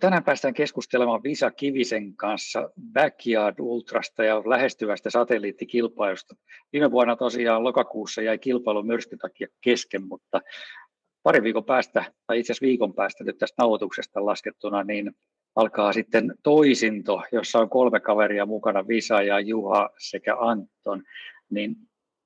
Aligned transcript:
tänään 0.00 0.24
päästään 0.24 0.54
keskustelemaan 0.54 1.22
Visa 1.22 1.50
Kivisen 1.50 2.16
kanssa 2.16 2.70
Backyard 2.92 3.54
Ultrasta 3.58 4.24
ja 4.24 4.42
lähestyvästä 4.46 5.10
satelliittikilpailusta. 5.10 6.34
Viime 6.72 6.90
vuonna 6.90 7.16
tosiaan 7.16 7.64
lokakuussa 7.64 8.22
jäi 8.22 8.38
kilpailu 8.38 8.82
myrskyn 8.82 9.18
takia 9.18 9.48
kesken, 9.60 10.08
mutta 10.08 10.40
pari 11.22 11.42
viikon 11.42 11.64
päästä, 11.64 12.04
tai 12.26 12.38
itse 12.38 12.52
asiassa 12.52 12.66
viikon 12.66 12.94
päästä 12.94 13.24
nyt 13.24 13.38
tästä 13.38 13.62
nauhoituksesta 13.62 14.26
laskettuna, 14.26 14.84
niin 14.84 15.12
alkaa 15.56 15.92
sitten 15.92 16.34
toisinto, 16.42 17.22
jossa 17.32 17.58
on 17.58 17.70
kolme 17.70 18.00
kaveria 18.00 18.46
mukana, 18.46 18.88
Visa 18.88 19.22
ja 19.22 19.40
Juha 19.40 19.90
sekä 19.98 20.36
Anton. 20.38 21.02
Niin 21.50 21.76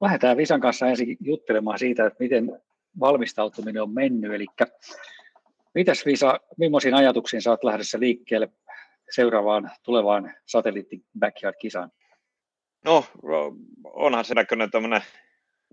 lähdetään 0.01 0.37
Visan 0.37 0.61
kanssa 0.61 0.87
ensin 0.87 1.17
juttelemaan 1.20 1.79
siitä, 1.79 2.07
että 2.07 2.17
miten 2.20 2.61
valmistautuminen 3.01 3.83
on 3.83 3.95
mennyt. 3.95 4.33
Eli 4.33 4.47
Mitäs 5.75 6.06
Visa, 6.06 6.41
millaisiin 6.59 6.95
ajatuksiin 6.95 7.42
saat 7.42 7.65
lähdössä 7.65 8.01
liikkeelle 8.01 8.48
seuraavaan 9.11 9.70
tulevaan 9.83 10.34
satelliitti 10.47 11.05
Backyard-kisaan? 11.19 11.91
No, 12.84 13.05
onhan 13.84 14.25
se 14.25 14.34
näköinen 14.34 14.70
tämmöinen 14.70 15.03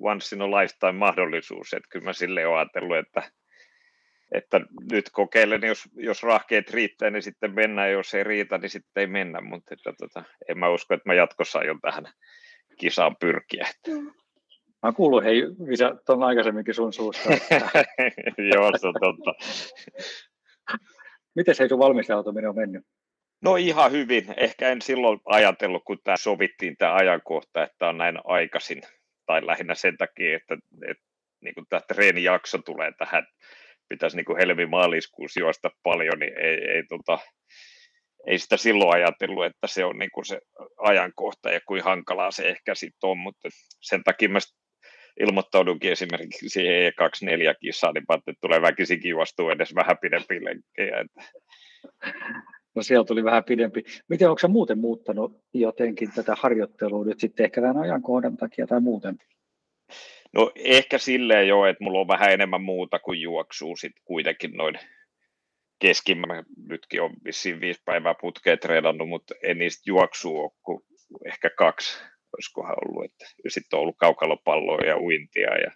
once 0.01 0.35
in 0.35 0.41
a 0.41 0.51
lifetime 0.51 0.91
mahdollisuus, 0.91 1.73
että 1.73 1.89
kyllä 1.89 2.05
mä 2.05 2.13
sille 2.13 2.45
olen 2.45 2.59
ajatellut, 2.59 2.97
että, 2.97 3.31
että 4.31 4.61
nyt 4.91 5.09
kokeilen, 5.11 5.61
jos, 5.63 5.89
jos 5.95 6.23
rahkeet 6.23 6.71
riittää, 6.71 7.09
niin 7.09 7.23
sitten 7.23 7.55
mennään, 7.55 7.91
jos 7.91 8.13
ei 8.13 8.23
riitä, 8.23 8.57
niin 8.57 8.69
sitten 8.69 9.01
ei 9.01 9.07
mennä, 9.07 9.41
mutta 9.41 9.73
että, 9.73 9.93
tota, 9.97 10.23
en 10.49 10.57
mä 10.57 10.69
usko, 10.69 10.93
että 10.93 11.09
mä 11.09 11.13
jatkossa 11.13 11.59
aion 11.59 11.81
tähän 11.81 12.05
kisaan 12.77 13.15
pyrkiä. 13.15 13.67
Mä 14.83 14.87
oon 14.87 14.95
kuullut, 14.95 15.23
hei 15.23 15.43
Visa, 15.69 15.95
tuon 16.05 16.23
aikaisemminkin 16.23 16.73
sun 16.73 16.93
suusta. 16.93 17.29
Joo, 18.53 18.71
se 18.77 18.87
on 18.87 18.93
totta. 18.99 19.33
Miten 21.35 21.55
se 21.55 21.67
sun 21.67 21.79
valmistautuminen 21.79 22.49
on 22.49 22.55
mennyt? 22.55 22.83
No 23.41 23.55
ihan 23.55 23.91
hyvin. 23.91 24.25
Ehkä 24.37 24.69
en 24.69 24.81
silloin 24.81 25.19
ajatellut, 25.25 25.83
kun 25.83 25.97
tämä 26.03 26.17
sovittiin 26.17 26.75
tämä 26.77 26.93
ajankohta, 26.93 27.63
että 27.63 27.87
on 27.87 27.97
näin 27.97 28.19
aikaisin. 28.23 28.81
Tai 29.25 29.45
lähinnä 29.45 29.75
sen 29.75 29.97
takia, 29.97 30.35
että, 30.35 30.57
että 30.87 31.03
niin 31.41 31.53
kuin 31.53 31.65
tämä 31.69 31.81
treenijakso 31.87 32.57
tulee 32.57 32.91
tähän, 32.97 33.27
pitäisi 33.89 34.15
niin 34.15 34.25
kuin 34.25 34.37
helmi-maaliskuussa 34.37 35.39
juosta 35.39 35.69
paljon, 35.83 36.19
niin 36.19 36.33
ei, 36.37 36.71
ei, 36.71 36.83
tota, 36.83 37.19
ei 38.27 38.39
sitä 38.39 38.57
silloin 38.57 38.93
ajatellut, 38.93 39.45
että 39.45 39.67
se 39.67 39.85
on 39.85 39.99
niin 39.99 40.11
kuin 40.13 40.25
se 40.25 40.39
ajankohta 40.77 41.49
ja 41.49 41.59
kuin 41.67 41.83
hankalaa 41.83 42.31
se 42.31 42.49
ehkä 42.49 42.75
sitten 42.75 43.09
on, 43.09 43.17
mutta 43.17 43.49
sen 43.81 44.03
takia 44.03 44.29
mä 44.29 44.39
ilmoittaudunkin 45.19 45.91
esimerkiksi 45.91 46.49
siihen 46.49 46.93
E24-kissaan, 46.93 47.93
niin 47.93 48.03
että 48.17 48.33
tulee 48.41 48.61
väkisinkin 48.61 49.09
juostua 49.09 49.51
edes 49.51 49.75
vähän 49.75 49.97
pidempi 49.97 50.45
lenkkejä. 50.45 51.05
No 52.75 52.83
siellä 52.83 53.05
tuli 53.05 53.23
vähän 53.23 53.43
pidempi. 53.43 53.83
Miten 54.07 54.29
onko 54.29 54.47
muuten 54.47 54.79
muuttanut 54.79 55.43
jotenkin 55.53 56.11
tätä 56.15 56.35
harjoittelua 56.37 57.05
nyt 57.05 57.19
sitten 57.19 57.43
ehkä 57.43 57.61
tämän 57.61 57.77
ajankohdan 57.77 58.37
takia 58.37 58.67
tai 58.67 58.81
muuten? 58.81 59.17
No 60.33 60.51
ehkä 60.55 60.97
silleen 60.97 61.47
jo, 61.47 61.65
että 61.65 61.83
mulla 61.83 61.99
on 61.99 62.07
vähän 62.07 62.31
enemmän 62.31 62.61
muuta 62.61 62.99
kuin 62.99 63.21
juoksuu 63.21 63.75
sitten 63.75 64.03
kuitenkin 64.05 64.51
noin 64.51 64.79
keskimmäinen. 65.79 66.45
Nytkin 66.67 67.01
on 67.01 67.13
vissiin 67.25 67.61
viisi 67.61 67.81
päivää 67.85 68.15
putkeen 68.21 68.59
treenannut, 68.59 69.09
mutta 69.09 69.35
en 69.43 69.57
niistä 69.57 69.83
juoksua 69.85 70.41
ole 70.41 70.51
kuin 70.63 70.81
ehkä 71.25 71.49
kaksi 71.49 72.03
olisikohan 72.37 72.75
ollut, 72.85 73.05
että 73.05 73.25
sitten 73.47 73.77
on 73.77 73.81
ollut 73.81 73.97
kaukalopalloa 73.97 74.81
ja 74.81 74.97
uintia 74.97 75.57
ja 75.57 75.71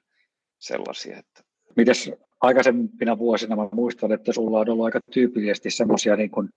sellaisia. 0.60 1.18
Että. 1.18 1.44
Mites 1.76 2.12
aikaisempina 2.42 3.18
vuosina 3.18 3.56
mä 3.56 3.70
muistan, 3.72 4.12
että 4.12 4.34
sulla 4.34 4.60
on 4.60 4.70
ollut 4.70 4.86
aika 4.86 5.00
tyypillisesti 5.12 5.72
semmoisia 5.72 6.16
niin 6.16 6.32
kuin 6.32 6.50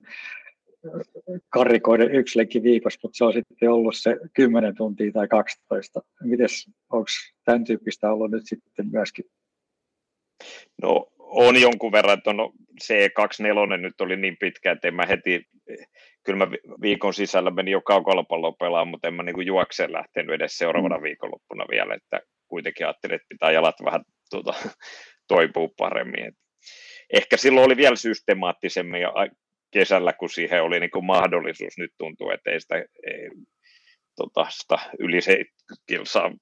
karikoiden 1.49 2.15
yksi 2.15 2.39
lenkki 2.39 2.63
viikossa, 2.63 3.01
mutta 3.03 3.17
se 3.17 3.25
on 3.25 3.33
sitten 3.33 3.71
ollut 3.71 3.97
se 3.97 4.17
10 4.35 4.75
tuntia 4.75 5.13
tai 5.13 5.29
12. 5.29 6.01
Mites, 6.23 6.71
onko 6.91 7.07
tämän 7.45 7.65
tyyppistä 7.65 8.13
ollut 8.13 8.31
nyt 8.31 8.47
sitten 8.47 8.87
myöskin? 8.93 9.25
No 10.83 11.09
on 11.27 11.61
jonkun 11.61 11.93
verran, 11.93 12.19
että 12.19 12.31
on 12.31 12.53
C24 12.85 13.77
nyt 13.77 14.01
oli 14.01 14.17
niin 14.17 14.37
pitkä, 14.41 14.73
että 14.73 14.89
en 14.89 14.95
mä 14.95 15.07
heti, 15.07 15.45
kyllä 16.25 16.47
mä 16.47 16.53
viikon 16.83 17.15
sisällä 17.15 17.51
menin 17.51 17.73
jo 17.73 17.81
kaukalopalloa 17.81 18.53
pelaamaan, 18.53 18.89
mutta 18.89 19.09
en 19.09 19.15
mä 19.15 19.23
niin 19.23 19.47
juokseen 19.47 19.93
lähtenyt 19.93 20.35
edes 20.35 20.59
seuraavana 20.59 20.97
mm. 20.97 21.03
viikonloppuna 21.03 21.65
vielä, 21.71 21.95
että 21.95 22.21
kuitenkin 22.49 22.87
ajattelin, 22.87 23.15
että 23.15 23.27
pitää 23.29 23.51
jalat 23.51 23.77
vähän 23.85 24.03
tuota, 24.31 24.55
toipua 25.29 25.69
paremmin. 25.79 26.27
Et 26.27 26.35
ehkä 27.13 27.37
silloin 27.37 27.67
oli 27.67 27.77
vielä 27.77 27.97
systemaattisemmin 27.97 29.01
ja 29.01 29.13
kesällä, 29.71 30.13
kun 30.13 30.31
siihen 30.31 30.63
oli 30.63 30.81
niin 30.81 30.91
kuin 30.91 31.05
mahdollisuus. 31.05 31.79
Nyt 31.79 31.91
tuntuu, 31.99 32.31
että 32.31 32.51
ei 32.51 32.61
sitä 32.61 32.77
ei, 32.77 33.31
tota, 34.17 34.47
sitä 34.51 34.79
yli 34.99 35.21
70 35.21 35.83
kilsaa 35.87 36.33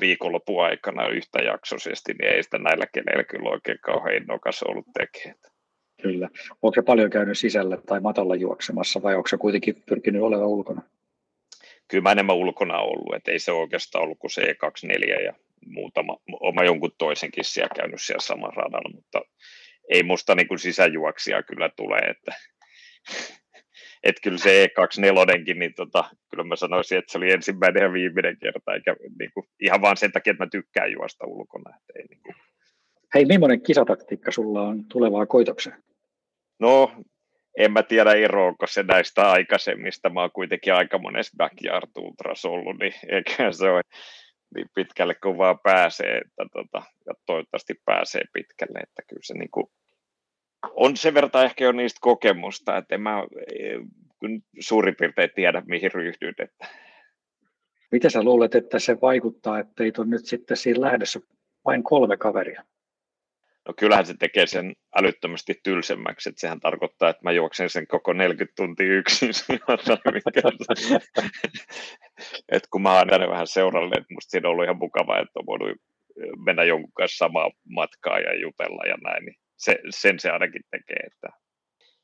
viikonlopun 0.00 0.64
aikana 0.64 1.08
yhtäjaksoisesti, 1.08 2.12
niin 2.12 2.32
ei 2.32 2.42
sitä 2.42 2.58
näillä 2.58 2.86
keneillä 2.86 3.24
kyllä 3.24 3.50
oikein 3.50 3.78
kauhean 3.82 4.16
innokas 4.16 4.62
ollut 4.62 4.86
tekemään. 4.98 5.40
Kyllä. 6.02 6.28
Onko 6.62 6.74
se 6.74 6.82
paljon 6.82 7.10
käynyt 7.10 7.38
sisällä 7.38 7.78
tai 7.86 8.00
matolla 8.00 8.34
juoksemassa 8.34 9.02
vai 9.02 9.14
onko 9.14 9.28
se 9.28 9.36
kuitenkin 9.36 9.82
pyrkinyt 9.88 10.22
olemaan 10.22 10.48
ulkona? 10.48 10.82
Kyllä 11.88 12.02
mä 12.02 12.12
enemmän 12.12 12.36
ulkona 12.36 12.78
ollut, 12.78 13.14
että 13.14 13.32
ei 13.32 13.38
se 13.38 13.52
oikeastaan 13.52 14.04
ollut 14.04 14.18
kuin 14.18 14.30
se 14.30 14.42
E24 14.42 15.24
ja 15.24 15.32
muutama, 15.66 16.16
oma 16.40 16.64
jonkun 16.64 16.90
toisenkin 16.98 17.44
siellä 17.44 17.74
käynyt 17.76 18.00
siellä 18.00 18.20
saman 18.20 18.52
radalla, 18.52 18.94
mutta 18.94 19.20
ei 19.88 20.02
musta 20.02 20.34
niin 20.34 20.48
kuin 20.48 20.58
sisäjuoksia 20.58 21.42
kyllä 21.42 21.70
tule, 21.76 21.98
että 21.98 22.32
että 24.02 24.20
kyllä 24.22 24.38
se 24.38 24.66
E24, 24.66 25.54
niin 25.58 25.74
tota, 25.74 26.04
kyllä 26.30 26.44
mä 26.44 26.56
sanoisin, 26.56 26.98
että 26.98 27.12
se 27.12 27.18
oli 27.18 27.32
ensimmäinen 27.32 27.82
ja 27.82 27.92
viimeinen 27.92 28.36
kerta, 28.38 28.74
eikä 28.74 28.96
niin 29.18 29.30
kuin, 29.34 29.46
ihan 29.60 29.82
vaan 29.82 29.96
sen 29.96 30.12
takia, 30.12 30.30
että 30.30 30.44
mä 30.44 30.50
tykkään 30.50 30.92
juosta 30.92 31.26
ulkona. 31.26 31.76
Että 31.76 31.92
ei, 31.96 32.04
niin 32.10 32.20
kuin. 32.22 32.34
Hei, 33.14 33.24
millainen 33.24 33.62
kisataktiikka 33.62 34.32
sulla 34.32 34.62
on 34.62 34.84
tulevaa 34.84 35.26
koitokseen? 35.26 35.82
No, 36.60 36.92
en 37.58 37.72
mä 37.72 37.82
tiedä 37.82 38.12
eroako 38.12 38.66
se 38.66 38.82
näistä 38.82 39.30
aikaisemmista. 39.30 40.10
Mä 40.10 40.20
oon 40.20 40.30
kuitenkin 40.34 40.74
aika 40.74 40.98
monessa 40.98 41.36
backyard 41.36 41.90
ultras 41.96 42.44
ollut, 42.44 42.78
niin 42.78 42.92
eikä 43.08 43.52
se 43.52 43.70
ole 43.70 43.82
niin 44.54 44.66
pitkälle 44.74 45.14
kuin 45.14 45.38
vaan 45.38 45.58
pääsee, 45.62 46.18
että 46.18 46.44
tota, 46.52 46.82
ja 47.06 47.14
toivottavasti 47.26 47.74
pääsee 47.84 48.22
pitkälle, 48.32 48.78
että 48.78 49.02
kyllä 49.08 49.22
se 49.22 49.34
niin 49.34 49.50
kuin, 49.50 49.66
on 50.62 50.96
sen 50.96 51.14
verran 51.14 51.44
ehkä 51.44 51.64
jo 51.64 51.72
niistä 51.72 51.98
kokemusta, 52.00 52.76
että 52.76 52.94
en 52.94 53.00
mä 53.00 53.24
suurin 54.60 54.96
piirtein 54.96 55.30
tiedä, 55.34 55.62
mihin 55.66 55.92
ryhdyn. 55.92 56.34
Että. 56.38 56.66
Mitä 57.92 58.10
sä 58.10 58.22
luulet, 58.22 58.54
että 58.54 58.78
se 58.78 59.00
vaikuttaa, 59.00 59.58
että 59.58 59.72
teitä 59.76 60.02
on 60.02 60.10
nyt 60.10 60.26
sitten 60.26 60.56
siinä 60.56 60.80
lähdössä 60.80 61.20
vain 61.64 61.82
kolme 61.82 62.16
kaveria? 62.16 62.64
No 63.68 63.74
kyllähän 63.78 64.06
se 64.06 64.14
tekee 64.18 64.46
sen 64.46 64.72
älyttömästi 64.96 65.60
tylsemmäksi, 65.62 66.28
että 66.28 66.40
sehän 66.40 66.60
tarkoittaa, 66.60 67.08
että 67.08 67.20
mä 67.24 67.32
juoksen 67.32 67.70
sen 67.70 67.86
koko 67.86 68.12
40 68.12 68.56
tuntia 68.56 68.92
yksin. 68.92 69.28
et 72.52 72.62
kun 72.70 72.82
mä 72.82 72.98
oon 72.98 73.08
vähän 73.30 73.46
seuralle, 73.46 73.94
että 73.94 74.14
musta 74.14 74.30
siinä 74.30 74.48
on 74.48 74.52
ollut 74.52 74.64
ihan 74.64 74.78
mukavaa, 74.78 75.18
että 75.18 75.38
on 75.38 75.46
voinut 75.46 75.78
mennä 76.44 76.64
jonkun 76.64 76.92
kanssa 76.92 77.16
samaa 77.16 77.50
matkaa 77.68 78.18
ja 78.18 78.40
jutella 78.40 78.84
ja 78.84 78.96
näin, 79.02 79.24
niin 79.24 79.36
se, 79.60 79.78
sen 79.90 80.20
se 80.20 80.30
ainakin 80.30 80.62
tekee. 80.70 81.06
Että. 81.06 81.28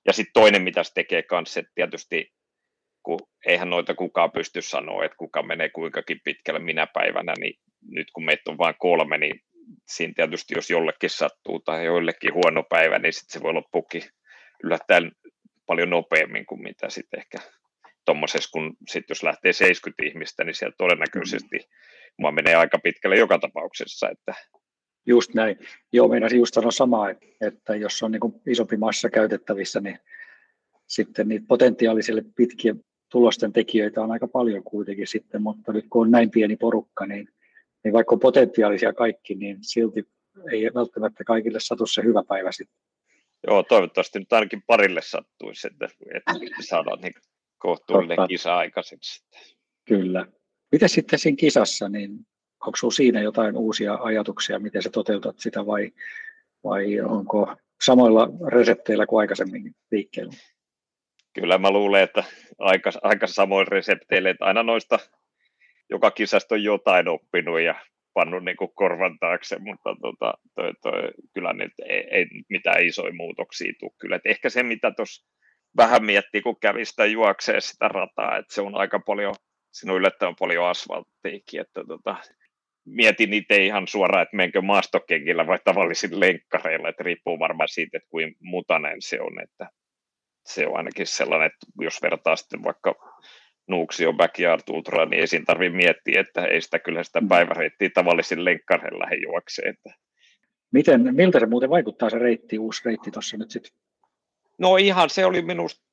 Ja 0.07 0.13
sitten 0.13 0.33
toinen, 0.43 0.63
mitä 0.63 0.83
se 0.83 0.93
tekee 0.95 1.23
kanssa, 1.23 1.61
että 1.61 1.73
tietysti 1.75 2.33
kun 3.03 3.19
eihän 3.47 3.71
noita 3.71 3.95
kukaan 3.95 4.33
pysty 4.33 4.63
sanoa, 4.63 5.05
että 5.05 5.17
kuka 5.17 5.43
menee 5.43 5.69
kuinkakin 5.69 6.21
pitkälle 6.25 6.61
minä 6.61 6.87
päivänä, 6.95 7.35
niin 7.39 7.55
nyt 7.91 8.07
kun 8.13 8.25
meitä 8.25 8.51
on 8.51 8.59
vain 8.59 8.75
kolme, 8.79 9.19
niin 9.19 9.41
siinä 9.89 10.13
tietysti 10.17 10.55
jos 10.57 10.71
jollekin 10.71 11.11
sattuu 11.11 11.61
tai 11.61 11.85
joillekin 11.85 12.35
huono 12.35 12.63
päivä, 12.71 12.99
niin 12.99 13.13
sitten 13.13 13.33
se 13.33 13.43
voi 13.43 13.53
loppukin 13.53 14.03
yllättäen 14.65 15.13
paljon 15.67 15.91
nopeammin 15.91 16.47
kuin 16.47 16.63
mitä 16.63 16.91
sitten 16.91 17.21
ehkä 17.21 17.39
tuommoisessa, 18.05 18.51
kun 18.53 18.77
sit 18.89 19.05
jos 19.09 19.23
lähtee 19.23 19.53
70 19.53 20.03
ihmistä, 20.07 20.45
niin 20.45 20.55
siellä 20.55 20.75
todennäköisesti 20.79 21.59
mua 22.19 22.33
menee 22.33 22.55
aika 22.55 22.79
pitkälle 22.79 23.17
joka 23.17 23.39
tapauksessa. 23.39 24.09
Että... 24.11 24.35
Just 25.07 25.35
näin. 25.35 25.59
Joo, 25.93 26.09
meinasin 26.09 26.39
just 26.39 26.55
sanoa 26.55 26.71
samaa, 26.71 27.11
että, 27.41 27.77
jos 27.77 28.03
on 28.03 28.13
niin 28.13 28.43
isompi 28.47 28.77
massa 28.77 29.11
käytettävissä, 29.11 29.81
niin 29.81 29.99
sitten 30.87 31.29
niitä 31.29 31.47
potentiaalisille 31.49 32.25
pitkien 32.37 32.85
tulosten 33.13 33.53
tekijöitä 33.53 34.03
on 34.03 34.11
aika 34.11 34.29
paljon 34.29 34.63
kuitenkin 34.63 35.07
sitten, 35.07 35.43
mutta 35.43 35.73
nyt 35.73 35.85
kun 35.91 36.07
on 36.07 36.11
näin 36.11 36.31
pieni 36.31 36.57
porukka, 36.57 37.07
niin, 37.07 37.29
niin 37.85 37.93
vaikka 37.93 38.15
on 38.15 38.21
potentiaalisia 38.21 38.93
kaikki, 38.93 39.35
niin 39.35 39.59
silti 39.61 40.09
ei 40.53 40.71
välttämättä 40.75 41.25
kaikille 41.25 41.59
satu 41.61 41.87
se 41.87 42.03
hyvä 42.03 42.23
päivä 42.29 42.53
sitten. 42.53 42.77
Joo, 43.47 43.63
toivottavasti 43.63 44.19
nyt 44.19 44.33
ainakin 44.33 44.63
parille 44.67 45.01
sattuisi, 45.03 45.67
että, 45.67 45.89
että 46.15 46.33
saadaan 46.61 47.01
niin 47.01 47.15
kohtuullinen 47.59 48.17
Totta. 48.17 48.29
kisa 48.29 48.57
aikaiseksi. 48.57 49.25
Kyllä. 49.85 50.27
Miten 50.73 50.89
sitten 50.89 51.19
siinä 51.19 51.37
kisassa, 51.37 51.89
niin 51.89 52.27
onko 52.61 52.77
sinulla 52.77 52.95
siinä 52.95 53.21
jotain 53.21 53.57
uusia 53.57 53.95
ajatuksia, 53.95 54.59
miten 54.59 54.83
sä 54.83 54.91
toteutat 54.91 55.39
sitä 55.39 55.67
vai, 55.67 55.93
vai 56.65 57.01
onko 57.01 57.57
samoilla 57.83 58.29
resepteillä 58.49 59.07
kuin 59.07 59.21
aikaisemmin 59.21 59.75
liikkeellä? 59.91 60.33
Kyllä 61.33 61.59
mä 61.59 61.71
luulen, 61.71 62.03
että 62.03 62.25
aika, 62.59 62.91
aika 63.03 63.27
samoin 63.27 63.69
resepteille, 63.69 64.31
että 64.31 64.45
aina 64.45 64.63
noista 64.63 64.99
joka 65.91 66.11
kisasta 66.11 66.55
on 66.55 66.63
jotain 66.63 67.09
oppinut 67.09 67.61
ja 67.61 67.75
pannut 68.15 68.45
niin 68.45 68.57
kuin 68.57 68.71
korvan 68.75 69.19
taakse, 69.19 69.59
mutta 69.59 69.97
tota, 70.03 70.35
toi, 70.55 70.73
toi, 70.83 71.11
kyllä 71.35 71.53
nyt 71.53 71.73
ei, 71.89 72.09
ei 72.11 72.27
mitään 72.49 72.87
isoja 72.87 73.15
muutoksia 73.15 73.73
tule. 73.81 73.91
Kyllä. 73.99 74.17
Et 74.17 74.27
ehkä 74.27 74.51
se, 74.51 74.63
mitä 74.63 74.91
tuossa 74.91 75.27
vähän 75.77 76.05
miettii, 76.05 76.43
kun 76.43 76.61
kävi 76.61 76.85
sitä 76.85 77.07
juoksee 77.07 77.61
sitä 77.61 77.89
rataa, 77.89 78.37
että 78.37 78.55
se 78.55 78.61
on 78.61 78.75
aika 78.75 78.99
paljon, 78.99 79.35
siinä 79.73 79.93
on 79.93 79.99
yllättävän 79.99 80.35
paljon 80.39 80.67
asfalttiikin, 80.67 81.61
että 81.61 81.85
tota, 81.89 82.17
mietin 82.87 83.33
itse 83.33 83.57
ihan 83.57 83.89
suoraan, 83.89 84.23
että 84.23 84.37
menkö 84.37 84.63
maastokenkillä 84.63 85.47
vai 85.47 85.59
tavallisin 85.65 86.21
lenkkareilla, 86.21 86.89
että 86.89 87.03
riippuu 87.03 87.39
varmaan 87.39 87.69
siitä, 87.69 87.97
että 87.97 88.09
kuin 88.09 88.35
mutanen 88.41 89.03
se 89.03 89.21
on, 89.21 89.43
että 89.43 89.71
se 90.47 90.67
on 90.67 90.77
ainakin 90.77 91.07
sellainen, 91.07 91.47
että 91.47 91.67
jos 91.81 92.03
vertaa 92.03 92.37
sitten 92.37 92.65
vaikka 92.65 92.95
Nuuksio 93.69 94.13
Backyard 94.13 94.63
Ultra, 94.71 95.07
niin 95.07 95.21
ei 95.21 95.27
siinä 95.27 95.45
tarvitse 95.45 95.77
miettiä, 95.77 96.21
että 96.21 96.45
ei 96.45 96.61
sitä 96.61 96.79
kyllä 96.79 97.03
sitä 97.03 97.21
mm. 97.21 97.29
päiväreittiä 97.29 97.91
tavallisin 97.95 98.45
lenkkareilla 98.45 98.99
lähde 98.99 99.17
juokseen. 99.17 99.69
Että... 99.69 99.91
Miten, 100.73 101.15
miltä 101.15 101.41
se 101.41 101.47
muuten 101.47 101.71
vaikuttaa 101.71 102.11
se 102.11 102.19
reitti, 102.19 102.59
uusi 102.59 102.83
reitti 102.85 103.11
tuossa 103.11 103.37
nyt 103.37 103.51
sitten? 103.51 103.73
No 104.59 104.77
ihan 104.77 105.11
se 105.11 105.25
oli 105.25 105.43
minusta 105.43 105.87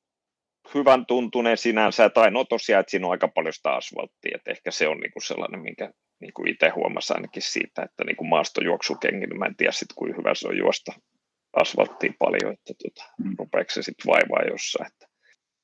hyvän 0.74 1.06
tuntunen 1.06 1.56
sinänsä, 1.56 2.10
tai 2.10 2.30
no 2.30 2.44
tosiaan, 2.44 2.80
että 2.80 2.90
siinä 2.90 3.06
on 3.06 3.12
aika 3.12 3.28
paljon 3.28 3.52
sitä 3.52 3.70
asfalttia, 3.70 4.36
että 4.36 4.50
ehkä 4.50 4.70
se 4.70 4.88
on 4.88 4.98
niinku 4.98 5.20
sellainen, 5.20 5.60
minkä 5.60 5.90
niinku 6.24 6.42
itse 6.46 6.68
huomasin 6.68 7.16
ainakin 7.16 7.42
siitä, 7.42 7.82
että 7.82 8.04
niinku 8.04 8.24
maastojuoksukengin, 8.24 9.28
niin 9.28 9.38
mä 9.38 9.46
en 9.46 9.56
tiedä 9.56 9.72
sitten, 9.72 9.94
kuinka 9.94 10.18
hyvä 10.18 10.34
se 10.34 10.48
on 10.48 10.58
juosta 10.58 10.92
asfalttia 11.56 12.12
paljon, 12.18 12.52
että 12.52 12.74
tota, 12.82 13.04
mm. 13.24 13.34
rupeeko 13.38 13.70
se 13.70 13.82
sitten 13.82 14.06
vaivaa 14.06 14.50
jossain. 14.50 14.86
Että. 14.86 15.06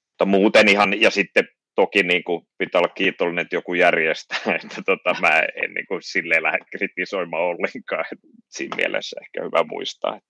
Mutta 0.08 0.24
muuten 0.24 0.68
ihan, 0.68 1.00
ja 1.00 1.10
sitten 1.10 1.44
toki 1.74 2.02
niin 2.02 2.24
kuin 2.24 2.46
pitää 2.58 2.78
olla 2.78 2.94
kiitollinen, 2.94 3.42
että 3.42 3.56
joku 3.56 3.74
järjestää, 3.74 4.38
että 4.64 4.82
tota, 4.86 5.20
mä 5.20 5.42
en 5.62 5.74
niin 5.74 5.86
kuin 5.86 6.02
silleen 6.02 6.42
lähde 6.42 6.58
kritisoimaan 6.76 7.42
ollenkaan, 7.42 8.04
että 8.12 8.28
siinä 8.48 8.76
mielessä 8.76 9.16
ehkä 9.22 9.44
hyvä 9.44 9.64
muistaa. 9.70 10.20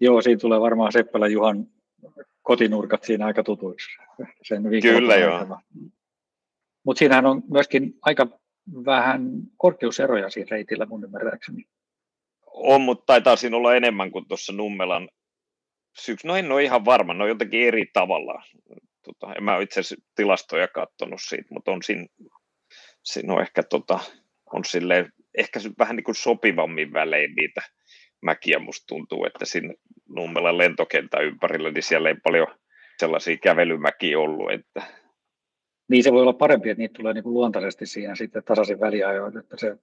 Joo, 0.00 0.22
siinä 0.22 0.38
tulee 0.38 0.60
varmaan 0.60 0.92
Seppälä 0.92 1.28
Juhan 1.28 1.66
kotinurkat 2.42 3.04
siinä 3.04 3.26
aika 3.26 3.42
tutuiksi. 3.42 3.90
Sen 4.48 4.62
Kyllä 4.82 5.16
joo. 5.16 5.58
Mutta 6.84 6.98
siinähän 6.98 7.26
on 7.26 7.42
myöskin 7.50 7.94
aika 8.02 8.26
vähän 8.86 9.30
korkeuseroja 9.56 10.30
siinä 10.30 10.48
reitillä 10.50 10.86
mun 10.86 11.04
ymmärtääkseni. 11.04 11.64
On, 12.46 12.80
mutta 12.80 13.04
taitaa 13.06 13.36
siinä 13.36 13.56
olla 13.56 13.74
enemmän 13.74 14.10
kuin 14.10 14.28
tuossa 14.28 14.52
Nummelan 14.52 15.08
syksy. 15.98 16.28
No 16.28 16.36
en 16.36 16.52
ole 16.52 16.64
ihan 16.64 16.84
varma, 16.84 17.14
ne 17.14 17.22
on 17.22 17.28
jotenkin 17.28 17.66
eri 17.66 17.86
tavalla. 17.92 18.42
Tota, 19.04 19.34
en 19.34 19.44
mä 19.44 19.60
itse 19.60 19.80
asiassa 19.80 20.06
tilastoja 20.14 20.68
katsonut 20.68 21.20
siitä, 21.28 21.48
mutta 21.50 21.70
on 21.70 21.82
siinä, 21.82 22.06
siinä 23.04 23.34
on 23.34 23.42
ehkä, 23.42 23.62
tota, 23.62 23.98
on 24.52 24.64
silleen, 24.64 25.12
ehkä 25.38 25.60
vähän 25.78 25.96
niin 25.96 26.04
kuin 26.04 26.14
sopivammin 26.14 26.92
välein 26.92 27.34
niitä 27.34 27.60
mäkiä 28.22 28.58
musta 28.58 28.86
tuntuu, 28.86 29.24
että 29.24 29.44
siinä 29.44 29.74
Nummelan 30.08 30.58
lentokentän 30.58 31.24
ympärillä, 31.24 31.70
niin 31.70 31.82
siellä 31.82 32.08
ei 32.08 32.14
paljon 32.14 32.46
sellaisia 32.98 33.36
kävelymäkiä 33.36 34.18
ollut. 34.18 34.52
Että... 34.52 34.99
Niin 35.90 36.04
se 36.04 36.12
voi 36.12 36.22
olla 36.22 36.32
parempi, 36.32 36.70
että 36.70 36.82
niitä 36.82 36.96
tulee 36.96 37.14
niin 37.14 37.24
kuin 37.24 37.34
luontaisesti 37.34 37.86
siihen 37.86 38.16
sitten 38.16 38.42
tasaisin 38.44 38.80
väliajoin, 38.80 39.38
että 39.38 39.56
se 39.56 39.76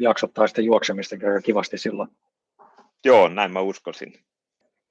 jaksottaa 0.00 0.46
sitten 0.46 0.64
juoksemista 0.64 1.16
kivasti 1.44 1.78
silloin. 1.78 2.08
Joo, 3.04 3.28
näin 3.28 3.52
mä 3.52 3.60
uskoisin. 3.60 4.14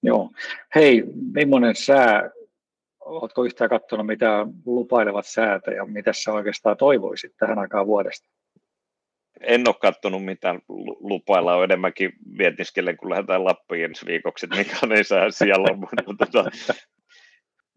Joo. 0.04 0.32
Hei, 0.76 1.04
millainen 1.34 1.76
sää 1.76 2.30
Oletko 3.08 3.46
yhtään 3.46 3.70
katsonut, 3.70 4.06
mitä 4.06 4.48
lupailevat 4.66 5.26
säät 5.26 5.62
ja 5.76 5.86
mitä 5.86 6.14
sä 6.14 6.34
oikeastaan 6.34 6.78
toivoisit 6.78 7.34
tähän 7.38 7.60
aikaan 7.60 7.88
vuodesta? 7.88 8.30
En 9.42 9.64
ole 9.68 9.76
katsonut 9.82 10.26
mitään 10.26 10.62
lupailla, 11.00 11.56
on 11.56 11.64
enemmänkin 11.64 12.14
mietiskellen, 12.26 12.98
kun 12.98 13.10
lähdetään 13.10 13.46
Lappiin 13.46 13.86
ensi 13.86 14.06
viikoksi, 14.06 14.46
että 14.46 14.58
mikä 14.58 14.78
on 14.84 15.06
sää 15.06 15.32
siellä 15.32 15.68
on, 15.72 15.80
mutta 15.80 16.16
tota, 16.26 16.52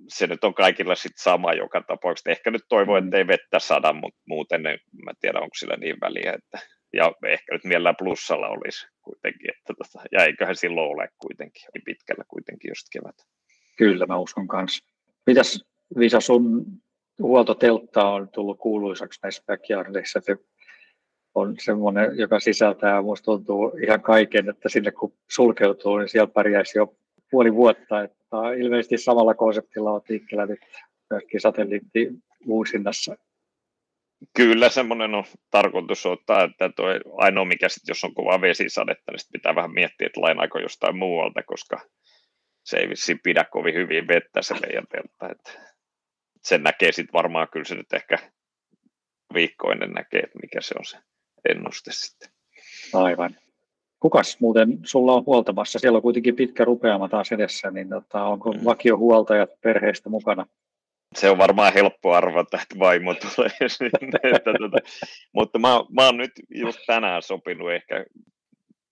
se 0.08 0.26
nyt 0.26 0.44
on 0.44 0.55
kaikilla 0.55 0.94
sit 0.94 1.12
sama 1.17 1.52
joka 1.52 1.82
tapauksessa. 1.82 2.31
Ehkä 2.31 2.50
nyt 2.50 2.64
toivon, 2.69 3.02
mm. 3.02 3.06
että 3.06 3.19
ei 3.19 3.26
vettä 3.26 3.58
sada, 3.58 3.93
mutta 3.93 4.20
muuten 4.26 4.67
en 4.67 4.79
mä 5.05 5.12
tiedä, 5.20 5.38
onko 5.38 5.55
sillä 5.55 5.76
niin 5.76 5.97
väliä. 6.00 6.32
Että, 6.32 6.58
ja 6.93 7.12
ehkä 7.26 7.52
nyt 7.55 7.64
mielellään 7.64 7.97
plussalla 7.97 8.49
olisi 8.49 8.87
kuitenkin, 9.02 9.50
että 9.50 9.75
tota, 9.79 10.05
ja 10.12 10.25
eiköhän 10.25 10.56
silloin 10.56 10.91
ole 10.91 11.08
kuitenkin, 11.19 11.62
niin 11.75 11.82
pitkällä 11.85 12.25
kuitenkin 12.29 12.69
just 12.69 12.87
kevät. 12.93 13.17
Kyllä, 13.76 14.06
mä 14.06 14.19
uskon 14.19 14.49
kanssa. 14.49 14.87
Mitäs 15.26 15.64
Visa, 15.99 16.20
sun 16.20 16.67
huoltoteltta 17.23 18.08
on 18.08 18.29
tullut 18.29 18.58
kuuluisaksi 18.58 19.20
näissä 19.23 19.43
backyardissa. 19.47 20.20
Se 20.20 20.37
on 21.35 21.55
semmoinen, 21.58 22.19
joka 22.19 22.41
sisältää, 22.41 23.02
minusta 23.02 23.25
tuntuu 23.25 23.73
ihan 23.82 24.02
kaiken, 24.02 24.49
että 24.49 24.69
sinne 24.69 24.91
kun 24.91 25.12
sulkeutuu, 25.31 25.99
niin 25.99 26.08
siellä 26.08 26.32
pärjäisi 26.35 26.79
jo 26.79 26.94
puoli 27.31 27.55
vuotta. 27.55 28.03
Että 28.03 28.37
ilmeisesti 28.59 28.99
samalla 28.99 29.35
konseptilla 29.35 29.91
on 29.91 30.03
liikkeellä 30.09 30.47
nyt 30.47 30.61
myöskin 31.11 31.41
satelliitti 31.41 32.09
uusinnassa. 32.47 33.17
Kyllä 34.37 34.69
semmoinen 34.69 35.15
on 35.15 35.25
tarkoitus 35.50 36.06
ottaa, 36.06 36.44
että 36.44 36.71
tuo 36.77 36.87
ainoa 37.17 37.44
mikä 37.44 37.69
sitten, 37.69 37.91
jos 37.91 38.05
on 38.05 38.15
kova 38.15 38.41
vesisadetta, 38.41 39.12
niin 39.12 39.19
pitää 39.32 39.55
vähän 39.55 39.73
miettiä, 39.73 40.07
että 40.07 40.21
lainaako 40.21 40.59
jostain 40.59 40.97
muualta, 40.97 41.43
koska 41.43 41.81
se 42.64 42.76
ei 42.76 42.88
vissiin 42.88 43.21
pidä 43.23 43.45
kovin 43.45 43.75
hyvin 43.75 44.09
vettä 44.09 44.43
se 44.43 44.55
meidän 44.55 44.87
teltta. 44.87 45.28
Että 45.28 45.50
sen 46.43 46.62
näkee 46.62 46.93
sitten 46.93 47.12
varmaan 47.12 47.49
kyllä 47.52 47.64
se 47.64 47.75
nyt 47.75 47.93
ehkä 47.93 48.19
viikkoinen 49.35 49.90
näkee, 49.90 50.21
että 50.21 50.38
mikä 50.43 50.61
se 50.61 50.75
on 50.78 50.85
se 50.85 50.99
ennuste 51.49 51.90
sitten. 51.93 52.28
Aivan. 52.95 53.37
Kukas 54.00 54.40
muuten 54.40 54.78
sulla 54.85 55.12
on 55.12 55.26
huoltamassa? 55.26 55.78
Siellä 55.78 55.97
on 55.97 56.02
kuitenkin 56.02 56.37
pitkä 56.37 56.64
rupeama 56.64 57.09
taas 57.09 57.33
edessä, 57.33 57.71
niin 57.71 57.88
tota, 57.88 58.25
onko 58.25 58.52
mm. 58.52 58.61
vakiohuoltajat 58.64 59.50
perheestä 59.61 60.11
mukana? 60.11 60.47
Se 61.14 61.30
on 61.30 61.38
varmaan 61.38 61.73
helppo 61.73 62.12
arvata, 62.12 62.59
että 62.62 62.78
vaimo 62.78 63.14
tulee 63.14 63.69
sinne. 63.69 64.19
että, 64.23 64.52
tota, 64.59 64.78
mutta 65.35 65.59
mä, 65.59 65.69
mä 65.69 66.07
oon 66.07 66.16
nyt 66.16 66.33
just 66.54 66.80
tänään 66.87 67.23
sopinut 67.23 67.73
ehkä 67.73 68.04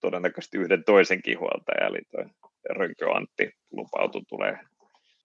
todennäköisesti 0.01 0.57
yhden 0.57 0.83
toisenkin 0.83 1.39
huoltajan, 1.39 1.87
eli 1.89 1.99
toi 2.11 2.25
Rönkö 2.69 3.11
Antti 3.11 3.51
lupautui 3.71 4.21
tulee 4.29 4.57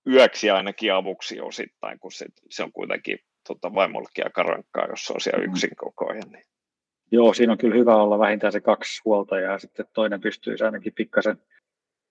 yöksi 0.07 0.51
ainakin 0.51 0.93
avuksi 0.93 1.41
osittain, 1.41 1.99
kun 1.99 2.13
se, 2.13 2.27
se 2.51 2.63
on 2.63 2.73
kuitenkin 2.73 3.19
tota, 3.49 3.75
vaimollekin 3.75 4.25
aika 4.25 4.43
rankkaa, 4.43 4.87
jos 4.89 5.05
se 5.05 5.13
on 5.13 5.21
siellä 5.21 5.47
mm. 5.47 5.53
yksin 5.53 5.77
koko 5.77 6.11
ajan. 6.11 6.33
Niin. 6.33 6.45
Joo, 7.15 7.35
siinä 7.35 7.53
on 7.53 7.59
kyllä 7.59 7.75
hyvä 7.75 7.97
olla 7.97 8.19
vähintään 8.19 8.53
se 8.53 8.61
kaksi 8.61 9.03
huoltajaa 9.05 9.53
ja 9.53 9.59
sitten 9.59 9.87
toinen 9.93 10.21
pystyy 10.21 10.57
ainakin 10.65 10.93
pikkasen, 10.93 11.39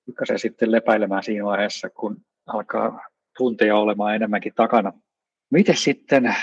pikkasen 0.06 0.40
sitten 0.40 0.72
lepäilemään 0.72 1.24
siinä 1.24 1.46
vaiheessa, 1.46 1.90
kun 1.90 2.18
alkaa 2.48 3.08
tunteja 3.38 3.78
olemaan 3.78 4.16
enemmänkin 4.16 4.54
takana. 4.56 4.94
Miten 5.52 5.78
sitten 5.78 6.36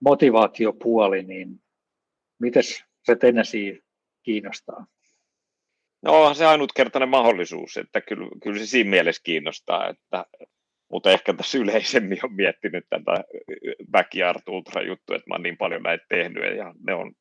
motivaatiopuoli, 0.00 1.22
niin 1.22 1.60
miten 2.40 2.62
se 3.02 3.16
Tennessee 3.20 3.78
kiinnostaa? 4.22 4.86
No 6.02 6.20
onhan 6.20 6.34
se 6.34 6.46
ainutkertainen 6.46 7.08
mahdollisuus, 7.08 7.76
että 7.76 8.00
kyllä, 8.00 8.28
kyllä 8.42 8.58
se 8.58 8.66
siinä 8.66 8.90
mielessä 8.90 9.22
kiinnostaa, 9.24 9.88
että, 9.88 10.26
mutta 10.90 11.10
ehkä 11.10 11.34
tässä 11.34 11.58
yleisemmin 11.58 12.18
on 12.22 12.34
miettinyt 12.34 12.84
tätä 12.90 13.24
backyard 13.90 14.42
ultra 14.48 14.82
juttu, 14.82 15.14
että 15.14 15.30
mä 15.30 15.34
oon 15.34 15.42
niin 15.42 15.56
paljon 15.56 15.82
näitä 15.82 16.06
tehnyt 16.08 16.56
ja 16.56 16.74
ne 16.86 16.94
on 16.94 17.12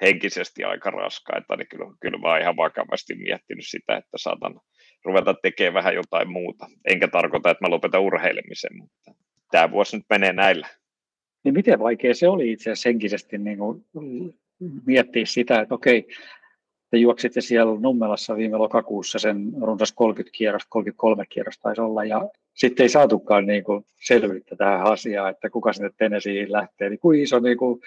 henkisesti 0.00 0.64
aika 0.64 0.90
raskaita, 0.90 1.56
niin 1.56 1.68
kyllä, 1.68 1.86
kyllä 2.00 2.18
mä 2.18 2.28
oon 2.28 2.40
ihan 2.40 2.56
vakavasti 2.56 3.14
miettinyt 3.14 3.66
sitä, 3.66 3.96
että 3.96 4.18
saatan 4.18 4.60
ruveta 5.04 5.34
tekemään 5.34 5.74
vähän 5.74 5.94
jotain 5.94 6.30
muuta. 6.30 6.66
Enkä 6.84 7.08
tarkoita, 7.08 7.50
että 7.50 7.64
mä 7.64 7.70
lopetan 7.70 8.02
urheilemisen, 8.02 8.78
mutta 8.78 9.12
tämä 9.50 9.70
vuosi 9.70 9.96
nyt 9.96 10.06
menee 10.10 10.32
näillä. 10.32 10.68
Niin 11.44 11.54
miten 11.54 11.78
vaikea 11.78 12.14
se 12.14 12.28
oli 12.28 12.52
itse 12.52 12.70
asiassa 12.70 12.88
henkisesti 12.88 13.38
niin 13.38 13.58
kuin 13.58 13.84
miettiä 14.86 15.26
sitä, 15.26 15.60
että 15.60 15.74
okei, 15.74 16.08
te 16.90 16.96
juoksitte 16.96 17.40
siellä 17.40 17.80
Nummelassa 17.80 18.36
viime 18.36 18.56
lokakuussa 18.56 19.18
sen 19.18 19.52
runsas 19.60 19.92
30 19.92 20.36
kierrosta, 20.36 20.68
33 20.70 21.26
kierrosta 21.28 21.62
taisi 21.62 21.80
olla, 21.80 22.04
ja 22.04 22.28
sitten 22.54 22.84
ei 22.84 22.88
saatukaan 22.88 23.46
niin 23.46 23.64
kuin 23.64 23.84
selvyyttä 24.06 24.56
tähän 24.56 24.86
asiaan, 24.86 25.30
että 25.30 25.50
kuka 25.50 25.72
sinne 25.72 25.90
Tennesseeiin 25.98 26.52
lähtee, 26.52 26.88
niin 26.88 26.98
kuin 26.98 27.20
iso 27.20 27.38
niin 27.38 27.58
kuin 27.58 27.80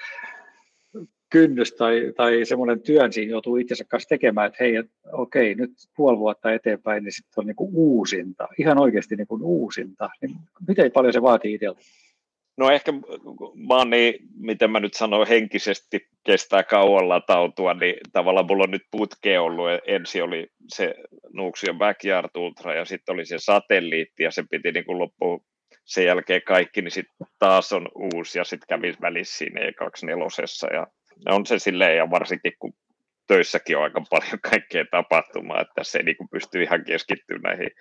kynnys 1.31 1.73
tai, 1.73 2.13
tai 2.17 2.45
semmoinen 2.45 2.81
työn 2.81 3.13
siinä 3.13 3.31
joutuu 3.31 3.57
itsensä 3.57 3.83
kanssa 3.87 4.09
tekemään, 4.09 4.47
että 4.47 4.63
hei, 4.63 4.73
okei, 5.11 5.55
nyt 5.55 5.71
puoli 5.95 6.17
vuotta 6.17 6.53
eteenpäin, 6.53 7.03
niin 7.03 7.11
sitten 7.11 7.41
on 7.41 7.47
niin 7.47 7.55
kuin 7.55 7.71
uusinta, 7.73 8.47
ihan 8.59 8.79
oikeasti 8.79 9.15
niin 9.15 9.27
kuin 9.27 9.43
uusinta. 9.43 10.09
Niin 10.21 10.35
miten 10.67 10.91
paljon 10.91 11.13
se 11.13 11.21
vaatii 11.21 11.53
itseltä? 11.53 11.81
No 12.57 12.71
ehkä 12.71 12.91
mä 13.67 13.75
oon 13.77 13.89
niin, 13.89 14.15
miten 14.39 14.71
mä 14.71 14.79
nyt 14.79 14.93
sanon, 14.93 15.27
henkisesti 15.27 16.07
kestää 16.23 16.63
kauan 16.63 17.09
latautua, 17.09 17.73
niin 17.73 17.95
tavallaan 18.13 18.45
mulla 18.45 18.63
on 18.63 18.71
nyt 18.71 18.85
putke 18.91 19.39
ollut. 19.39 19.65
Ensi 19.87 20.21
oli 20.21 20.47
se 20.67 20.95
Nuuksion 21.33 21.77
Backyard 21.77 22.29
Ultra 22.37 22.73
ja 22.73 22.85
sitten 22.85 23.13
oli 23.13 23.25
se 23.25 23.35
satelliitti 23.39 24.23
ja 24.23 24.31
se 24.31 24.43
piti 24.51 24.71
niin 24.71 24.85
kuin 24.85 24.99
loppuun 24.99 25.43
sen 25.85 26.05
jälkeen 26.05 26.41
kaikki, 26.47 26.81
niin 26.81 26.91
sitten 26.91 27.27
taas 27.39 27.73
on 27.73 27.87
uusi 27.95 28.37
ja 28.37 28.43
sitten 28.43 28.67
kävisi 28.69 29.01
välissä 29.01 29.37
siinä 29.37 29.61
E24 29.61 30.73
ja 30.73 30.87
on 31.29 31.45
se 31.45 31.59
silleen 31.59 31.97
ja 31.97 32.09
varsinkin 32.09 32.53
kun 32.59 32.73
töissäkin 33.27 33.77
on 33.77 33.83
aika 33.83 34.01
paljon 34.09 34.39
kaikkea 34.51 34.85
tapahtumaa, 34.91 35.61
että 35.61 35.83
se 35.83 36.03
niin 36.03 36.15
pystyy 36.31 36.63
ihan 36.63 36.83
keskittymään 36.83 37.57
näihin 37.57 37.71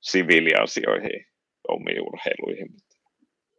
siviiliasioihin, 0.00 1.26
omiin 1.68 2.02
urheiluihin. 2.02 2.68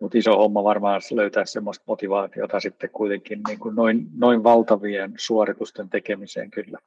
Mutta 0.02 0.18
iso 0.18 0.38
homma 0.38 0.64
varmaan 0.64 1.02
löytää 1.12 1.46
semmoista 1.46 1.84
motivaatiota 1.88 2.60
sitten 2.60 2.90
kuitenkin 2.90 3.42
niin 3.48 3.60
kuin 3.60 3.76
noin, 3.76 4.08
noin 4.18 4.44
valtavien 4.44 5.14
suoritusten 5.18 5.90
tekemiseen 5.90 6.52
kyllä. 6.52 6.78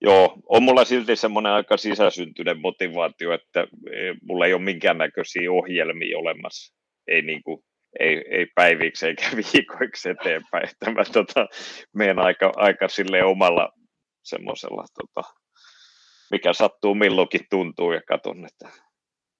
Joo, 0.00 0.38
on 0.46 0.62
mulla 0.62 0.84
silti 0.84 1.16
semmoinen 1.16 1.52
aika 1.52 1.76
sisäsyntyinen 1.76 2.60
motivaatio, 2.60 3.32
että 3.32 3.60
e, 3.90 4.14
mulla 4.22 4.46
ei 4.46 4.52
ole 4.52 4.62
minkäännäköisiä 4.62 5.52
ohjelmia 5.52 6.18
olemassa. 6.18 6.74
Ei, 7.06 7.22
niin 7.22 7.42
kuin, 7.42 7.64
ei, 8.00 8.24
ei 8.30 8.46
päiviksi 8.54 9.06
eikä 9.06 9.26
viikoiksi 9.36 10.08
eteenpäin. 10.08 10.68
Että 10.68 10.90
mä 10.90 11.04
tota, 11.12 11.46
menen 11.94 12.18
aika, 12.18 12.52
aika 12.56 12.88
sille 12.88 13.24
omalla 13.24 13.72
semmoisella, 14.22 14.84
tota, 14.94 15.28
mikä 16.30 16.52
sattuu 16.52 16.94
milloinkin 16.94 17.46
tuntuu 17.50 17.92
ja 17.92 18.00
katson, 18.08 18.44
että 18.44 18.68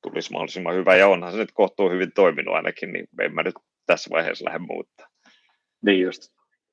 tulisi 0.02 0.32
mahdollisimman 0.32 0.75
hyvä, 0.75 0.96
ja 0.96 1.08
onhan 1.08 1.32
se 1.32 1.38
nyt 1.38 1.52
kohtuu 1.52 1.90
hyvin 1.90 2.12
toiminut 2.14 2.54
ainakin, 2.54 2.92
niin 2.92 3.06
en 3.20 3.34
mä 3.34 3.42
nyt 3.42 3.54
tässä 3.86 4.10
vaiheessa 4.10 4.44
lähde 4.44 4.58
muuttaa. 4.58 5.06
Niin 5.82 6.00
just. 6.00 6.22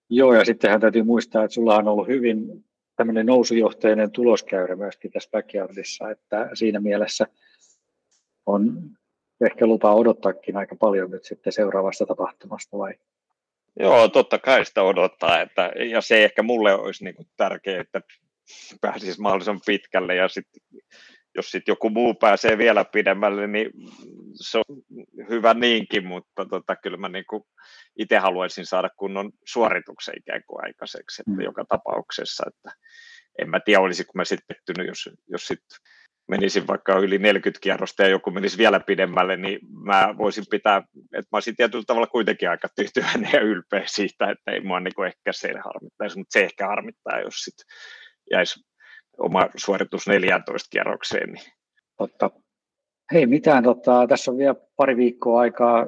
Joo, 0.10 0.34
ja 0.34 0.46
sittenhän 0.46 0.82
täytyy 0.82 1.04
muistaa, 1.04 1.44
että 1.44 1.54
sulla 1.54 1.76
on 1.76 1.88
ollut 1.88 2.08
hyvin 2.08 2.66
tämmöinen 2.96 3.26
nousujohteinen 3.26 4.12
tuloskäyrä 4.12 4.76
myöskin 4.76 5.12
tässä 5.12 5.30
backyardissa, 5.32 6.10
että 6.10 6.50
siinä 6.54 6.80
mielessä 6.80 7.28
on 8.46 8.92
ehkä 9.46 9.68
lupa 9.68 9.94
odottaakin 9.94 10.58
aika 10.58 10.76
paljon 10.76 11.12
nyt 11.12 11.24
sitten 11.24 11.54
seuraavasta 11.54 12.06
tapahtumasta 12.06 12.78
vai? 12.78 12.94
Joo, 13.80 14.08
totta 14.08 14.40
kai 14.40 14.66
sitä 14.66 14.84
odottaa, 14.84 15.42
että, 15.42 15.72
ja 15.90 16.02
se 16.02 16.24
ehkä 16.24 16.44
mulle 16.44 16.74
olisi 16.74 17.04
niin 17.04 17.16
kuin 17.16 17.28
tärkeää, 17.38 17.82
että 17.82 18.02
pääsisi 18.82 19.22
mahdollisimman 19.22 19.62
pitkälle 19.66 20.16
ja 20.16 20.28
sitten 20.28 20.62
jos 21.36 21.52
sitten 21.52 21.72
joku 21.72 21.90
muu 21.90 22.14
pääsee 22.14 22.58
vielä 22.58 22.86
pidemmälle, 22.86 23.48
niin 23.48 23.72
se 24.36 24.58
on 24.58 24.64
hyvä 25.30 25.54
niinkin, 25.54 26.06
mutta 26.08 26.46
tota, 26.46 26.76
kyllä 26.76 26.98
mä 26.98 27.10
niin 27.10 27.26
itse 27.98 28.18
haluaisin 28.18 28.66
saada 28.66 28.90
kunnon 28.98 29.32
suorituksen 29.46 30.14
ikään 30.18 30.44
kuin 30.48 30.66
aikaiseksi, 30.66 31.22
että 31.22 31.32
mm. 31.32 31.42
joka 31.42 31.66
tapauksessa, 31.66 32.44
että 32.48 32.72
en 33.40 33.50
mä 33.50 33.60
tiedä, 33.60 33.80
olisiko 33.80 34.12
mä 34.16 34.26
sitten 34.26 34.56
pettynyt, 34.56 34.88
jos, 34.88 35.10
jos 35.28 35.48
sitten 35.48 35.78
menisin 36.28 36.68
vaikka 36.68 37.00
yli 37.00 37.18
40 37.18 37.60
kierrosta 37.62 38.04
ja 38.04 38.10
joku 38.10 38.32
menisi 38.32 38.58
vielä 38.58 38.80
pidemmälle, 38.80 39.38
niin 39.38 39.60
mä 39.84 40.16
voisin 40.18 40.44
pitää, 40.50 40.78
että 40.78 41.30
mä 41.32 41.36
olisin 41.36 41.56
tietyllä 41.56 41.84
tavalla 41.88 42.08
kuitenkin 42.08 42.50
aika 42.50 42.68
tyytyväinen 42.76 43.30
ja 43.34 43.42
ylpeä 43.42 43.84
siitä, 43.86 44.32
että 44.32 44.52
ei 44.52 44.60
mua 44.60 44.80
niin 44.80 45.06
ehkä 45.08 45.34
se 45.34 45.54
harmittaisi, 45.64 46.18
mutta 46.18 46.40
se 46.40 46.46
ehkä 46.46 46.68
harmittaa, 46.68 47.20
jos 47.20 47.36
sitten 47.36 47.66
jäisi 48.32 48.66
oma 49.18 49.50
suoritus 49.56 50.08
14 50.08 50.68
kierrokseen. 50.72 51.34
Niin. 51.34 51.46
Totta. 51.98 52.32
Hei, 53.14 53.26
mitään, 53.26 53.64
tota, 53.64 54.08
tässä 54.08 54.32
on 54.32 54.38
vielä 54.38 54.56
pari 54.76 54.98
viikkoa 54.98 55.42
aikaa 55.42 55.86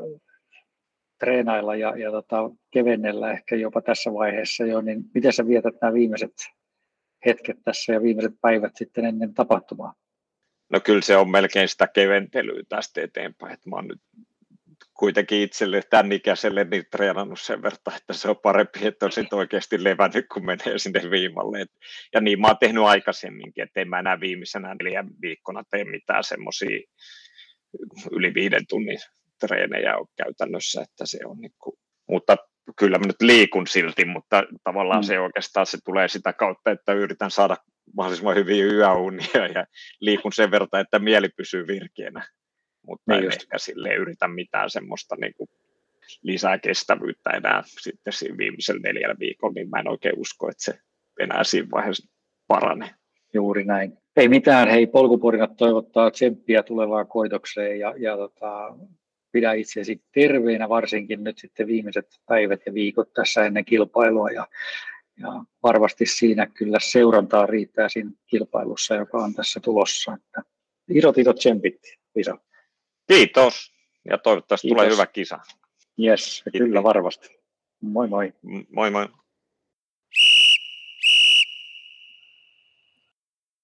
treenailla 1.19 1.75
ja, 1.75 1.97
ja 1.97 2.11
tota, 2.11 2.49
kevennellä 2.71 3.31
ehkä 3.31 3.55
jopa 3.55 3.81
tässä 3.81 4.13
vaiheessa 4.13 4.65
jo, 4.65 4.81
niin 4.81 5.03
miten 5.13 5.33
sä 5.33 5.47
vietät 5.47 5.75
nämä 5.81 5.93
viimeiset 5.93 6.33
hetket 7.25 7.57
tässä 7.63 7.93
ja 7.93 8.01
viimeiset 8.01 8.33
päivät 8.41 8.71
sitten 8.75 9.05
ennen 9.05 9.33
tapahtumaa? 9.33 9.93
No 10.69 10.79
kyllä 10.79 11.01
se 11.01 11.17
on 11.17 11.29
melkein 11.29 11.69
sitä 11.69 11.87
keventelyä 11.87 12.63
tästä 12.69 13.01
eteenpäin, 13.01 13.53
että 13.53 13.69
mä 13.69 13.75
oon 13.75 13.87
nyt 13.87 14.01
kuitenkin 14.93 15.41
itselle 15.41 15.81
tämän 15.89 16.11
ikäiselle 16.11 16.63
niin 16.63 16.85
treenannut 16.91 17.41
sen 17.41 17.61
verran, 17.61 17.97
että 17.97 18.13
se 18.13 18.29
on 18.29 18.37
parempi, 18.37 18.87
että 18.87 19.05
on 19.05 19.11
sitten 19.11 19.39
oikeasti 19.39 19.83
levännyt, 19.83 20.25
kun 20.33 20.45
menee 20.45 20.77
sinne 20.77 21.01
viimalle. 21.11 21.65
ja 22.13 22.21
niin 22.21 22.41
mä 22.41 22.47
oon 22.47 22.57
tehnyt 22.59 22.83
aikaisemminkin, 22.83 23.63
että 23.63 23.81
en 23.81 23.89
mä 23.89 23.99
enää 23.99 24.19
viimeisenä 24.19 24.75
neljän 24.75 25.09
viikkona 25.21 25.63
tee 25.71 25.83
mitään 25.83 26.23
semmoisia 26.23 26.79
yli 28.11 28.33
viiden 28.33 28.67
tunnin 28.69 28.99
treenejä 29.39 29.97
ole 29.97 30.07
käytännössä, 30.23 30.81
että 30.81 31.05
se 31.05 31.19
on 31.25 31.37
niin 31.37 31.53
kuin, 31.59 31.79
mutta 32.09 32.37
kyllä 32.79 32.97
mä 32.97 33.07
nyt 33.07 33.21
liikun 33.21 33.67
silti, 33.67 34.05
mutta 34.05 34.43
tavallaan 34.63 35.01
mm. 35.01 35.07
se 35.07 35.19
oikeastaan 35.19 35.65
se 35.65 35.77
tulee 35.85 36.07
sitä 36.07 36.33
kautta, 36.33 36.71
että 36.71 36.93
yritän 36.93 37.31
saada 37.31 37.57
mahdollisimman 37.93 38.35
hyviä 38.35 38.65
yöunia 38.65 39.47
ja 39.55 39.65
liikun 39.99 40.33
sen 40.33 40.51
verran, 40.51 40.81
että 40.81 40.99
mieli 40.99 41.29
pysyy 41.29 41.67
virkeänä 41.67 42.25
mutta 42.85 43.03
niin 43.07 43.17
en 43.17 43.23
just. 43.23 43.41
ehkä 43.41 43.57
sille 43.57 43.95
yritä 43.95 44.27
mitään 44.27 44.69
semmoista 44.69 45.15
niin 45.15 45.33
kuin 45.33 45.49
lisää 46.21 46.57
kestävyyttä 46.57 47.29
enää 47.29 47.63
sitten 47.81 48.13
siinä 48.13 48.37
viimeisellä 48.37 48.81
neljällä 48.83 49.15
viikolla, 49.19 49.53
niin 49.53 49.69
mä 49.69 49.79
en 49.79 49.89
oikein 49.89 50.19
usko, 50.19 50.49
että 50.49 50.63
se 50.63 50.79
enää 51.19 51.43
siinä 51.43 51.67
vaiheessa 51.71 52.07
paranee. 52.47 52.89
Juuri 53.33 53.65
näin. 53.65 53.97
Ei 54.17 54.27
mitään, 54.27 54.69
hei 54.69 54.87
polkuporinat 54.87 55.55
toivottaa 55.57 56.11
tsemppiä 56.11 56.63
tulevaan 56.63 57.07
koitokseen 57.07 57.79
ja, 57.79 57.93
ja 57.97 58.17
tota, 58.17 58.77
pidä 59.31 59.53
itseäsi 59.53 60.01
terveenä 60.13 60.69
varsinkin 60.69 61.23
nyt 61.23 61.37
sitten 61.37 61.67
viimeiset 61.67 62.07
päivät 62.27 62.61
ja 62.65 62.73
viikot 62.73 63.13
tässä 63.13 63.45
ennen 63.45 63.65
kilpailua 63.65 64.31
ja, 64.31 64.47
ja 65.19 65.43
varmasti 65.63 66.05
siinä 66.05 66.45
kyllä 66.45 66.77
seurantaa 66.81 67.45
riittää 67.45 67.89
siinä 67.89 68.11
kilpailussa, 68.27 68.95
joka 68.95 69.17
on 69.17 69.33
tässä 69.33 69.59
tulossa. 69.59 70.13
Että 70.13 70.41
isot 70.89 71.17
isot 71.17 71.35
tsempit, 71.35 71.79
Lisa. 72.15 72.37
Kiitos 73.07 73.73
ja 74.09 74.17
toivottavasti 74.17 74.67
Kiitos. 74.67 74.81
tulee 74.81 74.93
hyvä 74.93 75.05
kisa. 75.05 75.39
Yes, 76.03 76.43
kyllä 76.57 76.83
varmasti. 76.83 77.39
Moi 77.81 78.07
moi. 78.07 78.33
Moi 78.71 78.91
moi. 78.91 79.07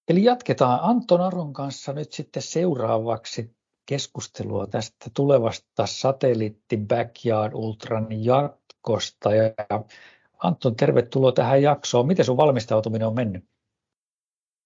Eli 0.07 0.23
jatketaan 0.23 0.79
Anton 0.81 1.21
Aron 1.21 1.53
kanssa 1.53 1.93
nyt 1.93 2.11
sitten 2.13 2.43
seuraavaksi 2.43 3.55
keskustelua 3.85 4.67
tästä 4.67 5.09
tulevasta 5.15 5.85
satelliitti 5.85 6.77
Backyard 6.77 7.53
Ultran 7.53 8.07
jatkosta. 8.25 9.35
Ja 9.35 9.53
Anton, 10.43 10.75
tervetuloa 10.75 11.31
tähän 11.31 11.61
jaksoon. 11.61 12.07
Miten 12.07 12.25
sun 12.25 12.37
valmistautuminen 12.37 13.07
on 13.07 13.15
mennyt? 13.15 13.43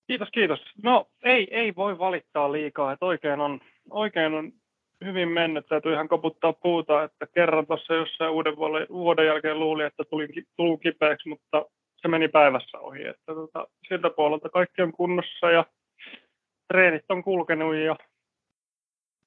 Kiitos, 0.08 0.29
kiitos. 0.32 0.60
No 0.84 1.08
ei, 1.24 1.48
ei 1.51 1.75
voi 1.75 2.00
valittaa 2.00 2.51
liikaa, 2.51 2.91
että 2.91 3.05
oikein 3.05 3.39
on, 3.39 3.60
oikein 3.89 4.34
on 4.34 4.51
hyvin 5.05 5.29
mennyt. 5.29 5.65
Täytyy 5.67 5.94
ihan 5.94 6.08
koputtaa 6.08 6.53
puuta, 6.53 7.03
että 7.03 7.27
kerran 7.27 7.67
tuossa 7.67 7.94
jossain 7.94 8.32
uuden 8.32 8.55
vuoden 8.89 9.25
jälkeen 9.25 9.60
luuli, 9.60 9.84
että 9.84 10.03
tulin, 10.10 10.29
tulin 10.55 10.79
kipeäksi, 10.79 11.29
mutta 11.29 11.65
se 11.96 12.08
meni 12.08 12.27
päivässä 12.27 12.79
ohi. 12.79 13.08
Että 13.08 13.34
tota, 13.34 13.67
siltä 13.88 14.10
puolelta 14.10 14.50
kaikki 14.50 14.82
on 14.82 14.91
kunnossa 14.91 15.51
ja 15.51 15.65
treenit 16.67 17.05
on 17.10 17.24
kulkenut 17.24 17.75
ja 17.75 17.96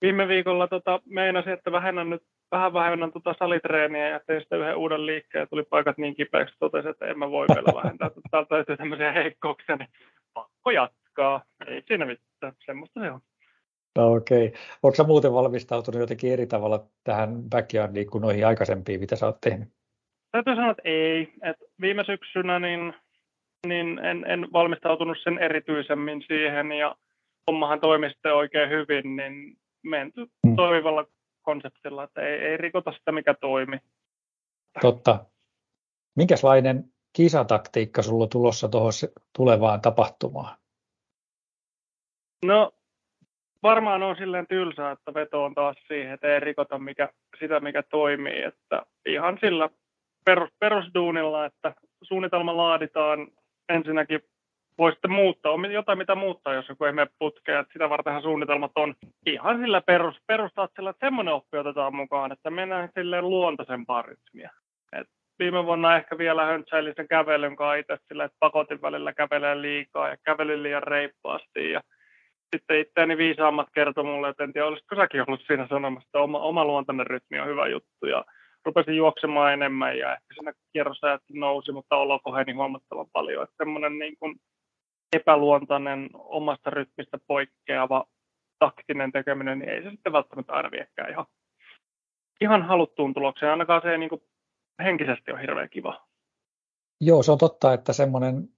viime 0.03 0.29
viikolla 0.29 0.69
tota, 0.69 1.01
meinasin, 1.05 1.53
että 1.53 1.73
vähennän 1.73 2.11
nyt 2.11 2.23
vähän 2.53 2.73
vähemmän 2.73 3.13
tota 3.13 3.35
salitreeniä 3.39 4.09
ja 4.09 4.21
tein 4.27 4.41
sitten 4.41 4.61
yhden 4.61 4.77
uuden 4.77 5.07
liikkeen 5.07 5.43
ja 5.43 5.47
tuli 5.47 5.63
paikat 5.63 5.99
niin 5.99 6.17
kipeäksi, 6.17 6.53
että 6.53 6.59
totesin, 6.59 6.91
että 6.91 7.07
en 7.07 7.19
mä 7.19 7.31
voi 7.31 7.47
vielä 7.55 7.83
vähentää. 7.83 8.11
Täältä 8.31 8.55
löytyy 8.55 8.77
tämmöisiä 8.77 9.13
heikkouksia, 9.13 9.77
niin 9.77 9.89
pakko 10.35 10.71
jatkaa. 10.71 11.43
Ei 11.67 11.83
siinä 11.87 12.07
mitään, 12.07 12.53
semmoista 12.67 13.01
se 13.01 13.11
on. 13.11 13.21
No 13.99 14.13
okei. 14.13 14.47
Okay. 14.47 14.61
Onko 14.83 15.05
muuten 15.05 15.33
valmistautunut 15.33 16.01
jotenkin 16.01 16.33
eri 16.33 16.47
tavalla 16.47 16.87
tähän 17.05 17.43
backyardiin 17.51 18.11
kuin 18.11 18.23
noihin 18.23 18.47
aikaisempiin, 18.47 19.01
mitä 19.01 19.17
sä 19.17 19.27
oot 19.27 19.41
tehnyt? 19.41 19.69
Täytyy 20.33 20.55
sanoa, 20.55 20.71
että 20.71 20.83
ei. 20.85 21.33
Et 21.43 21.57
viime 21.81 22.05
syksynä 22.05 22.59
niin, 22.59 22.95
niin 23.67 23.99
en, 23.99 24.25
en 24.27 24.49
valmistautunut 24.53 25.17
sen 25.23 25.39
erityisemmin 25.39 26.23
siihen 26.27 26.73
ja 26.73 26.97
hommahan 27.51 27.81
toimi 27.81 28.11
sitten 28.11 28.35
oikein 28.35 28.71
hyvin, 28.71 29.17
niin 29.17 29.57
menty 29.83 30.27
hmm. 30.47 30.57
toimivalla 30.57 31.07
konseptilla, 31.49 32.05
että 32.05 32.21
ei, 32.21 32.35
ei 32.35 32.57
rikota 32.57 32.93
sitä, 32.93 33.13
mikä 33.13 33.35
toimi. 33.35 33.79
Totta. 34.81 35.25
Minkälainen 36.17 36.85
kisataktiikka 37.13 38.03
sulla 38.03 38.27
tulossa 38.27 38.69
tuohon 38.69 38.93
tulevaan 39.37 39.81
tapahtumaan? 39.81 40.57
No 42.45 42.73
varmaan 43.63 44.03
on 44.03 44.17
silleen 44.17 44.47
tylsää, 44.47 44.91
että 44.91 45.15
veto 45.15 45.45
on 45.45 45.55
taas 45.55 45.77
siihen, 45.89 46.15
että 46.15 46.35
ei 46.35 46.41
rikota 46.41 46.79
mikä, 46.79 47.09
sitä, 47.41 47.61
mikä 47.61 47.83
toimii. 47.83 48.43
Että 48.43 48.87
ihan 49.07 49.39
sillä 49.41 49.71
perus, 50.25 50.51
perusduunilla, 50.59 51.47
että 51.47 51.75
suunnitelma 52.03 52.57
laaditaan 52.57 53.29
ensinnäkin 53.69 54.21
voi 54.79 54.93
sitten 54.93 55.13
muuttaa, 55.13 55.53
on 55.53 55.73
jotain 55.73 55.99
mitä 55.99 56.15
muuttaa, 56.15 56.55
jos 56.55 56.69
joku 56.69 56.85
ei 56.85 56.93
mene 56.93 57.11
putkeen, 57.19 57.61
että 57.61 57.73
sitä 57.73 57.91
vartenhan 57.91 58.23
suunnitelmat 58.23 58.73
on 58.75 58.95
ihan 59.27 59.59
sillä 59.59 59.81
perus, 59.81 60.17
perustatsella, 60.27 60.91
että 60.91 61.07
semmoinen 61.07 61.35
oppi 61.35 61.59
otetaan 61.59 61.95
mukaan, 61.95 62.33
että 62.33 62.51
mennään 62.51 62.89
silleen 62.95 63.31
luontaisempaa 63.31 64.03
rytmiä. 64.03 64.51
Et 64.93 65.07
viime 65.39 65.65
vuonna 65.65 65.97
ehkä 65.97 66.19
vielä 66.19 66.45
höntsäilin 66.45 66.95
sen 66.97 67.09
kävelyn 67.09 67.57
kanssa 67.57 67.75
itse 67.75 67.97
sillä, 68.09 68.25
että 68.25 68.37
pakotin 68.41 68.83
välillä 68.83 69.13
kävelee 69.13 69.63
liikaa 69.63 70.09
ja 70.09 70.17
kävelin 70.23 70.63
liian 70.63 70.83
reippaasti 70.83 71.71
ja 71.71 71.81
sitten 72.57 72.81
itseäni 72.81 73.17
viisaammat 73.17 73.69
kertoi 73.75 74.05
mulle, 74.05 74.29
että 74.29 74.45
en 74.45 74.53
tiedä, 74.53 74.67
olisiko 74.67 74.97
säkin 74.97 75.25
ollut 75.29 75.43
siinä 75.47 75.67
sanomassa, 75.69 76.09
että 76.09 76.19
oma, 76.19 76.39
oma 76.39 76.65
luontainen 76.65 77.07
rytmi 77.07 77.41
on 77.41 77.47
hyvä 77.47 77.69
juttu 77.69 78.07
ja 78.07 78.25
rupesin 78.65 78.97
juoksemaan 78.97 79.53
enemmän 79.53 79.99
ja 79.99 80.13
ehkä 80.13 80.35
siinä 80.35 80.53
kierrosajat 80.73 81.23
nousi, 81.33 81.73
mutta 81.73 81.97
olo 81.97 82.19
koheni 82.23 82.53
huomattavan 82.53 83.07
paljon. 83.13 83.43
Että 83.43 83.57
semmoinen 83.59 83.99
niin 83.99 84.17
kuin 84.21 84.37
epäluontainen, 85.13 86.11
omasta 86.15 86.71
rytmistä 86.71 87.19
poikkeava 87.27 88.05
taktinen 88.59 89.13
tekeminen, 89.13 89.59
niin 89.59 89.71
ei 89.71 89.83
se 89.83 89.91
sitten 89.91 90.13
välttämättä 90.13 90.53
aina 90.53 90.71
viekään 90.71 91.11
ihan, 91.11 91.27
ihan 92.41 92.63
haluttuun 92.63 93.15
tulokseen. 93.15 93.53
Ainakaan 93.53 93.83
se 93.83 93.93
ei 93.93 93.99
niin 93.99 94.11
kuin 94.11 94.23
henkisesti 94.83 95.33
ole 95.33 95.41
hirveän 95.41 95.71
kiva. 95.71 96.07
Joo, 97.01 97.23
se 97.23 97.33
on 97.33 97.39
totta, 97.39 97.73
että 97.73 97.93
semmoinen, 97.93 98.49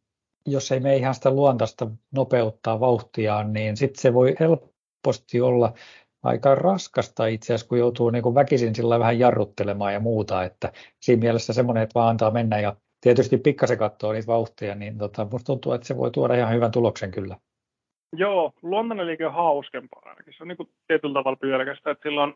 jos 0.46 0.72
ei 0.72 0.80
me 0.80 0.96
ihan 0.96 1.14
sitä 1.14 1.30
luontaista 1.30 1.90
nopeuttaa 2.14 2.80
vauhtiaan, 2.80 3.52
niin 3.52 3.76
sitten 3.76 4.00
se 4.00 4.14
voi 4.14 4.34
helposti 4.40 5.40
olla 5.40 5.72
aika 6.22 6.54
raskasta 6.54 7.26
itse 7.26 7.46
asiassa, 7.46 7.68
kun 7.68 7.78
joutuu 7.78 8.10
niin 8.10 8.22
kuin 8.22 8.34
väkisin 8.34 8.74
sillä 8.74 8.98
vähän 8.98 9.18
jarruttelemaan 9.18 9.92
ja 9.92 10.00
muuta, 10.00 10.44
että 10.44 10.72
siinä 11.00 11.20
mielessä 11.20 11.52
semmoinen, 11.52 11.82
että 11.82 11.94
vaan 11.94 12.08
antaa 12.08 12.30
mennä 12.30 12.60
ja 12.60 12.76
tietysti 13.00 13.38
pikkasen 13.38 13.78
katsoo 13.78 14.12
niitä 14.12 14.26
vauhtia, 14.26 14.74
niin 14.74 14.98
tota, 14.98 15.26
musta 15.32 15.46
tuntuu, 15.46 15.72
että 15.72 15.86
se 15.86 15.96
voi 15.96 16.10
tuoda 16.10 16.34
ihan 16.34 16.54
hyvän 16.54 16.70
tuloksen 16.70 17.10
kyllä. 17.10 17.36
Joo, 18.16 18.52
luontainen 18.62 19.06
liike 19.06 19.26
on 19.26 19.32
hauskempaa 19.32 20.02
ainakin. 20.04 20.34
Se 20.36 20.42
on 20.42 20.48
niin 20.48 20.68
tietyllä 20.86 21.14
tavalla 21.14 21.36
pyöräkästä, 21.36 21.90
että 21.90 22.08
silloin 22.08 22.34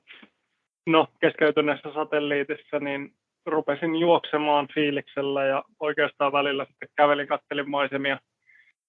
no, 0.87 1.09
keskeytyneessä 1.21 1.95
satelliitissa 1.95 2.79
niin 2.79 3.13
rupesin 3.47 3.97
juoksemaan 3.97 4.69
fiiliksellä 4.75 5.45
ja 5.45 5.65
oikeastaan 5.81 6.33
välillä 6.33 6.65
sitten 6.65 6.89
kävelin, 6.97 7.29
kattelin 7.29 7.71
maisemia, 7.71 8.19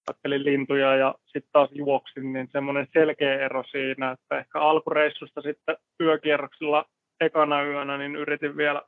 kattelin 0.08 0.46
lintuja 0.46 0.96
ja 0.96 1.16
sitten 1.26 1.52
taas 1.52 1.70
juoksin, 1.72 2.34
niin 2.34 2.50
semmoinen 2.52 2.88
selkeä 2.94 3.46
ero 3.46 3.64
siinä, 3.64 4.12
että 4.12 4.40
ehkä 4.40 4.60
alkureissusta 4.60 5.42
sitten 5.42 5.78
yökierroksilla 6.02 6.86
ekana 7.22 7.64
yönä 7.64 7.98
niin 7.98 8.16
yritin 8.16 8.58
vielä 8.58 8.82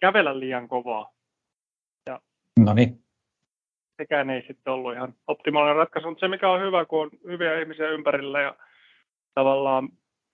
kävellä 0.00 0.40
liian 0.40 0.68
kovaa 0.68 1.10
No 2.60 2.74
niin. 2.74 3.04
Sekään 3.96 4.30
ei 4.30 4.42
sitten 4.46 4.72
ollut 4.72 4.94
ihan 4.94 5.14
optimaalinen 5.26 5.76
ratkaisu, 5.76 6.08
mutta 6.08 6.20
se 6.20 6.28
mikä 6.28 6.50
on 6.50 6.60
hyvä, 6.60 6.84
kun 6.84 7.02
on 7.02 7.10
hyviä 7.26 7.60
ihmisiä 7.60 7.90
ympärillä 7.90 8.40
ja 8.40 8.56
tavallaan 9.34 9.88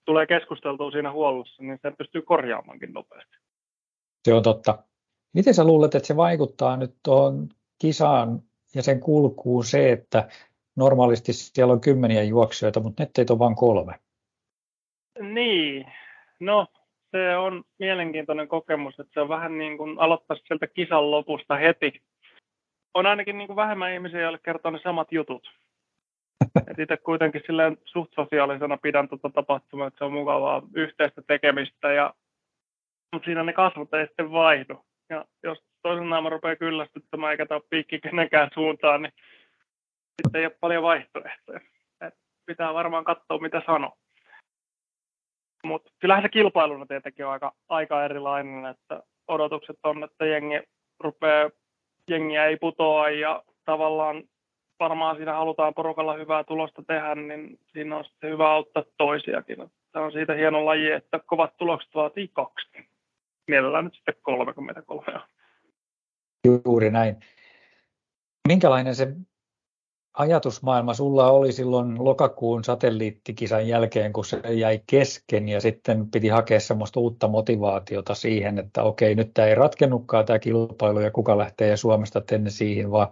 tulee 0.04 0.26
keskusteltua 0.26 0.90
siinä 0.90 1.12
huollossa, 1.12 1.62
niin 1.62 1.78
se 1.82 1.90
pystyy 1.98 2.22
korjaamaankin 2.22 2.92
nopeasti. 2.92 3.37
Se 4.25 4.34
on 4.34 4.42
totta. 4.42 4.78
Miten 5.34 5.54
sä 5.54 5.64
luulet, 5.64 5.94
että 5.94 6.06
se 6.06 6.16
vaikuttaa 6.16 6.76
nyt 6.76 6.94
tuohon 7.04 7.48
kisaan 7.78 8.42
ja 8.75 8.82
sen 8.82 9.00
kulkuun 9.00 9.64
se, 9.64 9.92
että 9.92 10.28
normaalisti 10.76 11.32
siellä 11.32 11.72
on 11.72 11.80
kymmeniä 11.80 12.22
juoksijoita, 12.22 12.80
mutta 12.80 13.06
nyt 13.18 13.30
on 13.30 13.38
vain 13.38 13.56
kolme? 13.56 13.94
Niin, 15.20 15.87
no 16.40 16.66
se 17.11 17.37
on 17.37 17.64
mielenkiintoinen 17.79 18.49
kokemus, 18.49 19.01
että 19.01 19.14
se 19.14 19.21
on 19.21 19.29
vähän 19.29 19.59
niin 19.59 19.79
kuin 19.79 19.99
aloittaa 19.99 20.37
sieltä 20.47 20.66
kisan 20.66 21.11
lopusta 21.11 21.57
heti. 21.57 22.03
On 22.94 23.07
ainakin 23.07 23.38
niin 23.38 23.47
kuin 23.47 23.57
vähemmän 23.57 23.92
ihmisiä, 23.92 24.21
joille 24.21 24.38
kertoo 24.42 24.71
ne 24.71 24.79
samat 24.83 25.12
jutut. 25.12 25.51
Et 26.71 26.79
itse 26.79 26.97
kuitenkin 26.97 27.42
silleen 27.47 27.79
suht 27.85 28.12
sosiaalisena 28.14 28.77
pidän 28.77 29.09
tuota 29.09 29.31
tapahtumaa, 29.31 29.87
että 29.87 29.99
se 29.99 30.05
on 30.05 30.12
mukavaa 30.12 30.62
yhteistä 30.75 31.23
tekemistä, 31.27 31.92
ja, 31.92 32.14
mutta 33.12 33.27
siinä 33.27 33.42
ne 33.42 33.53
kasvot 33.53 33.94
ei 33.94 34.07
sitten 34.07 34.33
vaihdu. 34.33 34.85
Ja 35.11 35.25
jos 35.42 35.59
toisen 35.83 36.09
naama 36.09 36.29
rupeaa 36.29 36.57
kyllästyttämään 36.57 37.31
eikä 37.31 37.47
tämä 37.47 37.61
piikki 37.71 38.01
kenenkään 38.01 38.51
suuntaan, 38.55 39.03
niin 39.03 39.12
sitten 40.23 40.40
ei 40.40 40.47
ole 40.47 40.57
paljon 40.61 40.83
vaihtoehtoja. 40.83 41.61
Et 42.01 42.14
pitää 42.47 42.75
varmaan 42.75 43.05
katsoa, 43.05 43.38
mitä 43.38 43.62
sanoo. 43.66 43.97
Mutta 45.64 45.90
kyllähän 45.99 46.23
se 46.23 46.29
kilpailuna 46.29 46.87
tietenkin 46.87 47.27
on 47.27 47.33
aika, 47.33 47.53
aika 47.68 48.05
erilainen, 48.05 48.66
että 48.66 49.03
odotukset 49.29 49.79
on, 49.83 50.05
että 50.05 50.27
jengi 50.27 50.62
rupeaa, 51.01 51.51
jengiä 52.11 52.47
ei 52.47 52.57
putoa 52.57 53.11
ja 53.11 53.42
tavallaan 53.64 54.23
varmaan 54.81 55.16
siinä 55.16 55.33
halutaan 55.33 55.75
porukalla 55.75 56.14
hyvää 56.14 56.44
tulosta 56.44 56.83
tehdä, 56.87 57.14
niin 57.14 57.59
siinä 57.73 57.97
on 57.97 58.05
sitten 58.05 58.31
hyvä 58.31 58.51
auttaa 58.51 58.85
toisiakin. 58.97 59.57
Tämä 59.92 60.05
on 60.05 60.12
siitä 60.12 60.35
hieno 60.35 60.64
laji, 60.64 60.90
että 60.90 61.18
kovat 61.27 61.57
tulokset 61.57 61.94
vaatii 61.94 62.29
kaksi. 62.29 62.68
Mielellään 63.49 63.85
nyt 63.85 63.94
sitten 63.94 64.14
33. 64.23 65.05
Juuri 66.44 66.90
näin. 66.90 67.16
Minkälainen 68.49 68.94
se 68.94 69.09
ajatusmaailma 70.14 70.94
sulla 70.94 71.31
oli 71.31 71.53
silloin 71.53 72.05
lokakuun 72.05 72.64
satelliittikisan 72.64 73.68
jälkeen, 73.68 74.12
kun 74.12 74.25
se 74.25 74.37
jäi 74.37 74.81
kesken 74.87 75.49
ja 75.49 75.61
sitten 75.61 76.11
piti 76.11 76.29
hakea 76.29 76.61
semmoista 76.61 77.01
uutta 77.01 77.29
motivaatiota 77.29 78.14
siihen, 78.14 78.59
että 78.59 78.83
okei, 78.83 79.14
nyt 79.14 79.31
tämä 79.35 79.49
ei 79.49 79.55
ratkennutkaan 79.55 80.27
tämä 80.27 80.38
kilpailu 80.38 81.01
ja 81.01 81.11
kuka 81.11 81.38
lähtee 81.38 81.77
Suomesta 81.77 82.21
tänne 82.21 82.51
siihen, 82.51 82.90
vaan 82.90 83.09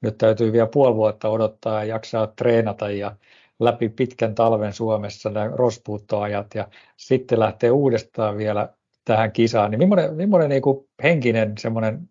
nyt 0.00 0.18
täytyy 0.18 0.52
vielä 0.52 0.68
puoli 0.72 0.96
vuotta 0.96 1.28
odottaa 1.28 1.84
ja 1.84 1.84
jaksaa 1.84 2.26
treenata 2.26 2.90
ja 2.90 3.16
läpi 3.60 3.88
pitkän 3.88 4.34
talven 4.34 4.72
Suomessa 4.72 5.30
nämä 5.30 5.50
rospuuttoajat 5.54 6.54
ja 6.54 6.68
sitten 6.96 7.40
lähtee 7.40 7.70
uudestaan 7.70 8.36
vielä 8.36 8.74
tähän 9.04 9.32
kisaan, 9.32 9.70
niin 9.70 9.78
millainen, 9.78 10.14
millainen 10.14 10.48
niin 10.48 10.62
kuin 10.62 10.88
henkinen 11.02 11.58
semmoinen 11.58 12.08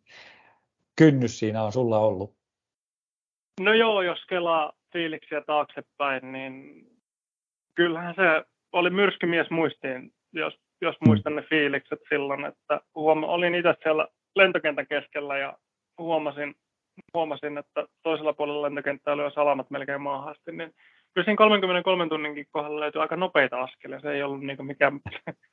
kynnys 0.95 1.39
siinä 1.39 1.63
on 1.63 1.71
sulla 1.71 1.99
ollut? 1.99 2.34
No 3.59 3.73
joo, 3.73 4.01
jos 4.01 4.25
kelaa 4.29 4.73
fiiliksiä 4.93 5.41
taaksepäin, 5.41 6.31
niin 6.31 6.85
kyllähän 7.75 8.15
se 8.15 8.43
oli 8.71 8.89
myrskymies 8.89 9.49
muistiin, 9.49 10.11
jos, 10.33 10.59
jos 10.81 10.95
muistan 11.05 11.35
ne 11.35 11.41
fiilikset 11.41 11.99
silloin, 12.09 12.45
että 12.45 12.81
huoma, 12.95 13.27
olin 13.27 13.55
itse 13.55 13.73
siellä 13.83 14.07
lentokentän 14.35 14.87
keskellä 14.87 15.37
ja 15.37 15.57
huomasin, 15.97 16.55
huomasin, 17.13 17.57
että 17.57 17.85
toisella 18.03 18.33
puolella 18.33 18.61
lentokenttää 18.61 19.13
oli 19.13 19.21
jo 19.21 19.29
salamat 19.29 19.69
melkein 19.69 20.01
maahan 20.01 20.31
asti, 20.31 20.51
niin 20.51 20.73
kyllä 21.13 21.25
siinä 21.25 21.37
33 21.37 22.09
tunninkin 22.09 22.47
kohdalla 22.51 22.79
löytyi 22.79 23.01
aika 23.01 23.15
nopeita 23.15 23.61
askelia. 23.61 23.99
Se 23.99 24.11
ei 24.11 24.23
ollut 24.23 24.41
niin 24.41 24.65
mikään, 24.65 24.99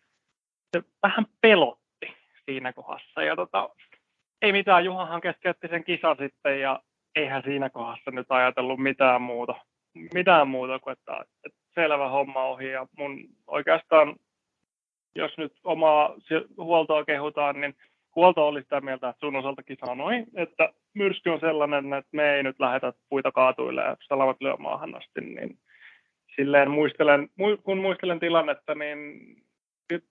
se 0.77 0.83
vähän 1.03 1.27
pelotti 1.41 2.17
siinä 2.45 2.73
kohdassa. 2.73 3.23
Ja 3.23 3.37
tota, 3.37 3.69
ei 4.43 4.53
mitään, 4.53 4.85
Juhahan 4.85 5.21
keskeytti 5.21 5.69
sen 5.69 5.85
kisan 5.85 6.17
sitten 6.19 6.61
ja 6.61 6.81
eihän 7.17 7.43
siinä 7.43 7.71
kohdassa 7.71 8.11
nyt 8.11 8.27
ajatellut 8.29 8.79
mitään 8.79 9.23
muuta, 9.23 9.55
mitään 10.15 10.49
muuta 10.49 10.79
kuin, 10.79 10.93
että, 10.93 11.25
että 11.47 11.59
selvä 11.75 12.09
homma 12.09 12.45
ohi. 12.45 12.71
Ja 12.71 12.87
mun 12.99 13.21
oikeastaan, 13.47 14.17
jos 15.15 15.39
nyt 15.39 15.53
omaa 15.65 16.15
huoltoa 16.57 17.05
kehutaan, 17.05 17.61
niin 17.61 17.75
huolto 18.17 18.49
oli 18.49 18.63
sitä 18.63 18.81
mieltä, 18.81 19.09
että 19.09 19.21
sun 19.21 19.37
osaltakin 19.37 19.77
sanoi, 19.87 20.25
että 20.35 20.73
myrsky 20.95 21.31
on 21.31 21.41
sellainen, 21.41 21.93
että 21.93 22.09
me 22.13 22.35
ei 22.35 22.43
nyt 22.43 22.61
lähetä 22.61 22.93
puita 23.09 23.33
kaatuille 23.33 23.81
ja 23.81 23.97
salamat 24.09 24.37
lyö 24.41 24.57
maahan 24.57 24.95
asti, 24.95 25.21
niin 25.21 25.59
silleen 26.37 26.71
muistelen, 26.71 27.29
kun 27.63 27.79
muistelen 27.79 28.21
tilannetta, 28.21 28.75
niin 28.75 29.21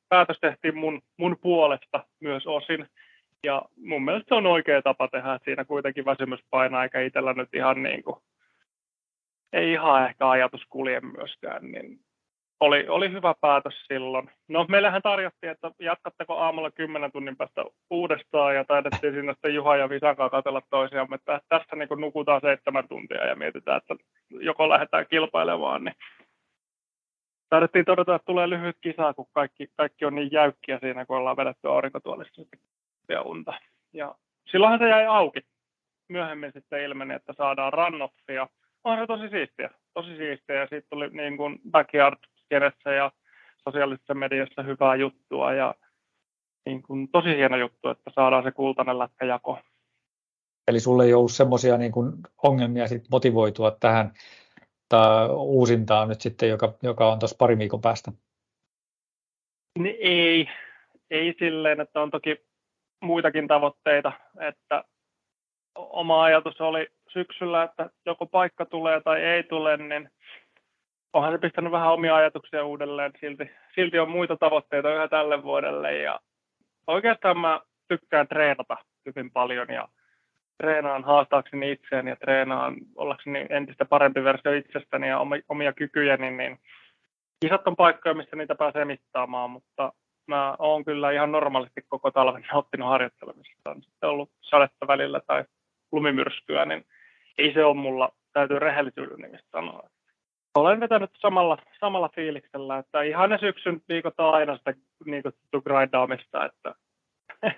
päätös 0.10 0.38
tehtiin 0.42 0.78
mun, 0.78 1.02
mun 1.18 1.38
puolesta 1.42 2.04
myös 2.20 2.48
osin. 2.48 2.88
Ja 3.44 3.62
mun 3.78 4.06
mielestä 4.06 4.28
se 4.28 4.36
on 4.36 4.46
oikea 4.46 4.82
tapa 4.82 5.08
tehdä, 5.08 5.34
että 5.34 5.46
siinä 5.46 5.66
kuitenkin 5.66 6.06
väsymys 6.06 6.40
painaa, 6.50 6.84
eikä 6.84 7.02
itsellä 7.02 7.34
nyt 7.34 7.54
ihan 7.54 7.84
niin 7.84 8.04
kuin, 8.04 8.16
ei 9.54 9.72
ihan 9.72 10.10
ehkä 10.10 10.30
ajatus 10.30 10.66
kulje 10.70 11.00
myöskään, 11.00 11.72
niin 11.72 12.00
oli, 12.60 12.88
oli 12.88 13.12
hyvä 13.12 13.36
päätös 13.42 13.74
silloin. 13.88 14.32
No 14.48 14.66
meillähän 14.70 15.02
tarjottiin, 15.02 15.52
että 15.52 15.72
jatkatteko 15.80 16.38
aamulla 16.38 16.72
10 16.72 17.12
tunnin 17.12 17.38
päästä 17.38 17.66
uudestaan 17.90 18.56
ja 18.56 18.66
taidettiin 18.66 19.14
sinne 19.14 19.34
sitten 19.34 19.56
Juha 19.56 19.76
ja 19.76 19.90
Visan 19.90 20.16
kanssa 20.16 20.30
katsella 20.38 20.62
toisiaan, 20.70 21.14
että 21.14 21.42
tässä 21.50 21.76
niin 21.76 22.02
nukutaan 22.02 22.42
seitsemän 22.42 22.88
tuntia 22.88 23.26
ja 23.26 23.36
mietitään, 23.36 23.78
että 23.78 23.96
joko 24.30 24.70
lähdetään 24.70 25.06
kilpailemaan, 25.10 25.84
niin 25.84 25.96
taidettiin 27.50 27.86
todeta, 27.86 28.16
että 28.16 28.26
tulee 28.26 28.50
lyhyt 28.50 28.78
kisa, 28.82 29.14
kun 29.14 29.28
kaikki, 29.34 29.68
kaikki 29.78 30.06
on 30.06 30.16
niin 30.16 30.32
jäykkiä 30.32 30.80
siinä, 30.80 31.06
kun 31.06 31.18
ollaan 31.18 31.38
vedetty 31.38 31.68
aurinkotuolissa 31.68 32.42
ja 33.10 33.22
unta. 33.22 33.54
Ja 33.94 34.16
silloinhan 34.52 34.80
se 34.80 34.90
jäi 34.90 35.06
auki. 35.06 35.40
myöhemmin 36.10 36.52
sitten 36.54 36.84
ilmeni, 36.84 37.14
että 37.14 37.34
saadaan 37.34 37.74
rannoffia. 37.74 38.48
On 38.84 39.00
se 39.00 39.08
tosi 39.08 39.30
siistiä, 39.30 39.70
tosi 39.94 40.18
siistiä 40.18 40.56
ja 40.56 40.68
siitä 40.68 40.88
tuli 40.90 41.10
niin 41.10 41.38
kuin 41.38 41.60
backyard 41.72 42.18
ja 42.86 43.12
sosiaalisessa 43.64 44.14
mediassa 44.14 44.64
hyvää 44.64 44.96
juttua 44.96 45.54
ja 45.54 45.76
niin 46.66 46.84
kuin 46.84 47.10
tosi 47.12 47.36
hieno 47.36 47.58
juttu, 47.58 47.90
että 47.90 48.12
saadaan 48.16 48.44
se 48.44 48.52
kultainen 48.52 49.00
lätkäjako. 49.00 49.60
Eli 50.68 50.80
sulle 50.80 51.06
ei 51.06 51.14
ollut 51.14 51.32
semmoisia 51.32 51.78
niin 51.78 51.92
ongelmia 52.44 52.88
sit 52.88 53.04
motivoitua 53.12 53.72
tähän 53.72 54.12
uusintaan 55.30 56.10
nyt 56.10 56.22
sitten, 56.22 56.50
joka, 56.50 56.74
joka 56.84 57.12
on 57.12 57.20
tuossa 57.20 57.36
pari 57.40 57.58
viikon 57.58 57.82
päästä? 57.82 58.12
Niin 59.80 59.98
ei, 60.00 60.48
ei 61.10 61.36
silleen, 61.40 61.82
että 61.82 62.02
on 62.02 62.12
toki 62.12 62.51
muitakin 63.02 63.48
tavoitteita, 63.48 64.12
että 64.40 64.84
oma 65.76 66.24
ajatus 66.24 66.62
oli 66.62 66.88
syksyllä, 67.14 67.64
että 67.64 67.90
joko 68.06 68.26
paikka 68.26 68.66
tulee 68.66 69.02
tai 69.02 69.24
ei 69.24 69.44
tule, 69.44 69.78
niin 69.78 70.10
onhan 71.14 71.34
se 71.34 71.38
pistänyt 71.38 71.72
vähän 71.72 71.94
omia 71.94 72.16
ajatuksia 72.16 72.66
uudelleen. 72.66 73.12
Silti, 73.20 73.52
silti 73.76 74.00
on 74.00 74.10
muita 74.10 74.38
tavoitteita 74.38 74.94
yhä 74.94 75.08
tälle 75.08 75.44
vuodelle 75.44 75.98
ja 75.98 76.20
oikeastaan 76.88 77.38
mä 77.38 77.62
tykkään 77.88 78.28
treenata 78.28 78.78
hyvin 79.06 79.32
paljon 79.32 79.68
ja 79.70 79.88
treenaan 80.58 81.04
haastaakseni 81.04 81.72
itseäni 81.72 82.10
ja 82.10 82.16
treenaan 82.16 82.76
ollakseni 82.96 83.46
entistä 83.50 83.86
parempi 83.86 84.24
versio 84.24 84.54
itsestäni 84.54 85.08
ja 85.08 85.20
omia 85.50 85.74
kykyjäni, 85.74 86.32
niin 86.32 86.60
kisat 87.40 87.68
on 87.68 87.76
paikkoja, 87.76 88.16
missä 88.16 88.36
niitä 88.36 88.56
pääsee 88.56 88.86
mittaamaan, 88.86 89.50
mutta 89.50 89.94
mä 90.32 90.56
oon 90.60 90.86
kyllä 90.86 91.12
ihan 91.12 91.32
normaalisti 91.32 91.82
koko 91.90 92.12
talven 92.12 92.46
nauttinut 92.52 92.90
harjoittelemisesta. 92.90 93.70
On 93.70 93.84
sitten 93.84 94.10
ollut 94.10 94.32
sadetta 94.42 94.88
välillä 94.88 95.22
tai 95.28 95.44
lumimyrskyä, 95.92 96.66
niin 96.66 96.86
ei 97.38 97.54
se 97.54 97.64
ole 97.64 97.76
mulla, 97.76 98.10
täytyy 98.34 98.60
rehellisyyden 98.60 99.18
nimistä 99.18 99.48
sanoa. 99.52 99.90
Olen 100.56 100.80
vetänyt 100.80 101.12
samalla, 101.20 101.58
samalla 101.80 102.10
fiiliksellä, 102.16 102.78
että 102.78 103.02
ihan 103.02 103.30
ne 103.30 103.38
syksyn 103.38 103.82
viikot 103.90 104.20
on 104.20 104.34
aina 104.34 104.58
sitä 104.58 104.74
niin 105.06 105.24
grindaamista, 105.64 106.46
että 106.46 106.76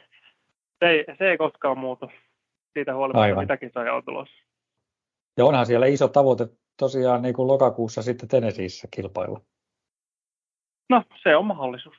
se 0.79 0.89
ei, 0.89 1.05
se 1.17 1.29
ei 1.29 1.37
koskaan 1.37 1.77
muutu 1.77 2.11
siitä 2.73 2.95
huolimatta, 2.95 3.21
Aivan. 3.21 3.43
mitä 3.43 3.57
kisoja 3.57 3.93
on 3.93 4.05
tulossa. 4.05 4.43
Ja 5.37 5.45
onhan 5.45 5.65
siellä 5.65 5.85
iso 5.85 6.07
tavoite 6.07 6.47
tosiaan 6.79 7.21
niin 7.21 7.33
kuin 7.33 7.47
lokakuussa 7.47 8.01
sitten 8.01 8.29
Tenesiissä 8.29 8.87
kilpailla. 8.91 9.41
No, 10.89 11.03
se 11.23 11.35
on 11.35 11.45
mahdollisuus. 11.45 11.95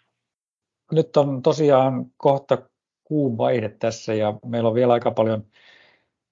Nyt 0.93 1.17
on 1.17 1.43
tosiaan 1.43 2.07
kohta 2.17 2.59
kuun 3.05 3.39
vaihde 3.39 3.69
tässä 3.69 4.15
ja 4.15 4.35
meillä 4.47 4.69
on 4.69 4.75
vielä 4.75 4.93
aika 4.93 5.11
paljon 5.11 5.45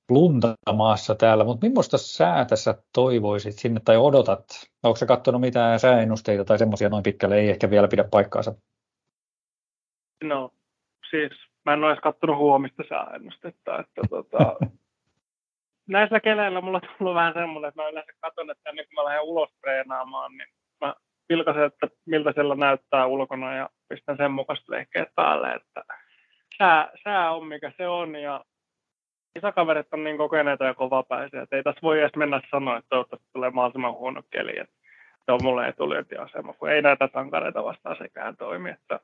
lunta 0.08 0.54
maassa 0.76 1.14
täällä, 1.14 1.44
mutta 1.44 1.66
millaista 1.66 1.98
sää 1.98 2.44
tässä 2.44 2.82
toivoisit 2.94 3.58
sinne 3.58 3.80
tai 3.84 3.96
odotat? 3.96 4.44
Onko 4.82 4.96
se 4.96 5.06
katsonut 5.06 5.40
mitään 5.40 5.80
sääennusteita 5.80 6.44
tai 6.44 6.58
semmoisia 6.58 6.88
noin 6.88 7.02
pitkälle, 7.02 7.38
ei 7.38 7.50
ehkä 7.50 7.70
vielä 7.70 7.88
pidä 7.88 8.04
paikkaansa? 8.10 8.54
No, 10.24 10.50
siis 11.10 11.32
mä 11.64 11.72
en 11.72 11.84
ole 11.84 11.92
edes 11.92 12.02
katsonut 12.02 12.38
huomista 12.38 12.82
sääennustetta, 12.88 13.78
että 13.78 14.00
tota, 14.10 14.56
näillä 15.86 16.20
keleillä 16.20 16.60
mulla 16.60 16.80
on 16.82 16.88
tullut 16.98 17.14
vähän 17.14 17.34
semmoinen, 17.34 17.68
että 17.68 17.82
mä 17.82 17.88
yleensä 17.88 18.12
katson, 18.20 18.50
että 18.50 18.70
ennen 18.70 18.84
kuin 18.84 18.94
mä 18.94 19.04
lähden 19.04 19.22
ulos 19.22 19.50
treenaamaan, 19.60 20.32
niin 20.32 20.48
vilkaisen, 21.32 21.64
että 21.64 21.88
miltä 22.06 22.32
siellä 22.32 22.54
näyttää 22.54 23.06
ulkona 23.06 23.54
ja 23.54 23.70
pistän 23.88 24.16
sen 24.16 24.30
mukaista 24.30 24.72
leikkeet 24.72 25.08
päälle, 25.14 25.52
että 25.52 25.84
sää, 26.58 26.90
sää 27.04 27.32
on 27.32 27.46
mikä 27.46 27.72
se 27.76 27.88
on 27.88 28.14
ja 28.16 28.44
isäkaverit 29.36 29.94
on 29.94 30.04
niin 30.04 30.18
kokeneita 30.18 30.64
ja 30.64 30.74
kovapäisiä, 30.74 31.42
että 31.42 31.56
ei 31.56 31.62
tässä 31.62 31.82
voi 31.82 32.00
edes 32.00 32.16
mennä 32.16 32.40
sanoa, 32.50 32.76
että 32.76 32.88
toivottavasti 32.88 33.28
tulee 33.32 33.50
mahdollisimman 33.50 33.94
huono 33.94 34.22
keli, 34.30 34.58
että 34.58 34.74
se 35.24 35.32
on 35.32 35.40
mulle 35.42 35.68
etulyöntiasema, 35.68 36.52
kun 36.52 36.70
ei 36.70 36.82
näitä 36.82 37.08
sankareita 37.12 37.64
vastaan 37.64 37.96
sekään 37.96 38.36
toimi, 38.36 38.70
että 38.70 39.00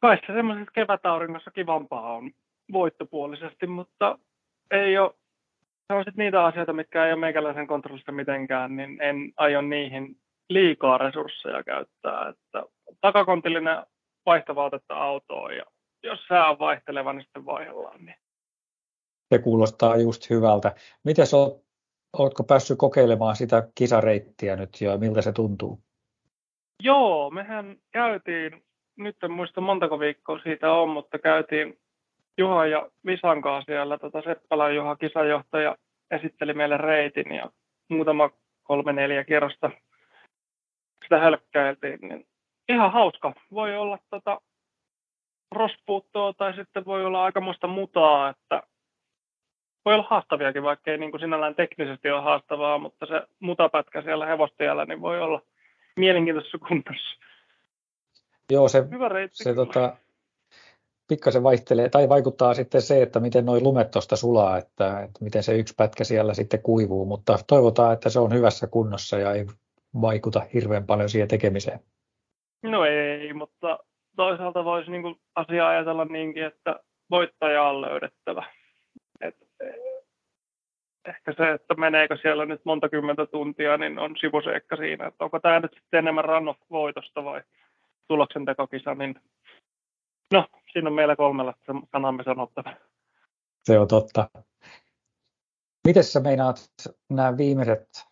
kai 0.00 0.18
se 0.26 0.32
semmoisessa 0.32 0.72
kevätauringossa 0.72 1.50
kivampaa 1.50 2.12
on 2.12 2.30
voittopuolisesti, 2.72 3.66
mutta 3.66 4.18
ei 4.70 4.98
ole, 4.98 5.14
se 5.86 5.92
on 5.92 6.04
sitten 6.04 6.24
niitä 6.24 6.44
asioita, 6.44 6.72
mitkä 6.72 7.06
ei 7.06 7.12
ole 7.12 7.20
meikäläisen 7.20 7.66
kontrollista 7.66 8.12
mitenkään, 8.12 8.76
niin 8.76 9.00
en 9.00 9.32
aio 9.36 9.60
niihin 9.60 10.16
liikaa 10.48 10.98
resursseja 10.98 11.62
käyttää, 11.62 12.28
että 12.28 12.62
takakontillinen 13.00 13.86
vaihtovaatetta 14.26 14.94
autoon 14.94 15.56
ja 15.56 15.64
jos 16.02 16.20
sää 16.28 16.50
on 16.50 16.58
vaihteleva, 16.58 17.12
niin 17.12 17.22
sitten 17.22 17.46
vaihdellaan. 17.46 18.04
Niin. 18.04 18.16
Se 19.34 19.38
kuulostaa 19.38 19.96
just 19.96 20.30
hyvältä. 20.30 20.74
Miten 21.04 21.26
olet, 21.32 21.64
oletko 22.18 22.44
päässyt 22.44 22.78
kokeilemaan 22.78 23.36
sitä 23.36 23.68
kisareittiä 23.74 24.56
nyt 24.56 24.80
ja 24.80 24.98
miltä 24.98 25.22
se 25.22 25.32
tuntuu? 25.32 25.82
Joo, 26.82 27.30
mehän 27.30 27.76
käytiin 27.92 28.64
nyt 28.96 29.16
en 29.22 29.30
muista 29.30 29.60
montako 29.60 30.00
viikkoa 30.00 30.38
siitä 30.38 30.72
on, 30.72 30.88
mutta 30.88 31.18
käytiin 31.18 31.78
Juha 32.38 32.66
ja 32.66 32.90
Visan 33.06 33.42
kanssa 33.42 33.72
siellä. 33.72 33.98
Tota 33.98 34.22
Seppälän 34.22 34.74
Juha 34.74 34.96
kisajohtaja 34.96 35.76
esitteli 36.10 36.54
meille 36.54 36.76
reitin 36.76 37.34
ja 37.34 37.50
muutama 37.88 38.30
kolme 38.62 38.92
neljä 38.92 39.24
kierrosta 39.24 39.70
sitä 41.12 41.24
hölkkäiltiin. 41.24 41.98
Niin 42.02 42.26
ihan 42.68 42.92
hauska. 42.92 43.32
Voi 43.52 43.76
olla 43.76 43.98
tota 44.10 44.40
rospuuttoa 45.50 46.32
tai 46.32 46.54
sitten 46.54 46.84
voi 46.84 47.04
olla 47.04 47.24
aikamoista 47.24 47.66
mutaa, 47.66 48.28
että 48.28 48.62
voi 49.84 49.94
olla 49.94 50.06
haastaviakin, 50.10 50.62
vaikka 50.62 50.90
ei 50.90 50.98
niin 50.98 51.10
kuin 51.10 51.20
sinällään 51.20 51.54
teknisesti 51.54 52.10
ole 52.10 52.22
haastavaa, 52.22 52.78
mutta 52.78 53.06
se 53.06 53.22
mutapätkä 53.40 54.02
siellä 54.02 54.26
hevostiellä 54.26 54.84
niin 54.84 55.00
voi 55.00 55.20
olla 55.20 55.42
mielenkiintoisessa 55.96 56.58
kunnossa. 56.58 57.18
Joo, 58.50 58.68
se, 58.68 58.84
se 59.32 59.54
tota, 59.54 59.96
pikkasen 61.08 61.42
vaihtelee, 61.42 61.88
tai 61.88 62.08
vaikuttaa 62.08 62.54
sitten 62.54 62.82
se, 62.82 63.02
että 63.02 63.20
miten 63.20 63.46
noin 63.46 63.64
lumet 63.64 63.90
tuosta 63.90 64.16
sulaa, 64.16 64.58
että, 64.58 65.00
että 65.00 65.24
miten 65.24 65.42
se 65.42 65.58
yksi 65.58 65.74
pätkä 65.76 66.04
siellä 66.04 66.34
sitten 66.34 66.62
kuivuu, 66.62 67.04
mutta 67.04 67.38
toivotaan, 67.46 67.92
että 67.92 68.10
se 68.10 68.20
on 68.20 68.32
hyvässä 68.32 68.66
kunnossa 68.66 69.18
ja 69.18 69.32
ei 69.32 69.46
vaikuta 70.00 70.40
hirveän 70.54 70.86
paljon 70.86 71.08
siihen 71.08 71.28
tekemiseen. 71.28 71.80
No 72.62 72.84
ei, 72.84 73.32
mutta 73.32 73.78
toisaalta 74.16 74.64
voisi 74.64 74.90
niin 74.90 75.20
asiaa 75.34 75.68
ajatella 75.68 76.04
niinkin, 76.04 76.44
että 76.44 76.80
voittaja 77.10 77.62
on 77.62 77.80
löydettävä. 77.80 78.44
Et, 79.20 79.36
ehkä 81.08 81.32
se, 81.36 81.50
että 81.50 81.74
meneekö 81.74 82.16
siellä 82.22 82.46
nyt 82.46 82.60
monta 82.64 82.88
kymmentä 82.88 83.26
tuntia, 83.26 83.76
niin 83.76 83.98
on 83.98 84.16
sivuseikka 84.20 84.76
siinä, 84.76 85.06
että 85.06 85.24
onko 85.24 85.40
tämä 85.40 85.60
nyt 85.60 85.72
sitten 85.74 85.98
enemmän 85.98 86.24
runoff 86.24 86.60
voitosta 86.70 87.24
vai 87.24 87.42
tuloksen 88.08 88.44
tekokisa, 88.44 88.94
niin 88.94 89.14
no, 90.32 90.46
siinä 90.72 90.88
on 90.88 90.94
meillä 90.94 91.16
kolmella 91.16 91.54
sanamme 91.92 92.22
sanottava. 92.24 92.72
Se 93.62 93.78
on 93.78 93.88
totta. 93.88 94.30
Miten 95.86 96.04
sä 96.04 96.20
meinaat 96.20 96.56
nämä 97.10 97.36
viimeiset 97.36 98.11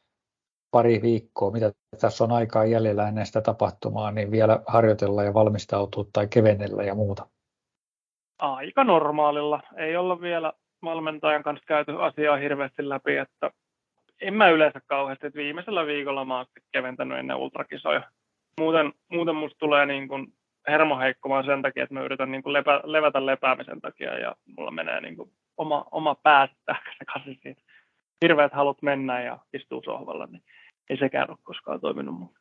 pari 0.70 1.02
viikkoa, 1.02 1.50
mitä 1.50 1.72
tässä 2.00 2.24
on 2.24 2.32
aikaa 2.32 2.64
jäljellä 2.64 3.08
ennen 3.08 3.26
sitä 3.26 3.40
tapahtumaa, 3.40 4.10
niin 4.10 4.30
vielä 4.30 4.62
harjoitella 4.66 5.24
ja 5.24 5.34
valmistautua 5.34 6.04
tai 6.12 6.28
kevennellä 6.28 6.82
ja 6.82 6.94
muuta? 6.94 7.26
Aika 8.38 8.84
normaalilla. 8.84 9.60
Ei 9.76 9.96
olla 9.96 10.20
vielä 10.20 10.52
valmentajan 10.82 11.42
kanssa 11.42 11.64
käyty 11.66 12.02
asiaa 12.02 12.36
hirveästi 12.36 12.88
läpi, 12.88 13.16
että 13.16 13.50
en 14.20 14.34
mä 14.34 14.48
yleensä 14.48 14.80
kauheasti, 14.86 15.26
että 15.26 15.36
viimeisellä 15.36 15.86
viikolla 15.86 16.24
mä 16.24 16.36
oon 16.36 16.46
keventänyt 16.72 17.18
ennen 17.18 17.36
ultrakisoja 17.36 18.02
muuten, 18.60 18.92
muuten 19.08 19.34
musta 19.34 19.58
tulee 19.58 19.86
niin 19.86 20.08
kuin 20.08 20.32
hermo 20.68 20.98
heikkomaan 20.98 21.44
sen 21.44 21.62
takia, 21.62 21.82
että 21.82 21.94
mä 21.94 22.02
yritän 22.02 22.30
niin 22.30 22.42
kuin 22.42 22.52
lepä, 22.52 22.80
levätä 22.84 23.26
lepäämisen 23.26 23.80
takia 23.80 24.18
ja 24.18 24.36
mulla 24.56 24.70
menee 24.70 25.00
niin 25.00 25.16
kuin 25.16 25.30
oma, 25.56 25.84
oma 25.90 26.14
pää 26.14 26.48
sekaisin 26.98 27.38
siitä. 27.42 27.62
Hirveät 28.22 28.52
halut 28.52 28.82
mennä 28.82 29.22
ja 29.22 29.38
istuu 29.52 29.82
sohvalla, 29.84 30.26
niin 30.26 30.42
ei 30.90 30.96
sekään 30.96 31.30
ole 31.30 31.38
koskaan 31.42 31.80
toiminut 31.80 32.18
mun. 32.18 32.34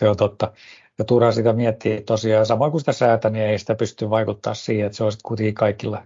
Se 0.00 0.08
on 0.08 0.16
totta. 0.16 0.52
Ja 0.98 1.04
turha 1.04 1.32
sitä 1.32 1.52
miettiä 1.52 2.02
tosiaan, 2.06 2.46
samoin 2.46 2.70
kuin 2.70 2.80
sitä 2.80 2.92
säätä, 2.92 3.30
niin 3.30 3.44
ei 3.44 3.58
sitä 3.58 3.74
pysty 3.74 4.10
vaikuttaa 4.10 4.54
siihen, 4.54 4.86
että 4.86 4.96
se 4.96 5.04
olisi 5.04 5.18
kuitenkin 5.24 5.54
kaikilla 5.54 6.02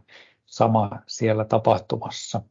sama 0.47 0.91
siellä 1.07 1.45
tapahtumassa. 1.45 2.43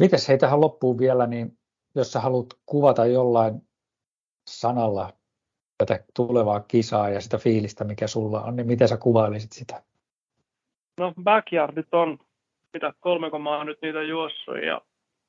Mites 0.00 0.28
hei 0.28 0.38
tähän 0.38 0.60
loppuun 0.60 0.98
vielä, 0.98 1.26
niin 1.26 1.58
jos 1.94 2.12
sä 2.12 2.20
haluat 2.20 2.46
kuvata 2.66 3.06
jollain 3.06 3.62
sanalla 4.46 5.12
tätä 5.78 6.04
tulevaa 6.14 6.60
kisaa 6.60 7.08
ja 7.08 7.20
sitä 7.20 7.38
fiilistä, 7.38 7.84
mikä 7.84 8.06
sulla 8.06 8.42
on, 8.42 8.56
niin 8.56 8.66
miten 8.66 8.88
sä 8.88 8.96
kuvailisit 8.96 9.52
sitä? 9.52 9.82
No 11.00 11.14
backyardit 11.22 11.94
on, 11.94 12.18
mitä 12.72 12.92
kolme 13.00 13.30
kun 13.30 13.42
mä 13.42 13.56
oon 13.56 13.66
nyt 13.66 13.82
niitä 13.82 14.02
juossut 14.02 14.62
ja 14.66 14.80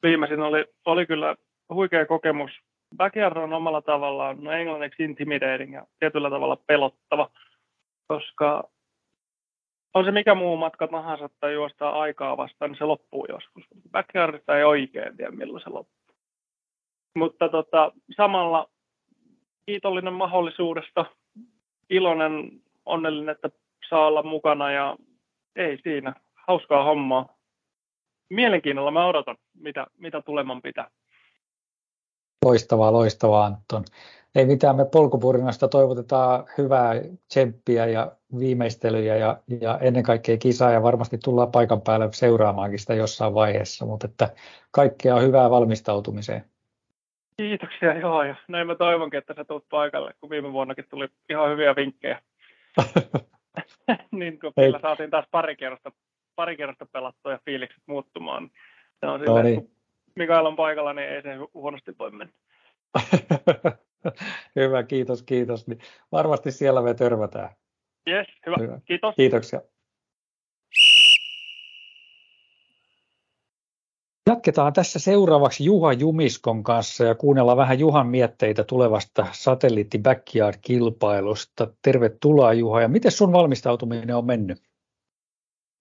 viimeisin 0.04 0.40
oli, 0.40 0.66
oli 0.86 1.06
kyllä 1.06 1.36
huikea 1.70 2.06
kokemus. 2.06 2.52
Backyard 2.98 3.38
on 3.38 3.54
omalla 3.54 3.82
tavallaan, 3.82 4.44
no 4.44 4.52
englanniksi 4.52 5.04
intimidating 5.04 5.74
ja 5.74 5.88
tietyllä 6.00 6.30
tavalla 6.30 6.58
pelottava, 6.68 7.30
koska 8.08 8.70
on 9.94 10.06
se 10.06 10.12
mikä 10.12 10.36
muu 10.36 10.58
matka 10.58 10.88
tahansa 10.88 11.30
tai 11.40 11.54
juostaa 11.54 12.02
aikaa 12.02 12.38
vastaan, 12.38 12.72
niin 12.72 12.78
se 12.78 12.86
loppuu 12.86 13.26
joskus. 13.30 13.64
Backyardista 13.92 14.58
ei 14.58 14.64
oikein 14.64 15.18
tiedä, 15.18 15.32
milloin 15.32 15.64
se 15.64 15.70
loppuu. 15.70 16.16
Mutta 17.16 17.50
tota, 17.50 17.92
samalla 18.18 18.70
kiitollinen 19.66 20.14
mahdollisuudesta, 20.14 21.06
iloinen, 21.90 22.52
onnellinen, 22.86 23.36
että 23.36 23.50
saa 23.90 24.08
olla 24.08 24.24
mukana 24.24 24.72
ja 24.72 24.96
ei 25.56 25.78
siinä. 25.84 26.14
Hauskaa 26.48 26.84
hommaa. 26.84 27.38
Mielenkiinnolla 28.30 28.92
mä 28.92 29.06
odotan, 29.06 29.38
mitä, 29.54 29.88
mitä 29.98 30.22
tuleman 30.22 30.62
pitää. 30.62 30.90
Loistavaa, 32.44 32.94
loistavaa 32.94 33.46
Anton. 33.46 33.84
Ei 34.36 34.46
mitään, 34.46 34.76
me 34.76 34.86
polkupurinasta 34.86 35.68
toivotetaan 35.68 36.46
hyvää 36.58 36.94
tsemppiä 37.28 37.86
ja 37.86 38.12
viimeistelyjä 38.40 39.16
ja, 39.16 39.38
ja 39.62 39.80
ennen 39.82 40.04
kaikkea 40.04 40.38
kisaa 40.38 40.72
ja 40.72 40.84
varmasti 40.84 41.18
tullaan 41.24 41.52
paikan 41.52 41.82
päälle 41.82 42.10
seuraamaankin 42.12 42.80
sitä 42.80 42.94
jossain 42.94 43.34
vaiheessa, 43.34 43.86
mutta 43.86 44.08
että 44.08 44.30
kaikkea 44.72 45.20
hyvää 45.20 45.50
valmistautumiseen. 45.50 46.44
Kiitoksia, 47.38 48.00
joo, 48.00 48.24
ja 48.24 48.36
näin 48.48 48.68
mä 48.68 48.76
toivonkin, 48.76 49.18
että 49.18 49.34
sä 49.34 49.46
tulet 49.46 49.64
paikalle, 49.70 50.14
kun 50.22 50.30
viime 50.30 50.54
vuonnakin 50.54 50.86
tuli 50.90 51.08
ihan 51.30 51.50
hyviä 51.50 51.76
vinkkejä. 51.76 52.22
niin 54.12 54.40
kun 54.40 54.54
saatiin 54.82 55.10
taas 55.10 55.26
pari 55.32 55.56
kerrosta, 55.56 55.92
pari 56.36 56.58
kerrosta 56.58 56.86
pelattua 56.86 57.32
ja 57.32 57.40
fiilikset 57.46 57.84
muuttumaan. 57.88 58.52
Se 59.00 59.06
on 59.06 59.20
no 59.20 59.26
silleen, 59.26 59.46
niin. 59.46 59.73
Mikael 60.16 60.46
on 60.46 60.56
paikalla, 60.56 60.94
niin 60.94 61.10
ei 61.10 61.22
se 61.22 61.30
huonosti 61.54 61.96
voi 62.00 62.12
mennä. 62.12 62.34
hyvä, 64.56 64.84
kiitos, 64.84 65.24
kiitos. 65.24 65.68
Niin 65.68 65.80
varmasti 66.12 66.52
siellä 66.52 66.82
me 66.82 66.94
törmätään. 66.94 67.50
Yes, 68.08 68.28
hyvä. 68.46 68.58
hyvä. 68.60 68.80
Kiitos. 68.86 69.16
Kiitoksia. 69.16 69.62
Jatketaan 74.30 74.74
tässä 74.74 75.00
seuraavaksi 75.00 75.66
Juha 75.66 75.94
Jumiskon 75.94 76.64
kanssa 76.64 77.04
ja 77.04 77.16
kuunnellaan 77.16 77.58
vähän 77.58 77.80
Juhan 77.80 78.08
mietteitä 78.08 78.64
tulevasta 78.64 79.28
satelliitti 79.32 79.98
Backyard-kilpailusta. 79.98 81.68
Tervetuloa 81.82 82.54
Juha 82.54 82.82
ja 82.82 82.88
miten 82.88 83.12
sun 83.12 83.34
valmistautuminen 83.34 84.16
on 84.16 84.26
mennyt? 84.26 84.58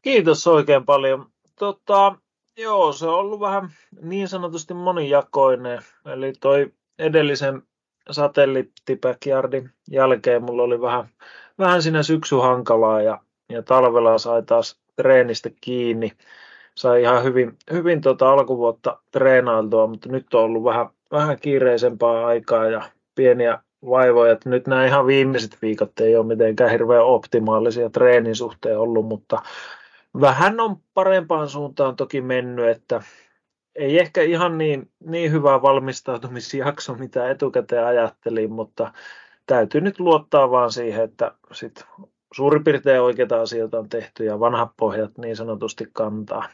Kiitos 0.02 0.46
oikein 0.46 0.84
paljon. 0.84 1.26
Tota, 1.58 2.16
joo, 2.58 2.92
se 2.92 3.06
on 3.06 3.14
ollut 3.14 3.40
vähän 3.40 3.68
niin 4.02 4.28
sanotusti 4.28 4.74
monijakoinen. 4.74 5.82
Eli 6.06 6.32
toi 6.40 6.72
edellisen 6.98 7.62
satelliitti 8.10 8.96
Backyardin 8.96 9.70
jälkeen 9.90 10.42
mulla 10.42 10.62
oli 10.62 10.80
vähän, 10.80 11.08
vähän 11.58 11.82
siinä 11.82 12.02
syksy 12.02 12.36
hankalaa 12.36 13.02
ja, 13.02 13.18
ja 13.48 13.62
talvella 13.62 14.18
sai 14.18 14.42
taas 14.42 14.80
treenistä 14.96 15.50
kiinni 15.60 16.12
sai 16.74 17.02
ihan 17.02 17.24
hyvin, 17.24 17.56
hyvin 17.72 18.00
tota 18.00 18.32
alkuvuotta 18.32 18.98
treenailtua, 19.10 19.86
mutta 19.86 20.08
nyt 20.08 20.34
on 20.34 20.40
ollut 20.40 20.64
vähän, 20.64 20.86
vähän 21.10 21.38
kiireisempää 21.40 22.26
aikaa 22.26 22.66
ja 22.66 22.82
pieniä 23.14 23.58
vaivoja. 23.90 24.32
Että 24.32 24.48
nyt 24.48 24.66
nämä 24.66 24.86
ihan 24.86 25.06
viimeiset 25.06 25.56
viikot 25.62 26.00
ei 26.00 26.16
ole 26.16 26.26
mitenkään 26.26 26.70
hirveän 26.70 27.04
optimaalisia 27.04 27.90
treenin 27.90 28.36
suhteen 28.36 28.78
ollut, 28.78 29.06
mutta 29.06 29.42
vähän 30.20 30.60
on 30.60 30.76
parempaan 30.94 31.48
suuntaan 31.48 31.96
toki 31.96 32.20
mennyt, 32.20 32.68
että 32.68 33.02
ei 33.74 33.98
ehkä 33.98 34.22
ihan 34.22 34.58
niin, 34.58 34.90
niin 35.06 35.32
hyvä 35.32 35.62
valmistautumisjakso, 35.62 36.94
mitä 36.94 37.30
etukäteen 37.30 37.86
ajattelin, 37.86 38.52
mutta 38.52 38.92
täytyy 39.46 39.80
nyt 39.80 40.00
luottaa 40.00 40.50
vaan 40.50 40.72
siihen, 40.72 41.04
että 41.04 41.34
sit 41.52 41.84
suurin 42.34 42.64
piirtein 42.64 43.02
oikeita 43.02 43.40
asioita 43.40 43.78
on 43.78 43.88
tehty 43.88 44.24
ja 44.24 44.40
vanhat 44.40 44.70
pohjat 44.76 45.18
niin 45.18 45.36
sanotusti 45.36 45.84
kantaa. 45.92 46.48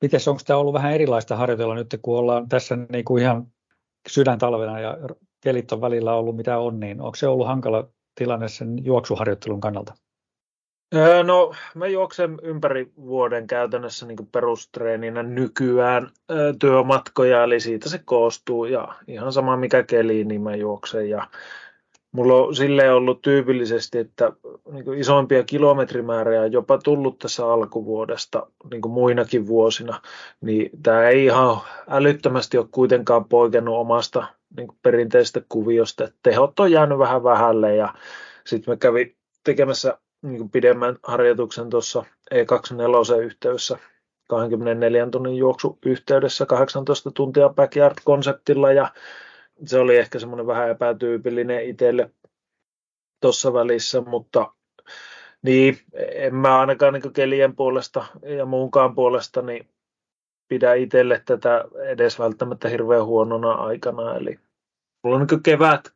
Miten 0.00 0.20
onko 0.26 0.42
tämä 0.46 0.58
ollut 0.58 0.74
vähän 0.74 0.92
erilaista 0.92 1.36
harjoitella 1.36 1.74
nyt, 1.74 1.98
kun 2.02 2.18
ollaan 2.18 2.48
tässä 2.48 2.76
niin 2.76 3.04
kuin 3.04 3.22
ihan 3.22 3.46
sydäntalvena 4.08 4.80
ja 4.80 4.98
kelit 5.40 5.72
on 5.72 5.80
välillä 5.80 6.14
ollut 6.14 6.36
mitä 6.36 6.58
on, 6.58 6.80
niin 6.80 7.00
onko 7.00 7.14
se 7.14 7.28
ollut 7.28 7.46
hankala 7.46 7.88
tilanne 8.14 8.48
sen 8.48 8.84
juoksuharjoittelun 8.84 9.60
kannalta? 9.60 9.94
No, 11.24 11.54
mä 11.74 11.86
juoksen 11.86 12.38
ympäri 12.42 12.92
vuoden 12.96 13.46
käytännössä 13.46 14.06
niin 14.06 14.28
perustreeninä 14.32 15.22
nykyään 15.22 16.10
työmatkoja, 16.58 17.44
eli 17.44 17.60
siitä 17.60 17.88
se 17.88 18.00
koostuu 18.04 18.64
ja 18.64 18.94
ihan 19.06 19.32
sama 19.32 19.56
mikä 19.56 19.82
keli, 19.82 20.24
niin 20.24 20.42
mä 20.42 20.56
juoksen 20.56 21.10
ja 21.10 21.28
Mulla 22.14 22.34
on 22.34 22.54
silleen 22.54 22.94
ollut 22.94 23.22
tyypillisesti, 23.22 23.98
että 23.98 24.32
niin 24.72 24.94
isoimpia 24.94 25.44
kilometrimääriä 25.44 26.40
on 26.40 26.52
jopa 26.52 26.78
tullut 26.78 27.18
tässä 27.18 27.46
alkuvuodesta 27.46 28.46
niin 28.70 28.90
muinakin 28.90 29.46
vuosina, 29.46 30.00
niin 30.40 30.70
tämä 30.82 31.08
ei 31.08 31.24
ihan 31.24 31.56
älyttömästi 31.88 32.58
ole 32.58 32.66
kuitenkaan 32.70 33.24
poikennut 33.24 33.76
omasta 33.76 34.26
niin 34.56 34.68
perinteisestä 34.82 35.42
kuviosta. 35.48 36.04
Että 36.04 36.16
tehot 36.22 36.60
on 36.60 36.72
jäänyt 36.72 36.98
vähän 36.98 37.24
vähälle 37.24 37.76
ja 37.76 37.94
sitten 38.46 38.72
mä 38.72 38.76
kävin 38.76 39.16
tekemässä 39.44 39.98
niin 40.24 40.50
pidemmän 40.50 40.96
harjoituksen 41.02 41.70
tuossa 41.70 42.04
E24 42.34 43.18
yhteydessä 43.22 43.78
24 44.28 45.10
tunnin 45.10 45.36
juoksu 45.36 45.78
yhteydessä 45.86 46.46
18 46.46 47.10
tuntia 47.10 47.48
backyard-konseptilla 47.48 48.72
ja 48.72 48.92
se 49.64 49.78
oli 49.78 49.96
ehkä 49.96 50.18
semmoinen 50.18 50.46
vähän 50.46 50.70
epätyypillinen 50.70 51.64
itselle 51.64 52.10
tuossa 53.20 53.52
välissä, 53.52 54.00
mutta 54.00 54.52
niin, 55.42 55.78
en 56.12 56.34
mä 56.34 56.60
ainakaan 56.60 56.92
niin 56.92 57.12
kelien 57.12 57.56
puolesta 57.56 58.06
ja 58.36 58.46
muunkaan 58.46 58.94
puolesta 58.94 59.42
niin 59.42 59.68
pidä 60.48 60.74
itselle 60.74 61.22
tätä 61.24 61.64
edes 61.82 62.18
välttämättä 62.18 62.68
hirveän 62.68 63.04
huonona 63.04 63.52
aikana. 63.52 64.16
Eli 64.16 64.38
mulla 65.02 65.16
on 65.16 65.26
niin 65.30 65.42
kevät 65.42 65.94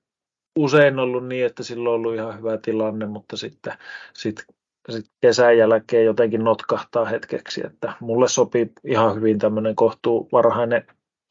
usein 0.58 0.98
ollut 0.98 1.26
niin, 1.26 1.46
että 1.46 1.62
silloin 1.62 1.88
on 1.88 1.94
ollut 1.94 2.14
ihan 2.14 2.38
hyvä 2.38 2.58
tilanne, 2.58 3.06
mutta 3.06 3.36
sitten 3.36 3.72
sit, 4.14 4.46
sit 4.90 5.06
kesän 5.20 5.58
jälkeen 5.58 6.04
jotenkin 6.04 6.44
notkahtaa 6.44 7.04
hetkeksi, 7.04 7.66
että 7.66 7.92
mulle 8.00 8.28
sopii 8.28 8.72
ihan 8.84 9.16
hyvin 9.16 9.38
tämmöinen 9.38 9.74
kohtuu 9.74 10.28
varhainen 10.32 10.84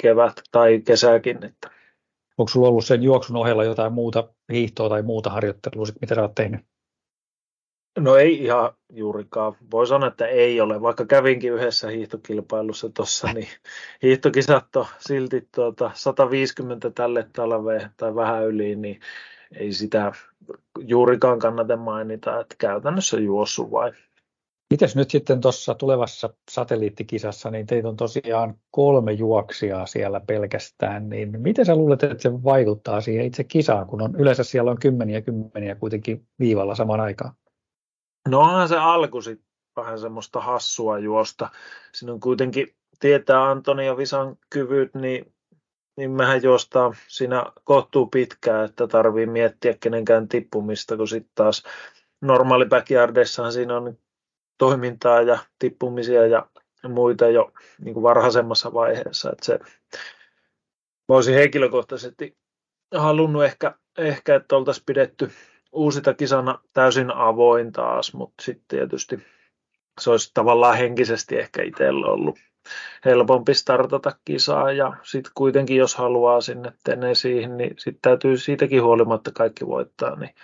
kevät 0.03 0.41
tai 0.51 0.81
kesäkin, 0.85 1.45
että 1.45 1.69
Onko 2.37 2.49
sulla 2.49 2.67
ollut 2.67 2.85
sen 2.85 3.03
juoksun 3.03 3.35
ohella 3.35 3.63
jotain 3.63 3.93
muuta 3.93 4.33
hiihtoa 4.51 4.89
tai 4.89 5.01
muuta 5.01 5.29
harjoittelua, 5.29 5.85
sit, 5.85 5.95
mitä 6.01 6.15
sä 6.15 6.21
oot 6.21 6.35
tehnyt? 6.35 6.61
No 7.99 8.15
ei 8.15 8.43
ihan 8.43 8.71
juurikaan. 8.93 9.55
Voi 9.71 9.87
sanoa, 9.87 10.07
että 10.07 10.25
ei 10.27 10.61
ole. 10.61 10.81
Vaikka 10.81 11.05
kävinkin 11.05 11.53
yhdessä 11.53 11.89
hiihtokilpailussa 11.89 12.89
tuossa, 12.89 13.27
niin 13.33 13.47
hiihtokisat 14.03 14.75
on 14.75 14.85
silti 14.99 15.47
tuota 15.55 15.91
150 15.93 16.89
tälle 16.89 17.27
talveen 17.33 17.89
tai 17.97 18.15
vähän 18.15 18.45
yli, 18.45 18.75
niin 18.75 18.99
ei 19.59 19.73
sitä 19.73 20.11
juurikaan 20.79 21.39
kannata 21.39 21.77
mainita, 21.77 22.39
että 22.39 22.55
käytännössä 22.57 23.19
juossu 23.19 23.71
vain. 23.71 23.93
Mites 24.69 24.95
nyt 24.95 25.09
sitten 25.11 25.41
tuossa 25.41 25.75
tulevassa 25.75 26.33
satelliittikisassa, 26.51 27.51
niin 27.51 27.65
teitä 27.65 27.89
on 27.89 27.95
tosiaan 27.95 28.55
kolme 28.71 29.11
juoksijaa 29.11 29.85
siellä 29.85 30.19
pelkästään, 30.19 31.09
niin 31.09 31.41
miten 31.41 31.65
sä 31.65 31.75
luulet, 31.75 32.03
että 32.03 32.21
se 32.21 32.43
vaikuttaa 32.43 33.01
siihen 33.01 33.25
itse 33.25 33.43
kisaan, 33.43 33.87
kun 33.87 34.01
on, 34.01 34.15
yleensä 34.15 34.43
siellä 34.43 34.71
on 34.71 34.79
kymmeniä 34.79 35.21
kymmeniä 35.21 35.75
kuitenkin 35.75 36.27
viivalla 36.39 36.75
saman 36.75 36.99
aikaan? 36.99 37.31
No 38.27 38.39
onhan 38.39 38.67
se 38.67 38.77
alku 38.77 39.21
sitten 39.21 39.47
vähän 39.75 39.99
semmoista 39.99 40.41
hassua 40.41 40.99
juosta. 40.99 41.49
Siinä 41.93 42.13
on 42.13 42.19
kuitenkin, 42.19 42.75
tietää 42.99 43.43
Antoni 43.43 43.85
ja 43.85 43.97
Visan 43.97 44.37
kyvyt, 44.49 44.95
niin, 44.95 45.33
niin 45.97 46.11
mehän 46.11 46.43
juostaan 46.43 46.93
siinä 47.07 47.45
kohtuu 47.63 48.07
pitkään, 48.07 48.65
että 48.65 48.87
tarvii 48.87 49.25
miettiä 49.25 49.73
kenenkään 49.79 50.27
tippumista, 50.27 50.97
kun 50.97 51.07
sitten 51.07 51.31
taas 51.35 51.63
normaali 52.21 52.65
backyardissahan 52.65 53.53
siinä 53.53 53.77
on 53.77 53.97
toimintaa 54.57 55.21
ja 55.21 55.39
tippumisia 55.59 56.27
ja 56.27 56.47
muita 56.89 57.27
jo 57.27 57.51
niin 57.81 57.93
kuin 57.93 58.03
varhaisemmassa 58.03 58.73
vaiheessa. 58.73 59.31
Että 59.31 59.45
se, 59.45 59.59
mä 61.09 61.15
olisin 61.15 61.35
henkilökohtaisesti 61.35 62.37
halunnut 62.95 63.43
ehkä, 63.43 63.75
ehkä 63.97 64.35
että 64.35 64.55
oltaisiin 64.55 64.85
pidetty 64.85 65.31
uusita 65.71 66.13
kisana 66.13 66.59
täysin 66.73 67.11
avoin 67.11 67.71
taas, 67.71 68.13
mutta 68.13 68.43
sitten 68.43 68.65
tietysti 68.67 69.19
se 70.01 70.11
olisi 70.11 70.31
tavallaan 70.33 70.77
henkisesti 70.77 71.37
ehkä 71.37 71.63
itsellä 71.63 72.07
ollut 72.07 72.39
helpompi 73.05 73.53
startata 73.53 74.11
kisaa 74.25 74.71
ja 74.71 74.93
sitten 75.03 75.31
kuitenkin 75.35 75.77
jos 75.77 75.95
haluaa 75.95 76.41
sinne 76.41 76.71
siihen, 77.13 77.57
niin 77.57 77.73
sitten 77.77 78.01
täytyy 78.01 78.37
siitäkin 78.37 78.83
huolimatta 78.83 79.31
kaikki 79.31 79.67
voittaa, 79.67 80.15
niin 80.15 80.35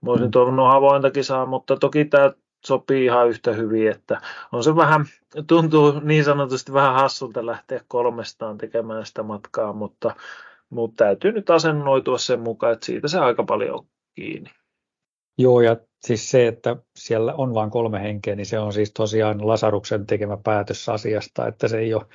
mä 0.00 0.10
olisin 0.10 0.30
toivonut 0.30 0.74
avointa 0.74 1.10
kisaa, 1.10 1.46
mutta 1.46 1.76
toki 1.76 2.04
tämä 2.04 2.32
sopii 2.66 3.04
ihan 3.04 3.28
yhtä 3.28 3.52
hyvin, 3.52 3.90
että 3.90 4.20
on 4.52 4.64
se 4.64 4.76
vähän, 4.76 5.04
tuntuu 5.46 6.00
niin 6.00 6.24
sanotusti 6.24 6.72
vähän 6.72 6.94
hassulta 6.94 7.46
lähteä 7.46 7.80
kolmestaan 7.88 8.58
tekemään 8.58 9.06
sitä 9.06 9.22
matkaa, 9.22 9.72
mutta, 9.72 10.14
mutta 10.70 11.04
täytyy 11.04 11.32
nyt 11.32 11.50
asennoitua 11.50 12.18
sen 12.18 12.40
mukaan, 12.40 12.72
että 12.72 12.86
siitä 12.86 13.08
se 13.08 13.18
aika 13.18 13.44
paljon 13.44 13.78
on 13.78 13.86
kiinni. 14.14 14.50
Joo, 15.38 15.60
ja 15.60 15.76
siis 16.04 16.30
se, 16.30 16.46
että 16.46 16.76
siellä 16.96 17.34
on 17.34 17.54
vain 17.54 17.70
kolme 17.70 18.02
henkeä, 18.02 18.36
niin 18.36 18.46
se 18.46 18.58
on 18.58 18.72
siis 18.72 18.92
tosiaan 18.92 19.46
Lasaruksen 19.46 20.06
tekemä 20.06 20.36
päätös 20.44 20.88
asiasta, 20.88 21.46
että 21.46 21.68
se 21.68 21.78
ei 21.78 21.94
ole, 21.94 22.06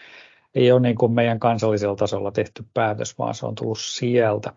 ei 0.56 0.72
ole 0.72 0.80
niin 0.80 0.96
kuin 0.96 1.12
meidän 1.12 1.40
kansallisella 1.40 1.96
tasolla 1.96 2.32
tehty 2.32 2.64
päätös, 2.74 3.18
vaan 3.18 3.34
se 3.36 3.46
on 3.46 3.56
tullut 3.56 3.80
sieltä. 3.80 4.54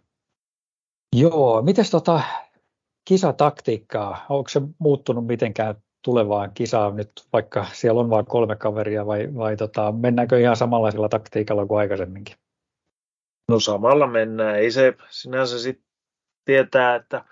Joo, 1.17 1.63
miten 1.63 1.85
tota 1.91 2.21
kisataktiikkaa, 3.05 4.27
onko 4.29 4.49
se 4.49 4.61
muuttunut 4.79 5.27
mitenkään 5.27 5.75
tulevaan 6.05 6.51
kisaan 6.55 6.97
nyt, 6.97 7.11
vaikka 7.33 7.67
siellä 7.73 8.01
on 8.01 8.11
vain 8.11 8.27
kolme 8.27 8.57
kaveria, 8.57 9.07
vai, 9.07 9.29
vai 9.35 9.57
tota, 9.57 9.93
mennäänkö 9.93 10.41
ihan 10.41 10.57
samanlaisella 10.57 11.09
taktiikalla 11.09 11.67
kuin 11.67 11.79
aikaisemminkin? 11.79 12.37
No 13.49 13.61
samalla 13.61 14.07
mennään. 14.07 14.59
Ei 14.59 14.71
se 14.71 14.95
sinänsä 15.11 15.59
sitten 15.59 15.87
tietää, 16.45 16.95
että, 16.95 17.25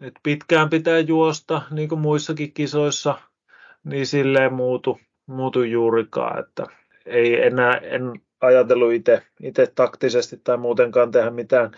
että 0.00 0.20
pitkään 0.22 0.70
pitää 0.70 0.98
juosta, 0.98 1.62
niin 1.70 1.88
kuin 1.88 2.00
muissakin 2.00 2.52
kisoissa, 2.52 3.18
niin 3.84 4.06
silleen 4.06 4.52
muutu, 4.52 5.00
muutu 5.26 5.62
juurikaan. 5.62 6.38
Että 6.38 6.66
ei 7.06 7.46
enää, 7.46 7.76
en 7.76 8.12
ajatellut 8.40 8.92
itse 9.42 9.72
taktisesti 9.74 10.40
tai 10.44 10.56
muutenkaan 10.56 11.10
tehdä 11.10 11.30
mitään 11.30 11.70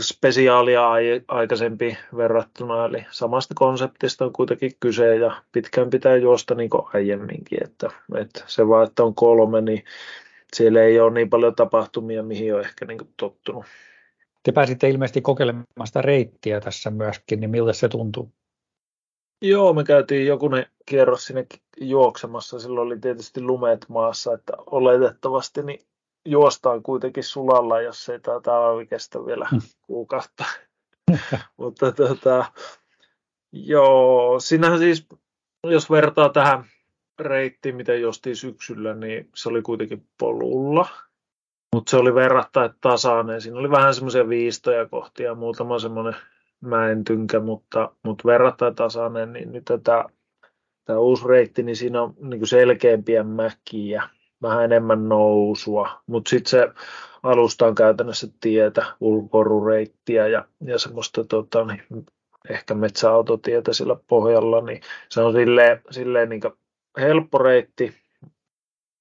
spesiaalia 0.00 0.82
aikaisempi 1.28 1.98
verrattuna, 2.16 2.84
eli 2.84 3.06
samasta 3.10 3.54
konseptista 3.56 4.24
on 4.24 4.32
kuitenkin 4.32 4.72
kyse 4.80 5.16
ja 5.16 5.42
pitkään 5.52 5.90
pitää 5.90 6.16
juosta 6.16 6.54
niin 6.54 6.70
kuin 6.70 6.82
aiemminkin, 6.94 7.64
että, 7.64 7.90
että 8.14 8.44
se 8.46 8.68
vaan, 8.68 8.86
että 8.86 9.04
on 9.04 9.14
kolme, 9.14 9.60
niin 9.60 9.84
siellä 10.56 10.82
ei 10.82 11.00
ole 11.00 11.10
niin 11.10 11.30
paljon 11.30 11.54
tapahtumia, 11.54 12.22
mihin 12.22 12.54
on 12.54 12.60
ehkä 12.60 12.84
niin 12.84 12.98
kuin 12.98 13.10
tottunut. 13.16 13.64
Te 14.42 14.52
pääsitte 14.52 14.88
ilmeisesti 14.88 15.20
kokeilemaan 15.20 15.86
sitä 15.86 16.02
reittiä 16.02 16.60
tässä 16.60 16.90
myöskin, 16.90 17.40
niin 17.40 17.50
miltä 17.50 17.72
se 17.72 17.88
tuntuu? 17.88 18.32
Joo, 19.42 19.72
me 19.72 19.84
käytiin 19.84 20.26
jokunen 20.26 20.66
kierros 20.86 21.24
sinne 21.24 21.46
juoksemassa. 21.80 22.58
Silloin 22.58 22.86
oli 22.86 22.98
tietysti 22.98 23.42
lumeet 23.42 23.86
maassa, 23.88 24.34
että 24.34 24.52
oletettavasti 24.66 25.62
niin 25.62 25.80
juostaan 26.24 26.82
kuitenkin 26.82 27.24
sulalla, 27.24 27.80
jos 27.80 28.08
ei 28.08 28.20
tämä 28.20 28.40
talvi 28.40 28.86
kestä 28.86 29.26
vielä 29.26 29.48
hmm. 29.50 29.60
kuukautta. 29.82 30.44
Mutta 31.56 31.92
tota, 31.92 32.44
joo, 33.52 34.40
sinähän 34.40 34.78
siis, 34.78 35.06
jos 35.64 35.90
vertaa 35.90 36.28
tähän 36.28 36.64
reittiin, 37.18 37.76
mitä 37.76 37.94
jostiin 37.94 38.36
syksyllä, 38.36 38.94
niin 38.94 39.30
se 39.34 39.48
oli 39.48 39.62
kuitenkin 39.62 40.06
polulla. 40.18 40.88
Mutta 41.74 41.90
se 41.90 41.96
oli 41.96 42.14
verrattain 42.14 42.70
tasainen. 42.80 43.40
Siinä 43.40 43.58
oli 43.58 43.70
vähän 43.70 43.94
semmoisia 43.94 44.28
viistoja 44.28 44.86
kohtia, 44.86 45.34
muutama 45.34 45.78
semmoinen 45.78 46.16
mäen 46.60 47.04
tynkä, 47.04 47.40
mutta, 47.40 47.92
mutta 48.02 48.24
verrattain 48.26 48.74
tasainen, 48.74 49.32
niin 49.32 49.52
nyt 49.52 49.64
tätä, 49.64 50.04
tämä 50.84 50.98
uusi 50.98 51.28
reitti, 51.28 51.62
niin 51.62 51.76
siinä 51.76 52.02
on 52.02 52.14
niin 52.20 52.46
selkeämpiä 52.46 53.22
mäkiä 53.22 54.02
vähän 54.42 54.64
enemmän 54.64 55.08
nousua, 55.08 56.02
mutta 56.06 56.28
sitten 56.28 56.50
se 56.50 56.68
alusta 57.22 57.66
on 57.66 57.74
käytännössä 57.74 58.28
tietä, 58.40 58.86
ulkorureittiä 59.00 60.26
ja, 60.26 60.44
ja 60.64 60.78
semmoista 60.78 61.24
tota, 61.24 61.64
niin, 61.64 62.06
ehkä 62.50 62.74
metsäautotietä 62.74 63.72
sillä 63.72 63.96
pohjalla, 64.06 64.60
niin 64.60 64.80
se 65.08 65.20
on 65.20 65.32
silleen, 65.32 65.82
silleen 65.90 66.28
niin 66.28 66.40
helppo 66.98 67.38
reitti 67.38 67.94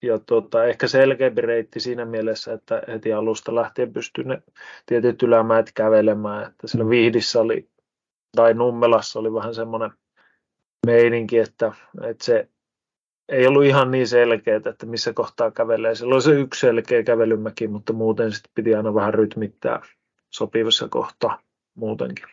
ja 0.01 0.19
tota, 0.19 0.65
ehkä 0.65 0.88
selkeämpi 0.88 1.41
reitti 1.41 1.79
siinä 1.79 2.05
mielessä, 2.05 2.53
että 2.53 2.81
heti 2.88 3.13
alusta 3.13 3.55
lähtien 3.55 3.93
pystyy 3.93 4.23
ne 4.23 4.41
tietyt 4.85 5.23
ylämäet 5.23 5.71
kävelemään, 5.73 6.47
että 6.51 6.67
sillä 6.67 6.89
Vihdissä 6.89 7.41
oli, 7.41 7.69
tai 8.35 8.53
Nummelassa 8.53 9.19
oli 9.19 9.33
vähän 9.33 9.55
semmoinen 9.55 9.91
meininki, 10.85 11.38
että, 11.38 11.73
että 12.03 12.25
se 12.25 12.49
ei 13.29 13.47
ollut 13.47 13.63
ihan 13.63 13.91
niin 13.91 14.07
selkeä, 14.07 14.55
että 14.55 14.85
missä 14.85 15.13
kohtaa 15.13 15.51
kävelee. 15.51 15.95
Silloin 15.95 16.15
oli 16.15 16.21
se 16.21 16.31
yksi 16.31 16.59
selkeä 16.59 17.03
kävelymäki, 17.03 17.67
mutta 17.67 17.93
muuten 17.93 18.31
sitten 18.31 18.51
piti 18.55 18.75
aina 18.75 18.93
vähän 18.93 19.13
rytmittää 19.13 19.81
sopivassa 20.29 20.88
kohtaa 20.89 21.41
muutenkin. 21.75 22.25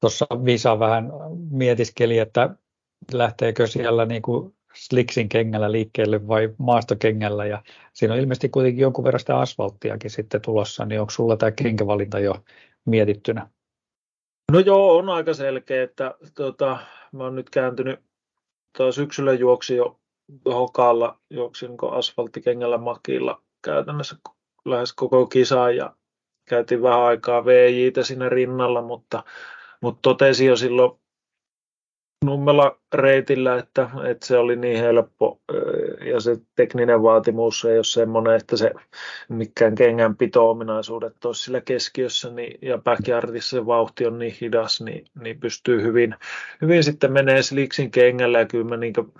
Tuossa 0.00 0.26
Visa 0.44 0.78
vähän 0.78 1.12
mietiskeli, 1.50 2.18
että 2.18 2.50
lähteekö 3.12 3.66
siellä 3.66 4.04
niin 4.04 4.22
kuin 4.22 4.54
sliksin 4.74 5.28
kengällä 5.28 5.72
liikkeelle 5.72 6.28
vai 6.28 6.54
maastokengällä 6.58 7.46
ja 7.46 7.62
siinä 7.92 8.14
on 8.14 8.20
ilmeisesti 8.20 8.48
kuitenkin 8.48 8.82
jonkun 8.82 9.04
verran 9.04 9.20
sitä 9.20 9.38
asfalttiakin 9.38 10.10
sitten 10.10 10.40
tulossa, 10.40 10.84
niin 10.84 11.00
onko 11.00 11.10
sulla 11.10 11.36
tämä 11.36 11.50
kenkävalinta 11.50 12.18
jo 12.18 12.34
mietittynä? 12.84 13.48
No 14.52 14.58
joo, 14.58 14.96
on 14.96 15.08
aika 15.08 15.34
selkeä, 15.34 15.82
että 15.82 16.14
tota, 16.34 16.78
mä 17.12 17.24
oon 17.24 17.34
nyt 17.34 17.50
kääntynyt 17.50 18.00
tuo 18.76 18.92
syksyllä 18.92 19.32
juoksi 19.32 19.76
jo 19.76 20.00
Hokalla, 20.46 21.18
juoksin 21.30 21.68
niin 21.70 21.92
asfalttikengällä 21.92 22.78
makilla 22.78 23.42
käytännössä 23.62 24.16
lähes 24.64 24.92
koko 24.92 25.26
kisa 25.26 25.70
ja 25.70 25.96
käytiin 26.44 26.82
vähän 26.82 27.00
aikaa 27.00 27.44
VJtä 27.44 28.02
siinä 28.02 28.28
rinnalla, 28.28 28.82
mutta, 28.82 29.24
mutta 29.80 30.00
totesin 30.02 30.46
jo 30.46 30.56
silloin 30.56 31.00
Nummela 32.24 32.78
reitillä, 32.94 33.58
että, 33.58 33.90
että, 34.10 34.26
se 34.26 34.38
oli 34.38 34.56
niin 34.56 34.78
helppo 34.78 35.40
ja 36.12 36.20
se 36.20 36.36
tekninen 36.56 37.02
vaatimus 37.02 37.64
ei 37.64 37.76
ole 37.76 37.84
semmoinen, 37.84 38.36
että 38.36 38.56
se 38.56 38.72
mikään 39.28 39.74
kengän 39.74 40.16
pito-ominaisuudet 40.16 41.24
olisi 41.24 41.42
sillä 41.42 41.60
keskiössä 41.60 42.30
niin, 42.30 42.58
ja 42.62 42.78
backyardissa 42.78 43.56
se 43.56 43.66
vauhti 43.66 44.06
on 44.06 44.18
niin 44.18 44.34
hidas, 44.40 44.80
niin, 44.80 45.04
niin 45.20 45.40
pystyy 45.40 45.82
hyvin, 45.82 46.14
hyvin 46.60 46.84
sitten 46.84 47.12
menee 47.12 47.42
sliksin 47.42 47.90
kengällä 47.90 48.38
ja 48.38 48.46
kyllä 48.46 48.68
mä 48.68 48.76
niin 48.76 48.92
kuin, 48.92 49.12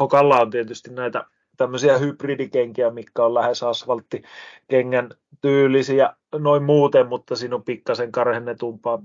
Hokalla 0.00 0.40
on 0.40 0.50
tietysti 0.50 0.90
näitä 0.90 1.24
tämmöisiä 1.56 1.98
hybridikenkiä, 1.98 2.90
mitkä 2.90 3.24
on 3.24 3.34
lähes 3.34 3.62
asfalttikengän 3.62 5.10
tyylisiä 5.40 6.16
noin 6.38 6.62
muuten, 6.62 7.06
mutta 7.06 7.36
siinä 7.36 7.56
on 7.56 7.64
pikkasen 7.64 8.12
karhennetumpaa 8.12 9.02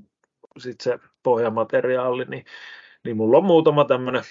sit 0.60 0.82
se 0.82 1.00
pohjamateriaali, 1.24 2.26
niin, 2.26 2.46
niin 3.04 3.18
mulla 3.18 3.38
on 3.38 3.46
muutama 3.46 3.86
tämmöinen 3.86 4.24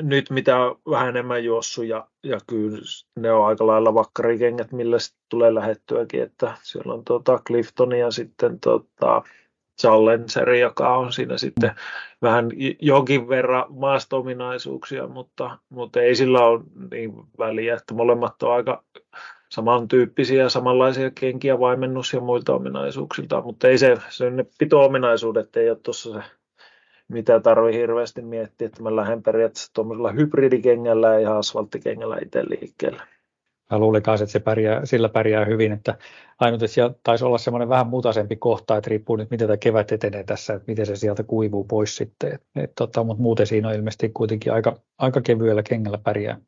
nyt 0.00 0.30
mitä 0.30 0.56
vähän 0.90 1.08
enemmän 1.08 1.44
juossut 1.44 1.84
ja, 1.84 2.08
ja 2.22 2.38
kyllä 2.46 2.78
ne 3.16 3.32
on 3.32 3.46
aika 3.46 3.66
lailla 3.66 3.94
vakkarikengät, 3.94 4.72
millä 4.72 4.96
tulee 5.28 5.54
lähettyäkin, 5.54 6.22
että 6.22 6.54
siellä 6.62 6.94
on 6.94 7.04
tuota 7.04 7.38
Clifton 7.46 7.92
ja 7.92 8.10
sitten 8.10 8.60
tuota 8.60 9.22
Challengeri, 9.80 10.60
joka 10.60 10.96
on 10.96 11.12
siinä 11.12 11.38
sitten 11.38 11.74
vähän 12.22 12.48
jonkin 12.80 13.28
verran 13.28 13.64
maasto-ominaisuuksia, 13.68 15.06
mutta, 15.06 15.58
mutta 15.68 16.00
ei 16.00 16.14
sillä 16.14 16.46
ole 16.46 16.60
niin 16.90 17.12
väliä, 17.38 17.74
että 17.74 17.94
molemmat 17.94 18.42
on 18.42 18.52
aika 18.52 18.84
samantyyppisiä, 19.52 20.48
samanlaisia 20.48 21.10
kenkiä 21.10 21.58
vaimennus- 21.58 22.12
ja 22.12 22.20
muilta 22.20 22.54
ominaisuuksilta, 22.54 23.42
mutta 23.42 23.68
ei 23.68 23.78
se, 23.78 23.96
se 24.08 24.30
ne 24.30 24.46
pito-ominaisuudet 24.58 25.56
ei 25.56 25.70
ole 25.70 25.78
tuossa 25.82 26.12
se, 26.12 26.20
mitä 27.08 27.40
tarvii 27.40 27.78
hirveästi 27.78 28.22
miettiä, 28.22 28.66
että 28.66 28.82
mä 28.82 28.96
lähden 28.96 29.22
periaatteessa 29.22 29.74
tuommoisella 29.74 30.12
hybridikengällä 30.12 31.20
ja 31.20 31.38
asfalttikengällä 31.38 32.18
itse 32.22 32.44
liikkeelle. 32.48 33.02
Mä 33.70 33.78
luulin 33.78 34.02
kanssa, 34.02 34.24
että 34.24 34.32
se 34.32 34.40
pärjää, 34.40 34.86
sillä 34.86 35.08
pärjää 35.08 35.44
hyvin, 35.44 35.72
että 35.72 35.98
ainut, 36.38 36.62
että 36.62 36.74
siellä 36.74 36.94
taisi 37.02 37.24
olla 37.24 37.38
semmoinen 37.38 37.68
vähän 37.68 37.86
mutaisempi 37.86 38.36
kohta, 38.36 38.76
että 38.76 38.88
riippuu 38.88 39.16
nyt, 39.16 39.30
miten 39.30 39.48
tämä 39.48 39.56
kevät 39.56 39.92
etenee 39.92 40.24
tässä, 40.24 40.54
että 40.54 40.64
miten 40.66 40.86
se 40.86 40.96
sieltä 40.96 41.22
kuivuu 41.22 41.64
pois 41.64 41.96
sitten. 41.96 42.34
Et, 42.34 42.42
et, 42.56 42.72
tota, 42.74 43.04
mutta 43.04 43.22
muuten 43.22 43.46
siinä 43.46 43.68
on 43.68 43.74
ilmeisesti 43.74 44.08
kuitenkin 44.08 44.52
aika, 44.52 44.76
aika 44.98 45.20
kevyellä 45.20 45.62
kengällä 45.62 45.98
pärjää. 45.98 46.40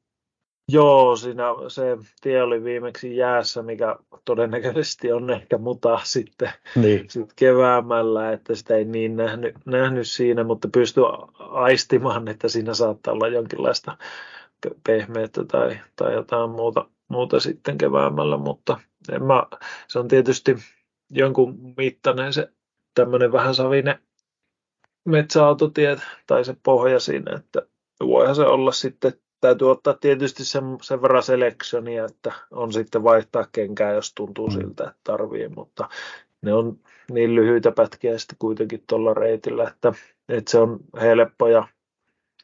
Joo, 0.68 1.16
siinä 1.16 1.44
se 1.68 1.96
tie 2.20 2.42
oli 2.42 2.64
viimeksi 2.64 3.16
jäässä, 3.16 3.62
mikä 3.62 3.96
todennäköisesti 4.24 5.12
on 5.12 5.31
ehkä 5.31 5.59
muta 5.59 6.00
sitten 6.05 6.50
niin. 6.77 7.11
sit 7.11 7.33
keväämällä, 7.37 8.33
että 8.33 8.55
sitä 8.55 8.77
ei 8.77 8.85
niin 8.85 9.16
nähnyt, 9.16 9.55
nähnyt 9.66 10.09
siinä, 10.09 10.44
mutta 10.44 10.68
pystyy 10.68 11.05
aistimaan, 11.38 12.29
että 12.29 12.48
siinä 12.48 12.75
saattaa 12.75 13.15
olla 13.15 13.29
jonkinlaista 13.29 13.98
pehmeyttä 14.87 15.44
tai, 15.44 15.79
tai 15.96 16.15
jotain 16.15 16.50
muuta, 16.50 16.88
muuta 17.08 17.40
sitten 17.40 17.79
keväämällä, 17.79 18.37
mutta 18.37 18.81
en 19.12 19.23
mä, 19.25 19.46
se 19.88 19.98
on 19.98 20.08
tietysti 20.08 20.56
jonkun 21.10 21.75
mittainen 21.77 22.33
se 22.33 22.52
tämmöinen 22.94 23.33
vähän 23.33 23.54
savinen 23.54 23.98
metsäautotie 25.04 25.96
tai 26.27 26.44
se 26.44 26.56
pohja 26.62 27.00
siinä, 27.00 27.37
että 27.37 27.62
voihan 28.00 28.35
se 28.35 28.42
olla 28.42 28.73
sitten 28.73 29.12
täytyy 29.49 29.71
ottaa 29.71 29.95
tietysti 29.95 30.45
sen, 30.45 30.65
sen 30.83 31.03
verran 31.03 31.23
selektionia, 31.23 32.05
että 32.05 32.33
on 32.51 32.73
sitten 32.73 33.05
vaihtaa 33.05 33.47
kenkää, 33.53 33.92
jos 33.92 34.15
tuntuu 34.15 34.47
mm. 34.47 34.53
siltä, 34.53 34.85
että 34.85 35.01
tarvii, 35.05 35.49
mutta 35.49 35.88
ne 36.42 36.55
on 36.55 36.79
niin 37.11 37.35
lyhyitä 37.35 37.73
pätkiä 37.73 38.19
sitten 38.19 38.37
kuitenkin 38.38 38.85
tuolla 38.87 39.15
reitillä, 39.15 39.69
että, 39.69 39.92
että 40.29 40.51
se 40.51 40.59
on 40.59 40.81
helppo 41.01 41.49
ja 41.49 41.69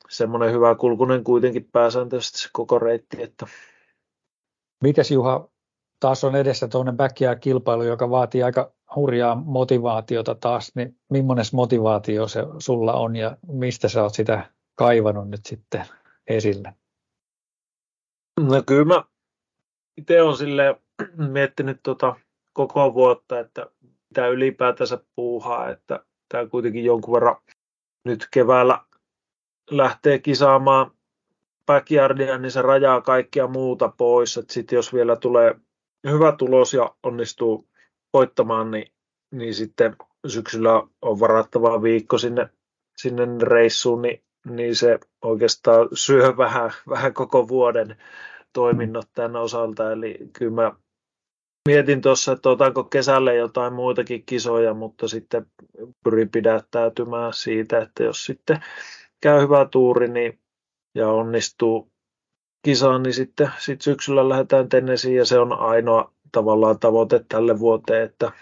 semmoinen 0.09 0.53
hyvä 0.53 0.75
kulkunen 0.75 1.25
kuitenkin 1.25 1.69
pääsääntöisesti 1.73 2.39
se 2.39 2.49
koko 2.53 2.79
reitti. 2.79 3.23
Että... 3.23 3.47
Mites 4.83 5.11
Juha, 5.11 5.49
taas 6.01 6.25
on 6.25 6.37
edessä 6.37 6.69
tuonne 6.69 6.93
backyard-kilpailu, 6.93 7.83
joka 7.83 8.11
vaatii 8.11 8.43
aika, 8.43 8.73
hurjaa 8.97 9.35
motivaatiota 9.35 10.35
taas, 10.35 10.73
niin 10.75 10.97
millainen 11.11 11.45
motivaatio 11.53 12.29
se 12.29 12.41
sulla 12.59 12.93
on 12.93 13.17
ja 13.17 13.37
mistä 13.47 13.89
sä 13.89 14.03
oot 14.03 14.15
sitä 14.15 14.51
kaivannut 14.75 15.29
nyt 15.29 15.47
sitten 15.47 15.85
esille? 16.27 16.75
No 18.41 18.63
kyllä 18.67 18.85
mä 18.85 19.05
itse 19.97 20.23
olen 20.23 20.37
sille 20.37 20.81
miettinyt 21.33 21.81
tota 21.83 22.17
koko 22.53 22.95
vuotta, 22.95 23.41
että 23.41 23.67
mitä 24.11 24.29
ylipäätänsä 24.29 25.05
puuhaa, 25.17 25.71
että 25.71 26.05
tämä 26.29 26.47
kuitenkin 26.47 26.85
jonkun 26.85 27.15
verran 27.15 27.37
nyt 28.05 28.29
keväällä 28.31 28.85
lähtee 29.71 30.19
kisaamaan 30.19 30.91
backyardia, 31.67 32.39
niin 32.39 32.51
se 32.51 32.63
rajaa 32.63 33.01
kaikkia 33.01 33.47
muuta 33.47 33.93
pois. 33.97 34.41
Sitten 34.49 34.77
jos 34.77 34.95
vielä 34.95 35.17
tulee 35.17 35.55
hyvä 36.11 36.33
tulos 36.33 36.75
ja 36.75 36.95
onnistuu 37.03 37.69
voittamaan, 38.13 38.71
niin, 38.71 38.93
niin 39.31 39.55
sitten 39.55 39.97
syksyllä 40.27 40.83
on 41.03 41.21
varattava 41.21 41.83
viikko 41.83 42.19
sinne, 42.19 42.49
sinne 42.97 43.27
reissuun, 43.43 44.03
niin, 44.03 44.23
niin 44.47 44.77
se 44.77 44.99
oikeastaan 45.23 45.89
syö 45.93 46.37
vähän, 46.37 46.71
vähän 46.89 47.15
koko 47.15 47.49
vuoden 47.49 47.97
toiminnot 48.53 49.09
tämän 49.15 49.37
osalta. 49.37 49.93
Eli 49.93 50.19
kyllä 50.33 50.63
mä 50.63 50.73
mietin 51.69 52.01
tuossa, 52.01 52.33
että 52.33 52.51
otanko 52.51 52.85
kesälle 52.85 53.35
jotain 53.35 53.73
muitakin 53.73 54.23
kisoja, 54.27 54.75
mutta 54.75 55.09
sitten 55.09 55.47
pyrin 56.05 56.31
pidättäytymään 56.31 57.33
siitä, 57.33 57.79
että 57.79 58.03
jos 58.03 58.25
sitten 58.25 58.65
käy 59.21 59.41
hyvä 59.43 59.67
tuuri 59.71 60.09
niin, 60.09 60.39
ja 60.95 61.09
onnistuu 61.09 61.93
kisaan, 62.63 63.03
niin 63.03 63.15
sitten 63.15 63.51
sit 63.59 63.81
syksyllä 63.81 64.29
lähdetään 64.29 64.69
Tennesiin 64.69 65.17
ja 65.17 65.25
se 65.25 65.39
on 65.39 65.53
ainoa 65.53 66.13
tavallaan 66.33 66.79
tavoite 66.79 67.25
tälle 67.29 67.59
vuoteen, 67.59 68.03
että 68.03 68.33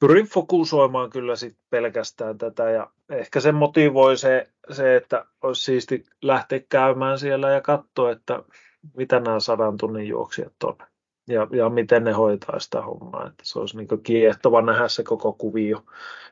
pyrin 0.00 0.26
fokusoimaan 0.26 1.10
kyllä 1.10 1.36
sit 1.36 1.56
pelkästään 1.70 2.38
tätä 2.38 2.70
ja 2.70 2.90
ehkä 3.08 3.40
se 3.40 3.52
motivoi 3.52 4.16
se, 4.16 4.46
se, 4.70 4.96
että 4.96 5.24
olisi 5.42 5.64
siisti 5.64 6.04
lähteä 6.22 6.60
käymään 6.68 7.18
siellä 7.18 7.50
ja 7.50 7.60
katsoa, 7.60 8.10
että 8.10 8.42
mitä 8.96 9.20
nämä 9.20 9.40
sadan 9.40 9.76
tunnin 9.76 10.08
juoksijat 10.08 10.62
on 10.64 10.76
ja, 11.28 11.46
ja 11.50 11.68
miten 11.68 12.04
ne 12.04 12.12
hoitaa 12.12 12.60
sitä 12.60 12.82
hommaa. 12.82 13.26
Että 13.26 13.42
se 13.46 13.58
olisi 13.58 13.76
niin 13.76 14.02
kiehtova 14.02 14.62
nähdä 14.62 14.88
se 14.88 15.02
koko 15.02 15.32
kuvio. 15.32 15.84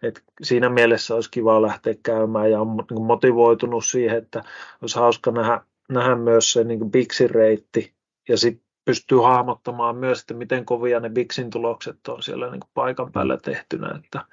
Et 0.03 0.25
siinä 0.43 0.69
mielessä 0.69 1.15
olisi 1.15 1.31
kiva 1.31 1.63
lähteä 1.63 1.95
käymään 2.03 2.51
ja 2.51 2.61
on 2.61 2.85
niin 2.91 3.03
motivoitunut 3.03 3.85
siihen, 3.85 4.19
että 4.19 4.43
olisi 4.83 4.99
hauska 4.99 5.31
nähdä, 5.31 5.61
nähdä 5.89 6.17
myös 6.17 6.53
se 6.53 6.65
niin 6.65 6.91
Bixin 6.91 7.31
reitti 7.31 7.95
ja 8.29 8.39
sitten 8.39 8.64
pystyy 8.85 9.19
hahmottamaan 9.19 9.97
myös, 9.97 10.21
että 10.21 10.35
miten 10.35 10.65
kovia 10.65 11.01
ne 11.01 11.11
Bixin 11.11 11.51
tulokset 11.51 12.09
on 12.09 12.23
siellä 12.23 12.51
niin 12.51 12.61
paikan 12.75 13.13
päällä 13.13 13.37
tehtynä. 13.37 14.01
Että 14.05 14.25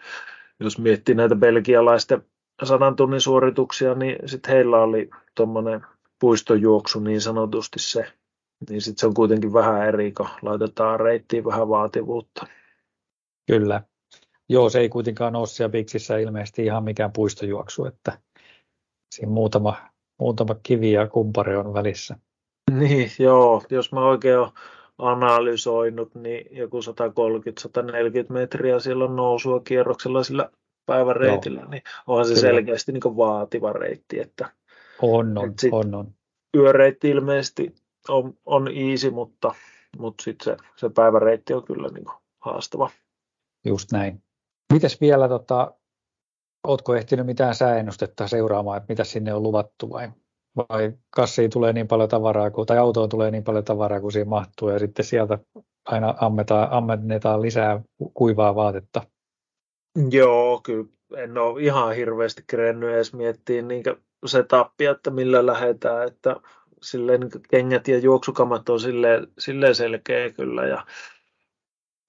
jos 0.59 0.77
miettii 0.79 1.15
näitä 1.15 1.35
belgialaisten 1.35 2.25
sadan 2.63 2.95
tunnin 2.95 3.21
suorituksia, 3.21 3.95
niin 3.95 4.15
sitten 4.25 4.53
heillä 4.53 4.81
oli 4.81 5.09
tuommoinen 5.35 5.85
puistojuoksu 6.19 6.99
niin 6.99 7.21
sanotusti 7.21 7.79
se, 7.79 8.13
niin 8.69 8.81
sitten 8.81 8.99
se 8.99 9.07
on 9.07 9.13
kuitenkin 9.13 9.53
vähän 9.53 9.87
eri, 9.87 10.11
kun 10.11 10.27
laitetaan 10.41 10.99
reittiin 10.99 11.45
vähän 11.45 11.69
vaativuutta. 11.69 12.47
Kyllä. 13.47 13.81
Joo, 14.49 14.69
se 14.69 14.79
ei 14.79 14.89
kuitenkaan 14.89 15.35
ole 15.35 15.47
siellä 15.47 15.71
Bixissä 15.71 16.17
ilmeisesti 16.17 16.65
ihan 16.65 16.83
mikään 16.83 17.11
puistojuoksu, 17.11 17.85
että 17.85 18.19
siinä 19.15 19.31
muutama, 19.31 19.75
muutama 20.19 20.55
kivi 20.63 20.91
ja 20.91 21.07
kumpari 21.07 21.55
on 21.55 21.73
välissä. 21.73 22.17
Niin, 22.79 23.11
joo. 23.19 23.63
Jos 23.69 23.91
mä 23.91 24.05
oikein 24.05 24.39
olen 24.39 24.51
analysoinut, 24.97 26.15
niin 26.15 26.47
joku 26.51 26.79
130-140 26.79 28.33
metriä 28.33 28.79
siellä 28.79 29.05
on 29.05 29.15
nousua 29.15 29.59
kierroksella 29.59 30.23
sillä 30.23 30.49
päivän 30.85 31.15
reitillä, 31.15 31.65
niin 31.65 31.83
onhan 32.07 32.25
se 32.25 32.33
Kyllä. 32.33 32.41
selkeästi 32.41 32.91
niin 32.91 33.17
vaativa 33.17 33.73
reitti. 33.73 34.19
Että, 34.19 34.51
on, 35.01 35.37
on, 35.37 35.53
on, 35.71 35.95
on. 35.95 36.13
Yöreitti 36.57 37.09
ilmeisesti 37.09 37.75
on, 38.09 38.33
on 38.45 38.67
easy, 38.67 39.09
mutta, 39.09 39.55
mutta 39.97 40.23
sitten 40.23 40.45
se, 40.45 40.57
se 40.75 40.89
päiväreitti 40.89 41.53
on 41.53 41.63
kyllä 41.63 41.87
niin 41.87 42.05
haastava. 42.39 42.89
Just 43.65 43.91
näin. 43.91 44.23
Mites 44.73 45.01
vielä, 45.01 45.27
tota, 45.27 45.73
ootko 46.67 46.95
ehtinyt 46.95 47.25
mitään 47.25 47.55
sääennustetta 47.55 48.27
seuraamaan, 48.27 48.77
että 48.77 48.91
mitä 48.93 49.03
sinne 49.03 49.33
on 49.33 49.43
luvattu 49.43 49.89
vai, 49.89 50.09
vai 50.57 50.93
kassiin 51.09 51.49
tulee 51.49 51.73
niin 51.73 51.87
paljon 51.87 52.09
tavaraa, 52.09 52.51
kuin, 52.51 52.65
tai 52.67 52.77
autoon 52.77 53.09
tulee 53.09 53.31
niin 53.31 53.43
paljon 53.43 53.63
tavaraa 53.63 54.01
kuin 54.01 54.11
siihen 54.11 54.29
mahtuu 54.29 54.69
ja 54.69 54.79
sitten 54.79 55.05
sieltä 55.05 55.39
aina 55.85 56.13
ammetaan, 56.21 56.67
ammennetaan 56.71 57.41
lisää 57.41 57.81
kuivaa 58.13 58.55
vaatetta? 58.55 59.01
Joo, 60.11 60.61
kyllä. 60.63 60.85
En 61.17 61.37
ole 61.37 61.61
ihan 61.61 61.95
hirveästi 61.95 62.43
kerennyt 62.47 62.89
edes 62.89 63.13
miettiä 63.13 63.61
niin 63.61 63.83
se 64.25 64.43
tappia, 64.43 64.91
että 64.91 65.09
millä 65.09 65.45
lähdetään, 65.45 66.07
että 66.07 66.35
silleen 66.81 67.19
niin 67.19 67.31
kengät 67.49 67.87
ja 67.87 67.97
juoksukamat 67.97 68.69
on 68.69 68.79
silleen, 68.79 69.27
silleen 69.39 69.75
selkeä 69.75 70.29
kyllä. 70.29 70.67
Ja 70.67 70.85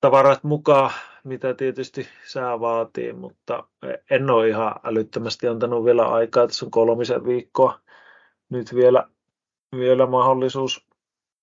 tavarat 0.01 0.45
mukaan, 0.45 0.91
mitä 1.25 1.55
tietysti 1.55 2.07
sää 2.27 2.61
vaatii, 2.61 3.13
mutta 3.13 3.65
en 4.11 4.31
ole 4.31 4.49
ihan 4.49 4.75
älyttömästi 4.85 5.49
antanut 5.49 5.85
vielä 5.85 6.09
aikaa, 6.09 6.47
tässä 6.47 6.67
on 6.67 6.71
kolmisen 6.71 7.25
viikkoa 7.25 7.81
nyt 8.53 8.75
vielä, 8.75 9.09
vielä 9.77 10.07
mahdollisuus 10.07 10.87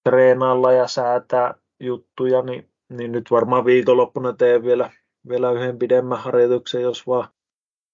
treenailla 0.04 0.72
ja 0.72 0.88
säätää 0.88 1.54
juttuja, 1.80 2.42
niin, 2.42 2.70
niin 2.90 3.12
nyt 3.12 3.32
varmaan 3.32 3.66
viikonloppuna 3.66 4.34
teen 4.34 4.64
vielä, 4.64 4.92
vielä 5.30 5.52
yhden 5.52 5.80
pidemmän 5.80 6.20
harjoituksen, 6.20 6.82
jos 6.82 7.08
vaan 7.08 7.28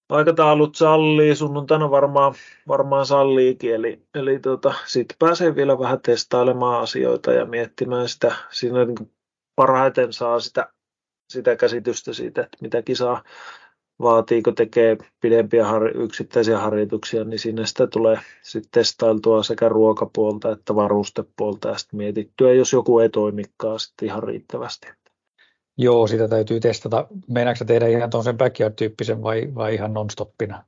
aikataulut 0.09 0.75
sallii, 0.75 1.35
sunnuntaina 1.35 1.91
varmaan, 1.91 2.33
varmaan 2.67 3.05
salliikin, 3.05 3.75
eli, 3.75 4.01
eli 4.15 4.39
tota, 4.39 4.73
sitten 4.85 5.17
pääsee 5.19 5.55
vielä 5.55 5.79
vähän 5.79 6.01
testailemaan 6.01 6.81
asioita 6.81 7.31
ja 7.33 7.45
miettimään 7.45 8.09
sitä, 8.09 8.35
siinä 8.51 8.85
niin 8.85 9.11
parhaiten 9.55 10.13
saa 10.13 10.39
sitä, 10.39 10.73
sitä 11.29 11.55
käsitystä 11.55 12.13
siitä, 12.13 12.41
että 12.41 12.57
mitä 12.61 12.81
kisaa 12.81 13.23
vaatiiko 14.01 14.51
tekee 14.51 14.97
pidempiä 15.21 15.65
har- 15.65 15.97
yksittäisiä 15.97 16.59
harjoituksia, 16.59 17.23
niin 17.23 17.39
sinne 17.39 17.65
sitä 17.65 17.87
tulee 17.87 18.19
sitten 18.41 18.71
testailtua 18.71 19.43
sekä 19.43 19.69
ruokapuolta 19.69 20.51
että 20.51 20.75
varustepuolta 20.75 21.67
ja 21.67 21.77
sitten 21.77 21.97
mietittyä, 21.97 22.53
jos 22.53 22.73
joku 22.73 22.99
ei 22.99 23.09
toimikaan 23.09 23.79
sitten 23.79 24.07
ihan 24.07 24.23
riittävästi. 24.23 24.87
Joo, 25.77 26.07
sitä 26.07 26.27
täytyy 26.27 26.59
testata. 26.59 27.07
Meinaatko 27.27 27.65
tehdä 27.65 27.87
ihan 27.87 28.09
tuon 28.09 28.23
backyard-tyyppisen 28.37 29.23
vai, 29.23 29.51
vai 29.55 29.73
ihan 29.73 29.93
non-stoppina? 29.93 30.63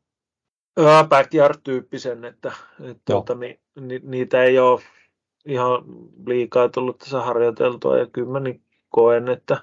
Backyard-tyyppisen, 1.09 2.25
että, 2.25 2.51
että 2.79 3.01
tuota, 3.05 3.35
ni, 3.35 3.59
ni, 3.79 3.99
niitä 4.03 4.43
ei 4.43 4.59
ole 4.59 4.81
ihan 5.45 5.83
liikaa 6.27 6.69
tullut 6.69 6.97
tässä 6.97 7.21
harjoiteltua 7.21 7.97
ja 7.97 8.05
kyllä 8.05 8.31
mä 8.31 8.39
niin 8.39 8.61
koen, 8.89 9.29
että, 9.29 9.57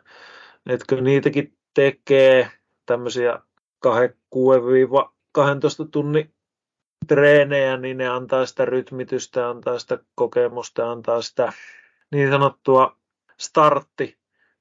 että 0.67 0.85
kyllä 0.89 1.03
niitäkin 1.03 1.57
tekee 1.75 2.51
tämmöisiä 2.87 3.41
6-12 3.89 5.89
tunnin 5.91 6.35
treenejä, 7.07 7.77
niin 7.77 7.97
ne 7.97 8.09
antaa 8.09 8.47
sitä 8.47 8.65
rytmitystä, 8.65 9.49
antaa 9.49 9.79
sitä 9.79 9.99
kokemusta, 10.15 10.91
antaa 10.91 11.23
sitä 11.23 11.53
niin 12.11 12.31
sanottua 12.31 12.97
startti 13.39 14.19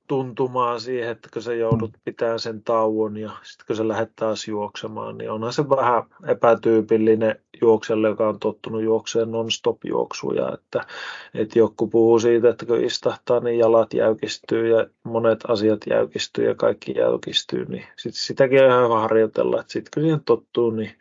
tuntumaan 0.08 0.82
siihen, 0.82 1.10
että 1.10 1.30
kun 1.34 1.42
sä 1.42 1.54
joudut 1.54 1.92
pitämään 2.06 2.40
sen 2.40 2.64
tauon 2.64 3.18
ja 3.18 3.32
sitten 3.44 3.68
kun 3.68 3.76
sä 3.76 3.88
lähdet 3.88 4.12
taas 4.16 4.48
juoksemaan, 4.48 5.18
niin 5.18 5.32
onhan 5.32 5.54
se 5.54 5.70
vähän 5.70 6.04
epätyypillinen 6.28 7.36
juokselle, 7.62 8.08
joka 8.08 8.30
on 8.30 8.40
tottunut 8.40 8.84
juokseen 8.84 9.32
non-stop 9.32 9.78
juoksuja, 9.86 10.54
että, 10.54 10.86
että 11.34 11.60
joku 11.60 11.88
puhuu 11.88 12.20
siitä, 12.20 12.50
että 12.50 12.66
kun 12.66 12.84
istahtaa, 12.84 13.40
niin 13.40 13.60
jalat 13.60 13.94
jäykistyy 13.94 14.78
ja 14.78 14.88
monet 15.04 15.40
asiat 15.48 15.80
jäykistyy 15.90 16.48
ja 16.48 16.56
kaikki 16.56 16.94
jäykistyy, 16.98 17.66
niin 17.66 17.86
sit 17.96 18.16
sitäkin 18.16 18.64
on 18.64 18.70
ihan 18.70 19.02
harjoitella, 19.02 19.62
että 19.62 19.74
sitten 19.74 19.92
kun 19.94 20.04
siihen 20.04 20.24
tottuu, 20.26 20.72
niin 20.72 20.92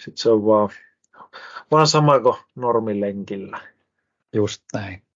sitten 0.00 0.22
se 0.22 0.30
on 0.30 0.46
vaan, 0.46 0.68
vaan 1.70 1.86
sama 1.86 2.20
kuin 2.20 2.36
normilenkillä. 2.54 3.60
Just 4.32 4.62
näin. 4.74 5.07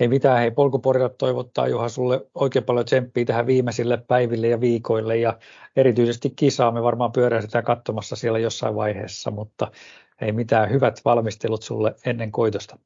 Ei 0.00 0.08
mitään, 0.08 0.38
hei 0.38 0.50
polkuporilla 0.50 1.08
toivottaa 1.08 1.68
Juha 1.68 1.88
sulle 1.88 2.26
oikein 2.34 2.64
paljon 2.64 2.84
tsemppiä 2.84 3.24
tähän 3.24 3.46
viimeisille 3.46 3.96
päiville 4.08 4.48
ja 4.48 4.60
viikoille 4.60 5.16
ja 5.16 5.38
erityisesti 5.76 6.30
kisaa 6.30 6.70
me 6.70 6.82
varmaan 6.82 7.12
pyöräistetään 7.12 7.64
katsomassa 7.64 8.16
siellä 8.16 8.38
jossain 8.38 8.74
vaiheessa, 8.74 9.30
mutta 9.30 9.70
ei 10.20 10.32
mitään, 10.32 10.70
hyvät 10.70 11.00
valmistelut 11.04 11.62
sulle 11.62 11.94
ennen 12.06 12.32
koitosta. 12.32 12.78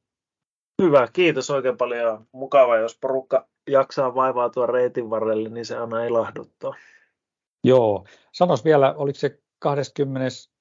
Hyvä, 0.81 1.07
kiitos 1.13 1.49
oikein 1.49 1.77
paljon. 1.77 2.25
Mukava, 2.31 2.77
jos 2.77 2.97
porukka 3.01 3.47
jaksaa 3.69 4.15
vaivautua 4.15 4.65
reitin 4.65 5.09
varrelle, 5.09 5.49
niin 5.49 5.65
se 5.65 5.77
aina 5.77 6.03
ilahduttaa. 6.03 6.73
Joo, 7.63 8.05
sanos 8.31 8.65
vielä, 8.65 8.93
oliko 8.93 9.19
se 9.19 9.39
21. 9.59 10.51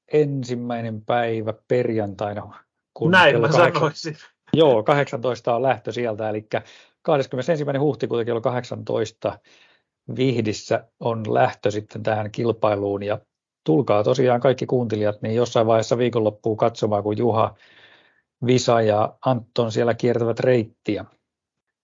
päivä 1.07 1.55
perjantaina? 1.69 2.65
Kun 2.95 3.11
Näin 3.11 3.41
mä 3.41 3.49
8... 3.49 3.73
sanoisin. 3.75 4.34
Joo, 4.55 4.83
18 4.83 5.57
on 5.57 5.63
lähtö 5.63 5.93
sieltä, 5.93 6.29
eli 6.29 6.47
21. 7.03 7.65
huhtikuuta 7.79 8.25
kello 8.25 8.41
18 8.41 9.39
Vihdissä 10.17 10.89
on 11.01 11.35
lähtö 11.35 11.71
sitten 11.71 12.03
tähän 12.03 12.31
kilpailuun 12.31 13.03
ja 13.03 13.19
tulkaa 13.65 14.05
tosiaan 14.05 14.41
kaikki 14.41 14.67
kuuntelijat 14.67 15.23
niin 15.23 15.35
jossain 15.35 15.67
vaiheessa 15.67 15.99
viikonloppua 15.99 16.57
katsomaan, 16.57 17.03
kun 17.03 17.19
Juha, 17.19 17.55
Visa 18.47 18.81
ja 18.81 19.19
Anton 19.27 19.73
siellä 19.73 19.95
kiertävät 19.95 20.41
reittiä. 20.41 21.05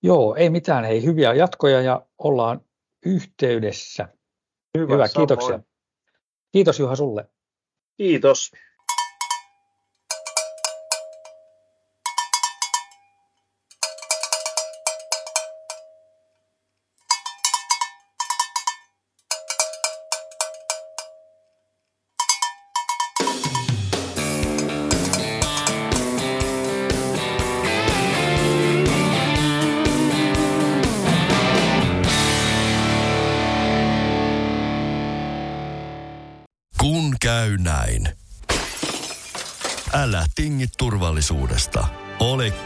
Joo, 0.03 0.35
ei 0.35 0.51
mitään, 0.51 0.85
hei 0.85 1.05
hyviä 1.05 1.35
jatkoja 1.35 1.81
ja 1.81 2.07
ollaan 2.19 2.61
yhteydessä. 3.07 4.09
Hyvä, 4.79 4.93
Hyvä 4.95 5.09
kiitoksia. 5.09 5.61
Kiitos 6.53 6.79
Juha 6.79 6.97
sulle. 6.97 7.31
Kiitos. 7.97 8.51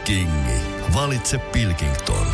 Kingi. 0.05 0.61
Valitse 0.93 1.37
Pilkington. 1.37 2.27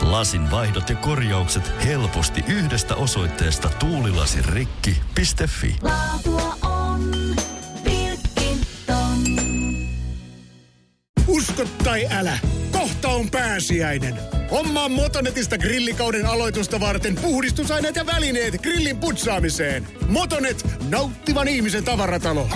Lasin 0.00 0.50
vaihdot 0.50 0.90
ja 0.90 0.96
korjaukset 0.96 1.72
helposti 1.84 2.44
yhdestä 2.48 2.94
osoitteesta 2.94 3.68
tuulilasirikki.fi. 3.68 5.76
Laatua 5.82 6.56
on 6.62 7.10
Pilkington. 7.84 9.18
Usko 11.26 11.64
tai 11.84 12.06
älä, 12.10 12.38
kohta 12.72 13.08
on 13.08 13.30
pääsiäinen. 13.30 14.18
Hommaa 14.50 14.88
Motonetista 14.88 15.58
grillikauden 15.58 16.26
aloitusta 16.26 16.80
varten 16.80 17.16
puhdistusaineet 17.16 17.96
ja 17.96 18.06
välineet 18.06 18.62
grillin 18.62 18.98
putsaamiseen. 18.98 19.88
Motonet, 20.08 20.66
nauttivan 20.88 21.48
ihmisen 21.48 21.84
tavaratalo. 21.84 22.48